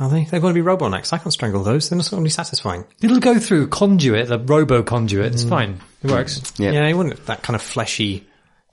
[0.00, 0.24] Are they?
[0.24, 1.12] They're going to be robo necks.
[1.12, 1.88] I can't strangle those.
[1.88, 2.84] They're not going to be satisfying.
[3.02, 5.32] It'll go through conduit, the robo conduit.
[5.34, 5.80] It's fine.
[6.04, 6.52] It works.
[6.56, 6.70] Yeah.
[6.70, 8.24] Yeah, you wouldn't that kind of fleshy,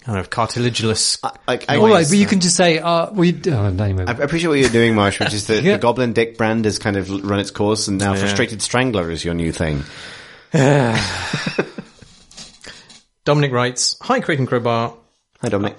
[0.04, 1.18] kind of cartilaginous.
[1.48, 4.06] Like, I, All right, but you can just say, uh, we, oh, no, anyway.
[4.08, 5.74] I appreciate what you're doing, Marsh, which is that Yeah.
[5.74, 9.26] the Goblin Dick brand has kind of run its course, and now Frustrated Strangler is
[9.26, 9.84] your new thing.
[13.26, 14.96] Dominic writes, "Hi, Crate and Crowbar.
[15.42, 15.76] Hi, Dominic.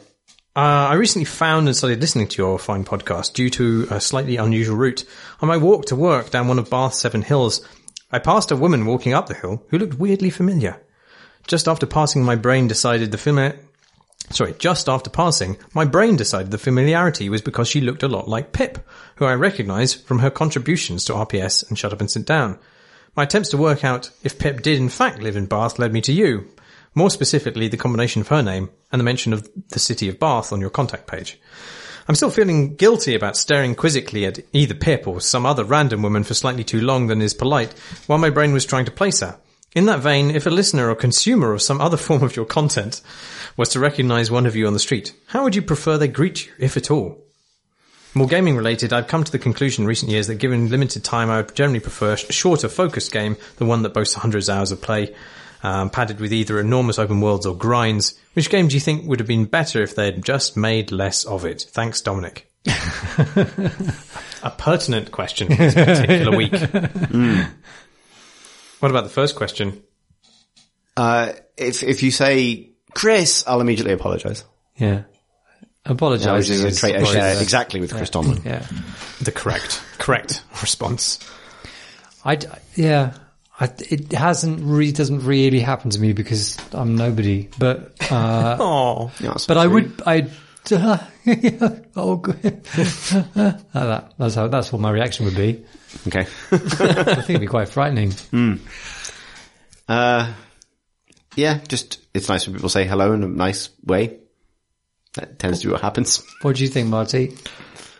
[0.56, 4.38] Uh, I recently found and started listening to your fine podcast due to a slightly
[4.38, 5.04] unusual route.
[5.42, 7.60] On my walk to work down one of Bath's seven hills,
[8.10, 10.80] I passed a woman walking up the hill who looked weirdly familiar.
[11.46, 13.60] Just after passing, my brain decided the familiar.
[14.30, 18.26] Sorry, just after passing, my brain decided the familiarity was because she looked a lot
[18.26, 18.78] like Pip,
[19.16, 22.58] who I recognise from her contributions to RPS and Shut Up and Sit Down.
[23.14, 26.00] My attempts to work out if Pip did in fact live in Bath led me
[26.00, 26.48] to you.
[26.96, 30.50] More specifically, the combination of her name and the mention of the city of Bath
[30.50, 31.38] on your contact page.
[32.08, 36.24] I'm still feeling guilty about staring quizzically at either Pip or some other random woman
[36.24, 37.74] for slightly too long than is polite
[38.06, 39.38] while my brain was trying to place her.
[39.74, 43.02] In that vein, if a listener or consumer of some other form of your content
[43.58, 46.46] was to recognize one of you on the street, how would you prefer they greet
[46.46, 47.22] you, if at all?
[48.14, 51.28] More gaming related, I've come to the conclusion in recent years that given limited time,
[51.28, 54.72] I would generally prefer a shorter, focused game, the one that boasts hundreds of hours
[54.72, 55.14] of play,
[55.66, 58.14] um, padded with either enormous open worlds or grinds.
[58.34, 61.44] Which game do you think would have been better if they'd just made less of
[61.44, 61.62] it?
[61.62, 62.48] Thanks, Dominic.
[62.66, 66.52] a pertinent question this particular week.
[68.78, 69.82] What about the first question?
[70.98, 74.44] Uh, if if you say Chris, I'll immediately apologise.
[74.76, 74.96] Yeah.
[74.98, 76.50] Which Apologise.
[76.50, 78.42] is a is trait I share exactly with Chris Tomlin.
[78.44, 78.66] Yeah.
[79.22, 81.18] The correct, correct response.
[82.22, 83.14] I, d- yeah.
[83.58, 89.10] I, it hasn't really, doesn't really happen to me because I'm nobody, but, uh, Oh,
[89.20, 90.28] Yeah, that's but I would, I,
[91.96, 92.42] oh, good.
[93.34, 95.64] Like that, that's how, that's what my reaction would be.
[96.06, 96.26] Okay.
[96.50, 98.12] I think it'd be quite frightening.
[99.88, 100.32] Uh,
[101.36, 104.18] yeah, just it's nice when people say hello in a nice way.
[105.14, 106.22] That tends to be what happens.
[106.42, 107.34] What do you think, Marty?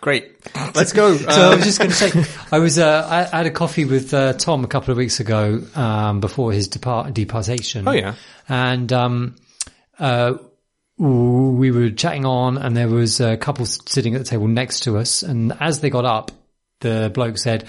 [0.01, 0.33] Great.
[0.75, 1.17] Let's go.
[1.17, 3.85] So I was just going to say, I was, uh, I, I had a coffee
[3.85, 7.87] with uh, Tom a couple of weeks ago um, before his depart departation.
[7.89, 8.15] Oh, yeah.
[8.49, 9.37] and um,
[9.99, 10.35] uh,
[10.99, 14.97] we were chatting on, and there was a couple sitting at the table next to
[14.97, 15.23] us.
[15.23, 16.31] And as they got up,
[16.81, 17.69] the bloke said,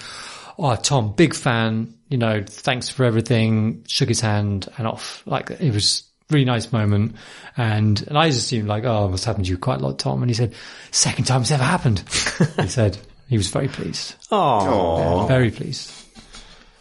[0.58, 1.94] "Oh, Tom, big fan.
[2.08, 5.22] You know, thanks for everything." Shook his hand and off.
[5.26, 7.16] Like it was really nice moment.
[7.56, 10.22] And and I just assumed like, "Oh, it happened to you quite a lot, Tom."
[10.22, 10.54] And he said,
[10.90, 12.00] second time it's ever happened."
[12.60, 12.98] he said
[13.28, 15.26] he was very pleased, oh.
[15.26, 15.92] very pleased.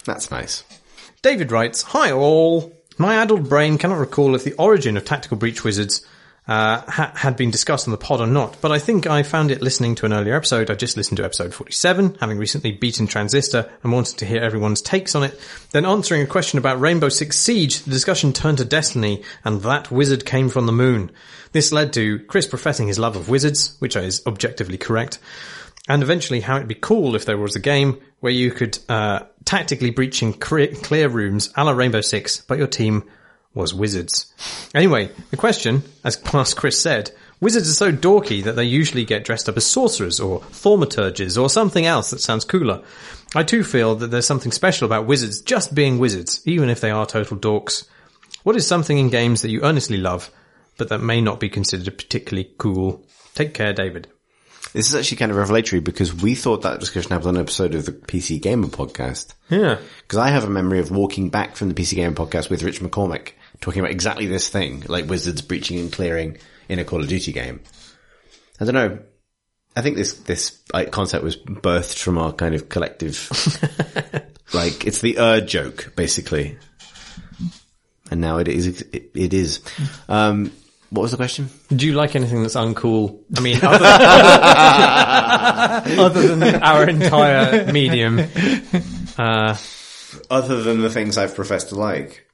[0.06, 0.64] That's nice.
[1.22, 2.74] David writes, Hi all.
[2.98, 6.06] My adult brain cannot recall if the origin of Tactical Breach Wizards
[6.48, 9.52] uh, ha- had been discussed on the pod or not, but I think I found
[9.52, 10.72] it listening to an earlier episode.
[10.72, 14.82] I just listened to episode 47, having recently beaten Transistor and wanted to hear everyone's
[14.82, 15.38] takes on it.
[15.72, 19.92] Then answering a question about Rainbow Six Siege, the discussion turned to Destiny, and that
[19.92, 21.12] wizard came from the moon.
[21.52, 25.20] This led to Chris professing his love of wizards, which is objectively correct,
[25.90, 29.22] and eventually how it'd be cool if there was a game where you could uh,
[29.44, 33.04] tactically breach in clear, clear rooms a la Rainbow Six, but your team
[33.54, 34.34] was wizards.
[34.74, 39.24] Anyway, the question, as past Chris said, wizards are so dorky that they usually get
[39.24, 42.84] dressed up as sorcerers or thaumaturges or something else that sounds cooler.
[43.36, 46.92] I too feel that there's something special about wizards just being wizards, even if they
[46.92, 47.88] are total dorks.
[48.44, 50.32] What is something in games that you earnestly love,
[50.78, 53.06] but that may not be considered particularly cool?
[53.34, 54.08] Take care, David.
[54.78, 57.74] This is actually kind of revelatory because we thought that discussion happened on an episode
[57.74, 59.34] of the PC Gamer podcast.
[59.50, 59.80] Yeah.
[60.04, 62.82] Because I have a memory of walking back from the PC Gamer podcast with Rich
[62.82, 66.38] McCormick talking about exactly this thing, like wizards breaching and clearing
[66.70, 67.60] in a Call of Duty game.
[68.60, 69.00] I don't know.
[69.76, 73.32] I think this this like, concept was birthed from our kind of collective,
[74.54, 76.60] like it's the er joke basically,
[78.12, 79.60] and now it is it, it is.
[80.08, 80.52] Um,
[80.90, 81.50] what was the question?
[81.70, 83.20] Do you like anything that's uncool?
[83.36, 83.86] I mean, other,
[86.02, 88.20] other than our entire medium.
[89.18, 89.58] Uh,
[90.30, 92.26] Other than the things I've professed to like.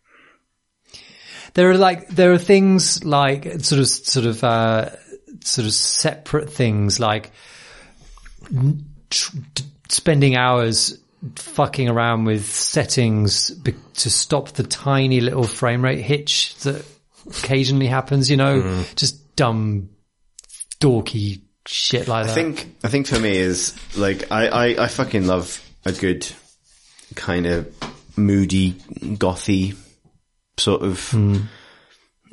[1.56, 4.90] There are like there are things like sort of sort of uh,
[5.42, 7.32] sort of separate things like
[9.10, 10.98] tr- t- spending hours
[11.36, 16.84] fucking around with settings be- to stop the tiny little frame rate hitch that
[17.28, 18.30] occasionally happens.
[18.30, 18.96] You know, mm.
[18.96, 19.90] just dumb,
[20.80, 22.32] dorky shit like that.
[22.32, 26.28] I think I think for me is like I, I, I fucking love a good
[27.16, 27.74] kind of
[28.16, 29.76] moody, gothy
[30.58, 31.44] sort of mm.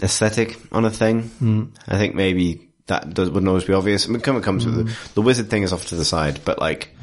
[0.03, 1.25] aesthetic on a thing.
[1.41, 1.77] Mm.
[1.89, 4.07] I think maybe that does, wouldn't always be obvious.
[4.07, 6.41] I mean, come it comes with the, the wizard thing is off to the side,
[6.45, 6.95] but like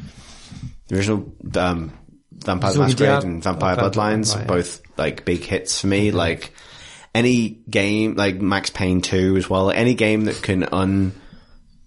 [0.88, 1.92] the original um,
[2.32, 6.10] Vampire Masquerade and Vampire Vampire- Bloodlines, right, both like big hits for me.
[6.10, 6.18] Mm-hmm.
[6.18, 6.54] Like
[7.18, 11.14] any game, like Max Payne 2 as well, any game that can un,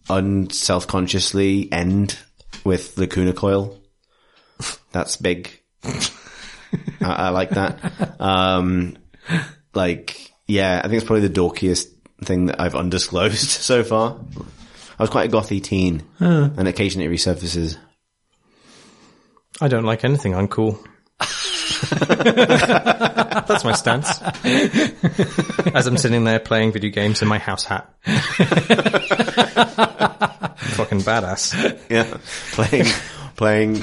[0.09, 2.19] un self-consciously end
[2.65, 3.81] with Lacuna Coil.
[4.91, 5.51] That's big.
[5.85, 6.03] I,
[7.01, 8.21] I like that.
[8.21, 8.97] Um,
[9.73, 11.87] like, yeah, I think it's probably the dorkiest
[12.25, 14.19] thing that I've undisclosed so far.
[14.99, 17.79] I was quite a gothy teen, and occasionally it resurfaces.
[19.61, 20.85] I don't like anything uncool.
[23.47, 24.21] That's my stance.
[25.75, 27.91] As I'm sitting there playing video games in my house hat.
[30.77, 31.81] Fucking badass.
[31.89, 32.19] Yeah,
[32.53, 32.87] playing
[33.37, 33.77] playing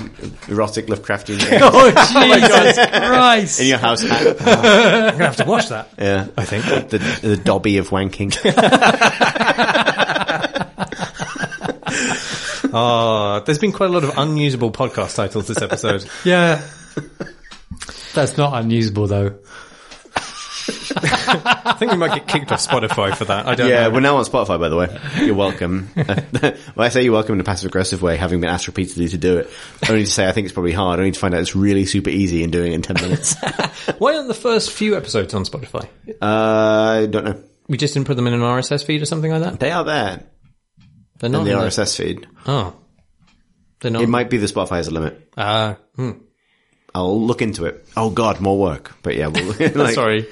[0.48, 3.60] erotic Lovecraftian games oh, oh Jesus Christ!
[3.60, 4.28] in your house hat.
[4.40, 5.90] I'm gonna have to watch that.
[5.98, 6.66] Yeah, I think.
[6.90, 8.34] the the Dobby of wanking.
[12.74, 16.06] Oh, there's been quite a lot of unusable podcast titles this episode.
[16.24, 16.62] Yeah,
[18.14, 19.40] that's not unusable though.
[20.70, 23.48] I think we might get kicked off Spotify for that.
[23.48, 23.92] I don't Yeah, know.
[23.92, 25.00] we're now on Spotify, by the way.
[25.18, 25.90] You're welcome.
[25.96, 29.18] well, I say you're welcome in a passive aggressive way, having been asked repeatedly to
[29.18, 29.50] do it.
[29.90, 31.00] Only to say I think it's probably hard.
[31.00, 33.42] Only to find out it's really super easy and doing it in 10 minutes.
[33.42, 35.88] uh, Why aren't the first few episodes on Spotify?
[36.22, 37.44] I don't know.
[37.70, 39.60] We just didn't put them in an RSS feed or something like that?
[39.60, 40.24] They are there
[41.20, 42.28] They're not in the RSS feed.
[42.46, 42.76] Oh.
[43.80, 44.02] They're not.
[44.02, 45.32] It might be the Spotify has a limit.
[45.38, 46.12] Ah, hmm.
[46.98, 47.86] I'll look into it.
[47.96, 48.96] Oh god, more work.
[49.04, 49.46] But yeah, we'll,
[49.76, 50.28] like, Sorry.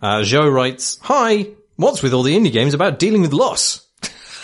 [0.00, 3.86] Uh, Joe writes, Hi, what's with all the indie games about dealing with loss?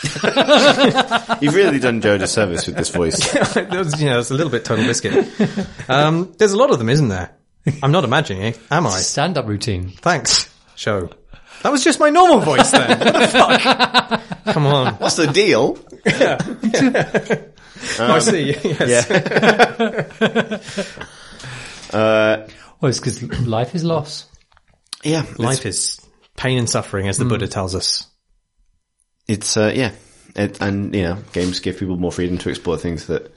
[1.40, 3.16] You've really done Joe a disservice with this voice.
[3.54, 5.88] that was, you know, it's a little bit TotalBiscuit.
[5.88, 7.30] Um, there's a lot of them, isn't there?
[7.82, 8.90] I'm not imagining it, am I?
[8.90, 9.90] Stand up routine.
[9.90, 11.10] Thanks, Joe.
[11.66, 12.88] That was just my normal voice then.
[13.00, 14.54] What the fuck?
[14.54, 14.94] Come on.
[14.94, 15.76] What's the deal?
[17.98, 18.54] I see.
[18.62, 19.10] Yes.
[21.92, 22.46] Uh,
[22.80, 24.26] Well, it's because life is loss.
[25.02, 26.00] yeah, Life is
[26.36, 28.06] pain and suffering, as the Buddha tells us.
[29.26, 29.90] It's uh, yeah,
[30.36, 33.32] it, and you know, games give people more freedom to explore things that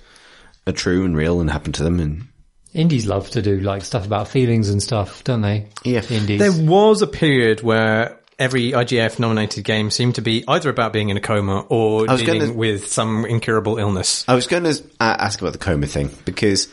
[0.67, 1.99] are true and real and happen to them.
[1.99, 2.27] And
[2.73, 5.67] Indies love to do like stuff about feelings and stuff, don't they?
[5.83, 6.03] Yeah.
[6.09, 6.39] Indies.
[6.39, 11.09] There was a period where every IGF nominated game seemed to be either about being
[11.09, 14.23] in a coma or dealing gonna- with some incurable illness.
[14.27, 16.67] I was going to ask about the coma thing because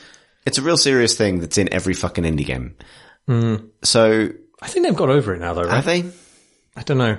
[0.47, 2.77] it's a real serious thing that's in every fucking indie game.
[3.27, 3.57] Hmm.
[3.83, 4.31] So
[4.63, 5.79] I think they've got over it now, though, right?
[5.79, 6.05] are they?
[6.77, 7.19] I don't know.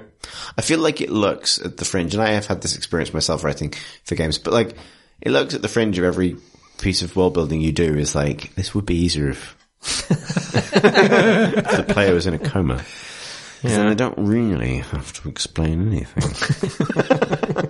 [0.58, 3.44] I feel like it looks at the fringe, and I have had this experience myself
[3.44, 4.76] writing for games, but like
[5.22, 6.38] it looks at the fringe of every
[6.80, 9.58] piece of world building you do is like this would be easier if
[10.10, 12.84] the player was in a coma.
[13.64, 16.24] And I don't really have to explain anything.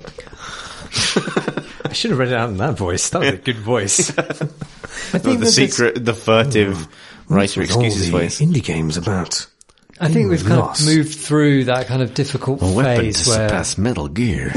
[1.85, 3.09] I should have read it out in that voice.
[3.09, 4.17] That was a good voice.
[4.17, 6.77] I Or think the secret, the furtive
[7.25, 7.33] hmm.
[7.33, 8.39] writer excuses voice.
[8.41, 9.47] indie games about.
[9.99, 10.81] I think we've kind loss.
[10.81, 14.53] of moved through that kind of difficult phase where Metal Gear.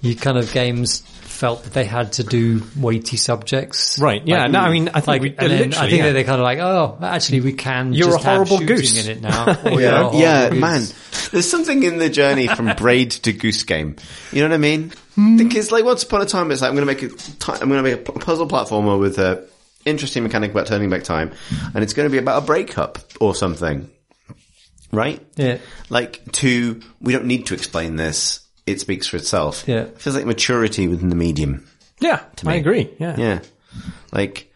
[0.00, 1.02] you kind of games
[1.38, 3.98] felt that they had to do weighty subjects.
[4.00, 6.06] Right, yeah, Like, no, I mean, I think like, we- and then I think yeah.
[6.06, 7.92] that they're kind of like, oh, actually, we can.
[7.92, 9.06] You're just a horrible have shooting goose.
[9.06, 9.56] in it now.
[9.64, 10.60] Or you're a yeah, goose.
[10.60, 10.82] man.
[11.30, 13.96] There's something in the journey from braid to goose game.
[14.32, 14.92] You know what I mean?
[15.14, 15.36] Hmm.
[15.36, 17.68] Because like once upon a time, it's like I'm going to make a ti- I'm
[17.68, 19.46] going to make a puzzle platformer with a
[19.84, 21.32] interesting mechanic about turning back time,
[21.74, 23.88] and it's going to be about a breakup or something,
[24.92, 25.24] right?
[25.36, 25.58] Yeah.
[25.88, 29.64] Like to we don't need to explain this; it speaks for itself.
[29.66, 29.82] Yeah.
[29.82, 31.66] it feels like maturity within the medium.
[32.00, 32.90] Yeah, I agree.
[32.98, 33.16] Yeah.
[33.18, 33.40] Yeah.
[34.12, 34.52] Like,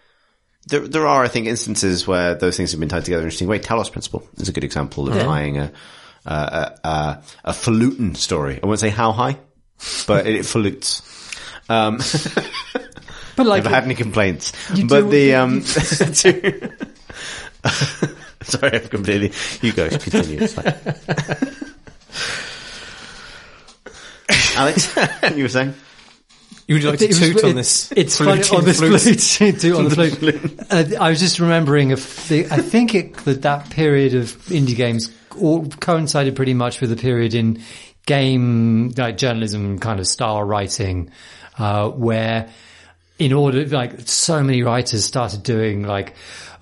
[0.68, 3.28] there, there are, I think, instances where those things have been tied together in an
[3.28, 3.58] interesting way.
[3.58, 5.72] Talos Principle is a good example of tying a,
[6.24, 8.60] a, a, a, a falutin story.
[8.62, 9.38] I won't say how high,
[10.06, 11.02] but it, it falutes.
[11.68, 11.98] Um,
[13.34, 14.52] But like, never had any complaints.
[14.86, 15.62] But the, um,
[18.42, 19.32] sorry, I've completely,
[19.62, 20.46] you go, continue.
[24.32, 25.02] It's fine.
[25.02, 25.74] Alex, you were saying?
[26.68, 27.92] You would like to It was- toot on it- this?
[27.96, 29.00] It's funny on this flute?
[29.00, 29.60] flute.
[29.60, 30.60] toot on the flute.
[30.70, 31.90] Uh, I was just remembering.
[31.90, 35.10] If the, I think it, that that period of indie games
[35.40, 37.60] all coincided pretty much with the period in
[38.06, 41.10] game like journalism kind of style writing,
[41.58, 42.48] uh, where
[43.18, 46.14] in order like so many writers started doing like.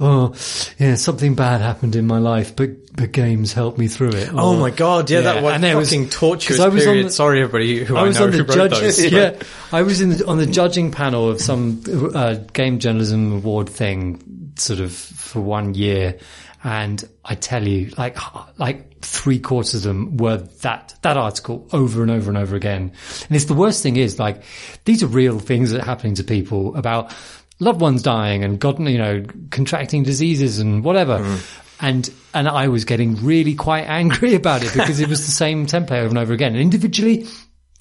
[0.03, 0.35] Oh,
[0.79, 4.31] yeah, something bad happened in my life, but but games helped me through it.
[4.33, 7.11] Oh my god, yeah, that was and there was- fucking torturous I was on the-
[7.11, 8.97] Sorry, everybody who I, I was know on the wrote judges.
[8.97, 9.13] those.
[9.13, 9.35] Yeah,
[9.73, 11.83] I was in the, on the judging panel of some
[12.15, 16.19] uh, game journalism award thing, sort of for one year,
[16.63, 18.19] and I tell you, like
[18.59, 22.93] like three quarters of them were that that article over and over and over again.
[23.27, 24.43] And it's the worst thing is like
[24.85, 27.15] these are real things that are happening to people about
[27.61, 31.19] loved ones dying and God, you know, contracting diseases and whatever.
[31.19, 31.67] Mm-hmm.
[31.83, 35.67] And, and I was getting really quite angry about it because it was the same
[35.67, 36.53] template over and over again.
[36.53, 37.27] And individually,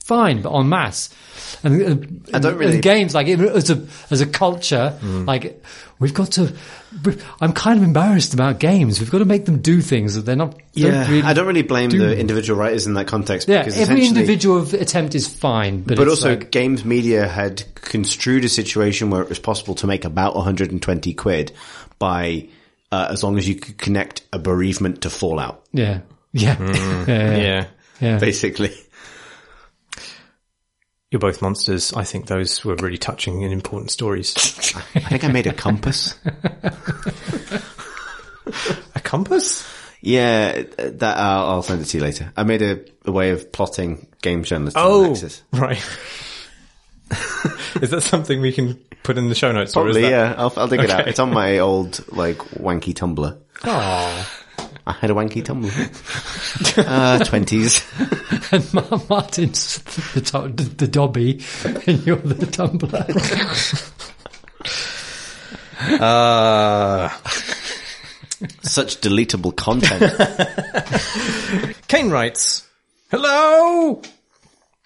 [0.09, 1.09] fine, but en masse.
[1.63, 3.77] And, uh, I don't and really- games like as a
[4.11, 5.63] as a culture, like
[5.99, 6.51] we've got to.
[7.41, 8.99] I'm kind of embarrassed about games.
[8.99, 10.51] We've got to make them do things that they're not.
[10.51, 11.99] don't Yeah, really I don't really blame do.
[11.99, 13.47] the individual writers in that context.
[13.47, 18.43] Yeah, because every individual attempt is fine, but But also, like, games media had construed
[18.45, 21.51] a situation where it was possible to make about 120 quid
[21.99, 22.47] by
[22.91, 25.99] uh, as long as you could connect a bereavement to Fallout, yeah,
[26.33, 27.65] yeah, yeah, yeah, Yeah.
[28.01, 28.17] yeah.
[28.17, 28.73] basically.
[31.11, 31.91] You're both monsters.
[31.93, 34.35] I think those were really touching and important stories.
[34.95, 36.13] I think I made a compass.
[38.95, 39.67] a compass?
[40.01, 42.31] Yeah, that uh, I'll send it to you later.
[42.37, 44.79] I made a, a way of plotting game journalism.
[44.83, 45.15] Oh,
[45.53, 45.77] right.
[47.81, 49.75] is that something we can put in the show notes?
[49.75, 50.35] or is Probably, that- yeah.
[50.37, 51.07] I'll, I'll dig it out.
[51.07, 53.35] It's on my old like wanky Tumblr.
[53.65, 54.38] Oh,
[54.89, 55.69] I had a wanky tumble.
[56.89, 57.81] uh, twenties.
[58.51, 59.77] And Ma- Martin's
[60.15, 61.39] the, to- the Dobby,
[61.85, 63.05] and you're the Tumbler.
[65.79, 67.09] Uh,
[68.63, 70.01] Such deletable content.
[71.87, 72.67] Kane writes,
[73.11, 74.01] Hello!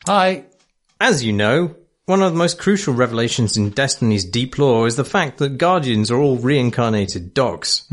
[0.07, 0.43] Hi.
[0.99, 1.75] As you know,
[2.05, 6.11] one of the most crucial revelations in Destiny's deep lore is the fact that Guardians
[6.11, 7.83] are all reincarnated dogs.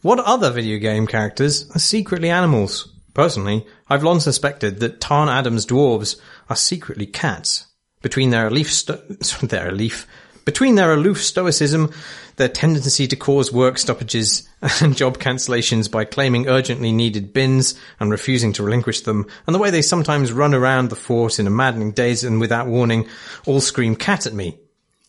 [0.00, 2.94] What other video game characters are secretly animals?
[3.14, 7.66] Personally, I've long suspected that Tarn Adams dwarves are secretly cats.
[8.00, 9.02] Between their aloof, sto-
[9.42, 10.06] their aloof,
[10.44, 11.92] between their aloof stoicism,
[12.36, 14.48] their tendency to cause work stoppages
[14.80, 19.58] and job cancellations by claiming urgently needed bins and refusing to relinquish them, and the
[19.58, 23.08] way they sometimes run around the fort in a maddening daze and without warning,
[23.46, 24.56] all scream cat at me.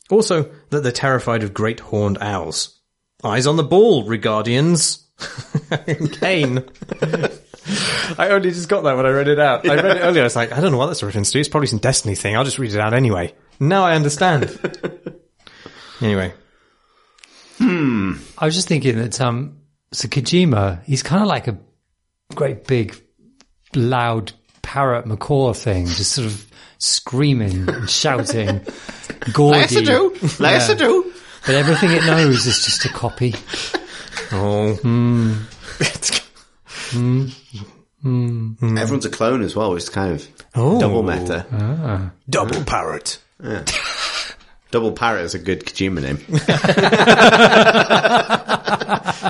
[0.09, 2.78] Also, that they're terrified of great horned owls.
[3.23, 5.03] Eyes on the ball, Regardians.
[6.19, 6.63] Kane.
[8.17, 9.67] I only just got that when I read it out.
[9.69, 10.21] I read it earlier.
[10.21, 11.39] I was like, I don't know what that's a reference to.
[11.39, 12.35] It's probably some Destiny thing.
[12.35, 13.33] I'll just read it out anyway.
[13.59, 14.57] Now I understand.
[16.01, 16.33] anyway.
[17.57, 18.13] Hmm.
[18.37, 19.57] I was just thinking that um,
[19.91, 21.57] so Kojima, he's kind of like a
[22.35, 22.95] great big,
[23.75, 24.31] loud
[24.61, 28.61] parrot macaw thing, just sort of screaming and shouting,
[29.33, 29.59] gaudy.
[29.59, 30.17] Yes, I do.
[30.39, 31.08] Yes, I do.
[31.49, 33.33] But everything it knows is just a copy.
[34.31, 34.75] Oh.
[34.75, 35.33] Hmm.
[36.91, 37.25] Hmm.
[38.03, 38.77] Hmm.
[38.77, 40.79] Everyone's a clone as well, which is kind of Oh.
[40.79, 41.47] double meta.
[41.51, 42.11] Ah.
[42.29, 43.17] Double parrot.
[44.69, 46.17] Double parrot is a good Kojima name.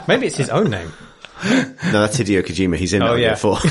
[0.10, 0.92] Maybe it's his own name.
[1.46, 2.76] No, that's Hideo Kojima.
[2.76, 3.36] He's in Oh, that yeah.
[3.36, 3.60] before.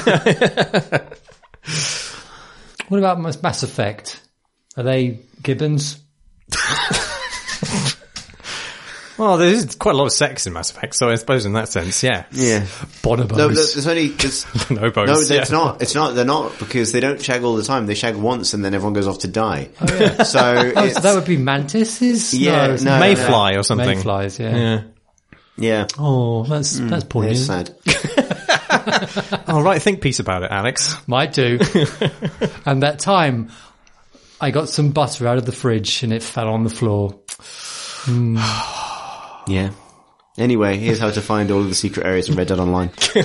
[2.88, 4.22] What about Mass Mass Effect?
[4.78, 5.98] Are they gibbons?
[9.19, 11.69] Well, there's quite a lot of sex in Mass Effect, so I suppose in that
[11.69, 12.24] sense, yeah.
[12.31, 12.61] yeah.
[13.03, 13.36] Bonobos.
[13.36, 15.28] No, there's there's only there's, No bones.
[15.28, 15.43] no, yeah.
[15.43, 15.82] it's not.
[15.82, 16.15] It's not.
[16.15, 17.86] They're not because they don't shag all the time.
[17.86, 19.70] They shag once and then everyone goes off to die.
[20.24, 22.32] So, Oh, so that would be mantises?
[22.32, 23.89] Yeah, it's no, Mayfly or something.
[23.99, 24.57] Mayflies, yeah.
[24.57, 24.82] Yeah.
[25.57, 27.36] yeah, Oh, that's that's poignant.
[27.39, 29.43] it's sad.
[29.49, 30.95] I'll write a think piece about it, Alex.
[31.09, 31.59] Might do.
[32.65, 33.51] and that time,
[34.40, 37.19] I got some butter out of the fridge and it fell on the floor.
[39.48, 39.70] Yeah.
[40.36, 42.90] Anyway, here's how to find all of the secret areas in Red Dead Online.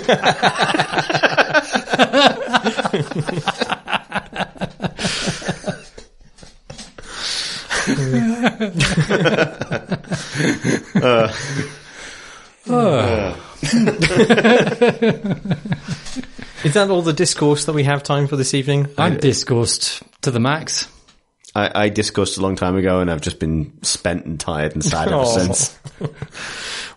[16.64, 18.88] Is that all the discourse that we have time for this evening?
[18.98, 20.88] I'm discoursed to the max.
[21.56, 24.84] I, I discussed a long time ago, and I've just been spent and tired and
[24.84, 25.38] sad ever Oh.
[25.38, 25.80] since.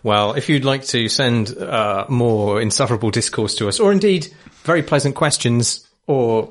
[0.03, 4.27] Well, if you'd like to send uh, more insufferable discourse to us, or indeed
[4.63, 6.49] very pleasant questions, or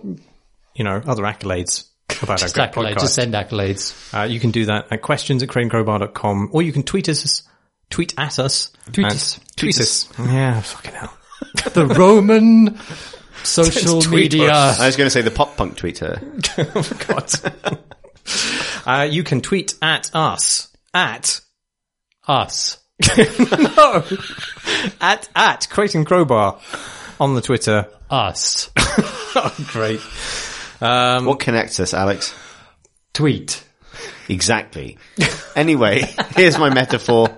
[0.74, 1.86] you know other accolades
[2.22, 4.14] about Just our great accolades, podcast, just send accolades.
[4.18, 7.42] uh, you can do that at questions at crateandcrowbar.com, or you can tweet us,
[7.88, 9.40] tweet at us, Tweet at- us.
[9.56, 10.08] tweet us.
[10.18, 11.16] Yeah, fucking hell.
[11.72, 12.78] The Roman
[13.44, 14.50] social media.
[14.52, 14.80] us.
[14.80, 16.20] I was going to say the pop punk Twitter.
[17.06, 17.32] God.
[18.86, 21.40] uh, you can tweet at us at
[22.26, 22.78] Us.
[23.18, 24.04] no
[25.00, 26.58] at at Crate and Crowbar
[27.20, 27.88] on the Twitter.
[28.10, 28.70] Us.
[29.38, 30.00] Oh, great.
[30.80, 32.34] Um, What connects us, Alex?
[33.12, 33.62] Tweet.
[34.30, 34.96] Exactly.
[35.54, 37.28] Anyway, here's my metaphor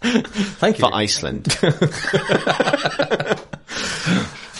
[0.00, 0.86] thank you.
[0.86, 1.44] for Iceland.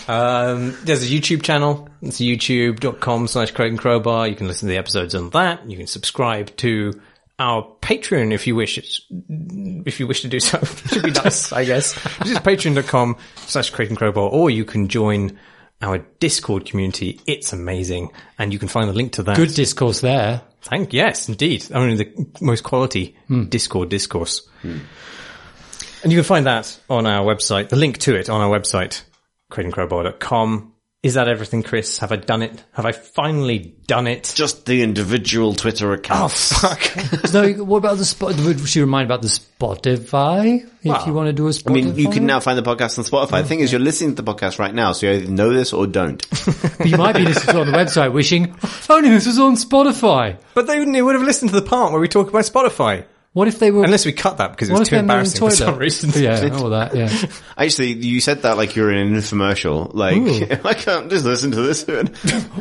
[0.08, 1.88] Um, there's a YouTube channel.
[2.02, 4.28] It's youtube.com slash Crate and Crowbar.
[4.28, 5.68] You can listen to the episodes on that.
[5.68, 7.00] You can subscribe to
[7.38, 8.78] our Patreon if you wish.
[8.78, 10.58] It's, if you wish to do so.
[10.62, 11.94] It should be nice, I guess.
[12.18, 14.28] Which is patreon.com slash Crate and Crowbar.
[14.28, 15.38] Or you can join
[15.82, 17.20] our Discord community.
[17.26, 18.10] It's amazing.
[18.38, 19.36] And you can find the link to that.
[19.36, 20.42] Good discourse there.
[20.62, 21.66] Thank, yes, indeed.
[21.72, 23.16] Only the most quality
[23.48, 24.48] Discord discourse.
[24.64, 29.02] And you can find that on our website, the link to it on our website,
[29.50, 30.74] crateandcrowbar.com.
[31.00, 31.98] Is that everything, Chris?
[31.98, 32.64] Have I done it?
[32.72, 34.32] Have I finally done it?
[34.34, 36.24] Just the individual Twitter account.
[36.24, 37.32] Oh, fuck.
[37.32, 38.34] No, what about the spot?
[38.40, 40.64] Would you remind about the Spotify?
[40.64, 41.70] If Well, you want to do a I Spotify?
[41.72, 43.42] mean, you can now find the podcast on Spotify.
[43.42, 45.72] The thing is, you're listening to the podcast right now, so you either know this
[45.72, 46.26] or don't.
[46.78, 49.38] But you might be listening to it on the website wishing, if only this was
[49.38, 50.36] on Spotify.
[50.54, 53.04] but they wouldn't, they would have listened to the part where we talk about Spotify.
[53.38, 53.84] What if they were...
[53.84, 55.40] Unless we cut that because it what was if too they're in the embarrassing for
[55.42, 55.56] toilet?
[55.56, 56.10] some reason.
[56.20, 57.08] Yeah, all that, yeah.
[57.56, 59.94] Actually, you said that like you're in an infomercial.
[59.94, 61.86] Like, I can't just listen to this.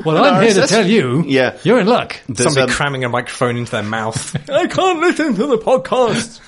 [0.05, 1.57] Well, I'm here to tell you, Yeah.
[1.63, 2.17] you're in luck.
[2.29, 4.35] There's, Somebody um, cramming a microphone into their mouth.
[4.51, 6.41] I can't listen to the podcast.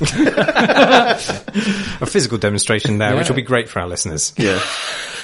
[2.00, 4.32] A physical demonstration there, which will be great for our listeners.
[4.36, 4.60] Yeah.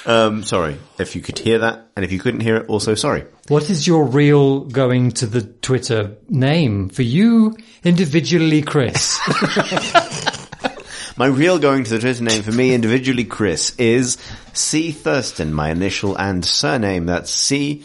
[0.06, 3.24] Um, sorry if you could hear that, and if you couldn't hear it, also sorry.
[3.48, 9.18] What is your real going to the Twitter name for you individually, Chris?
[11.16, 14.18] My real going to the Twitter name for me individually, Chris, is
[14.52, 15.54] C Thurston.
[15.54, 17.06] My initial and surname.
[17.06, 17.84] That's C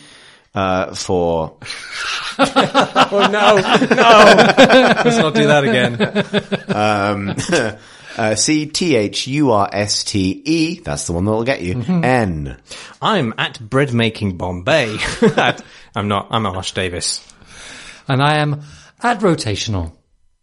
[0.55, 1.57] uh, for
[2.39, 3.55] Oh no,
[3.95, 5.03] no!
[5.03, 6.75] Let's not do that again.
[6.75, 7.77] um,
[8.17, 10.79] uh, C T H U R S T E.
[10.79, 11.81] That's the one that'll get you.
[11.87, 12.57] N.
[13.01, 14.97] I'm at bread making Bombay.
[15.35, 15.63] At-
[15.95, 16.27] I'm not.
[16.31, 17.25] I'm Ash Davis.
[18.07, 18.61] and I am
[19.01, 19.93] at rotational.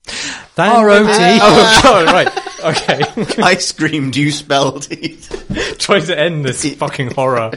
[0.04, 1.08] Thank- R-O-T.
[1.10, 2.28] Oh god, right.
[2.64, 3.42] Okay.
[3.42, 4.16] I screamed.
[4.16, 5.78] You spelled it.
[5.78, 7.52] Trying to end this fucking horror.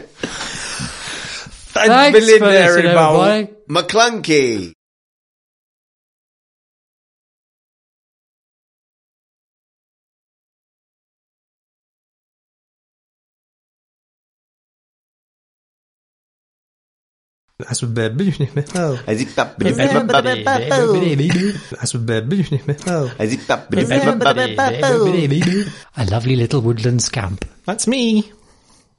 [1.88, 2.50] Thanks for listening,
[2.88, 3.54] everybody.
[3.70, 4.74] Maclunkey.
[17.60, 18.72] That's what bad bitch name is.
[18.74, 18.98] Oh.
[19.06, 19.36] As it-
[21.72, 22.82] That's what bad bitch name is.
[22.88, 23.12] Oh.
[23.20, 23.42] as it-
[25.98, 27.44] A lovely little woodland scamp.
[27.66, 28.32] That's me.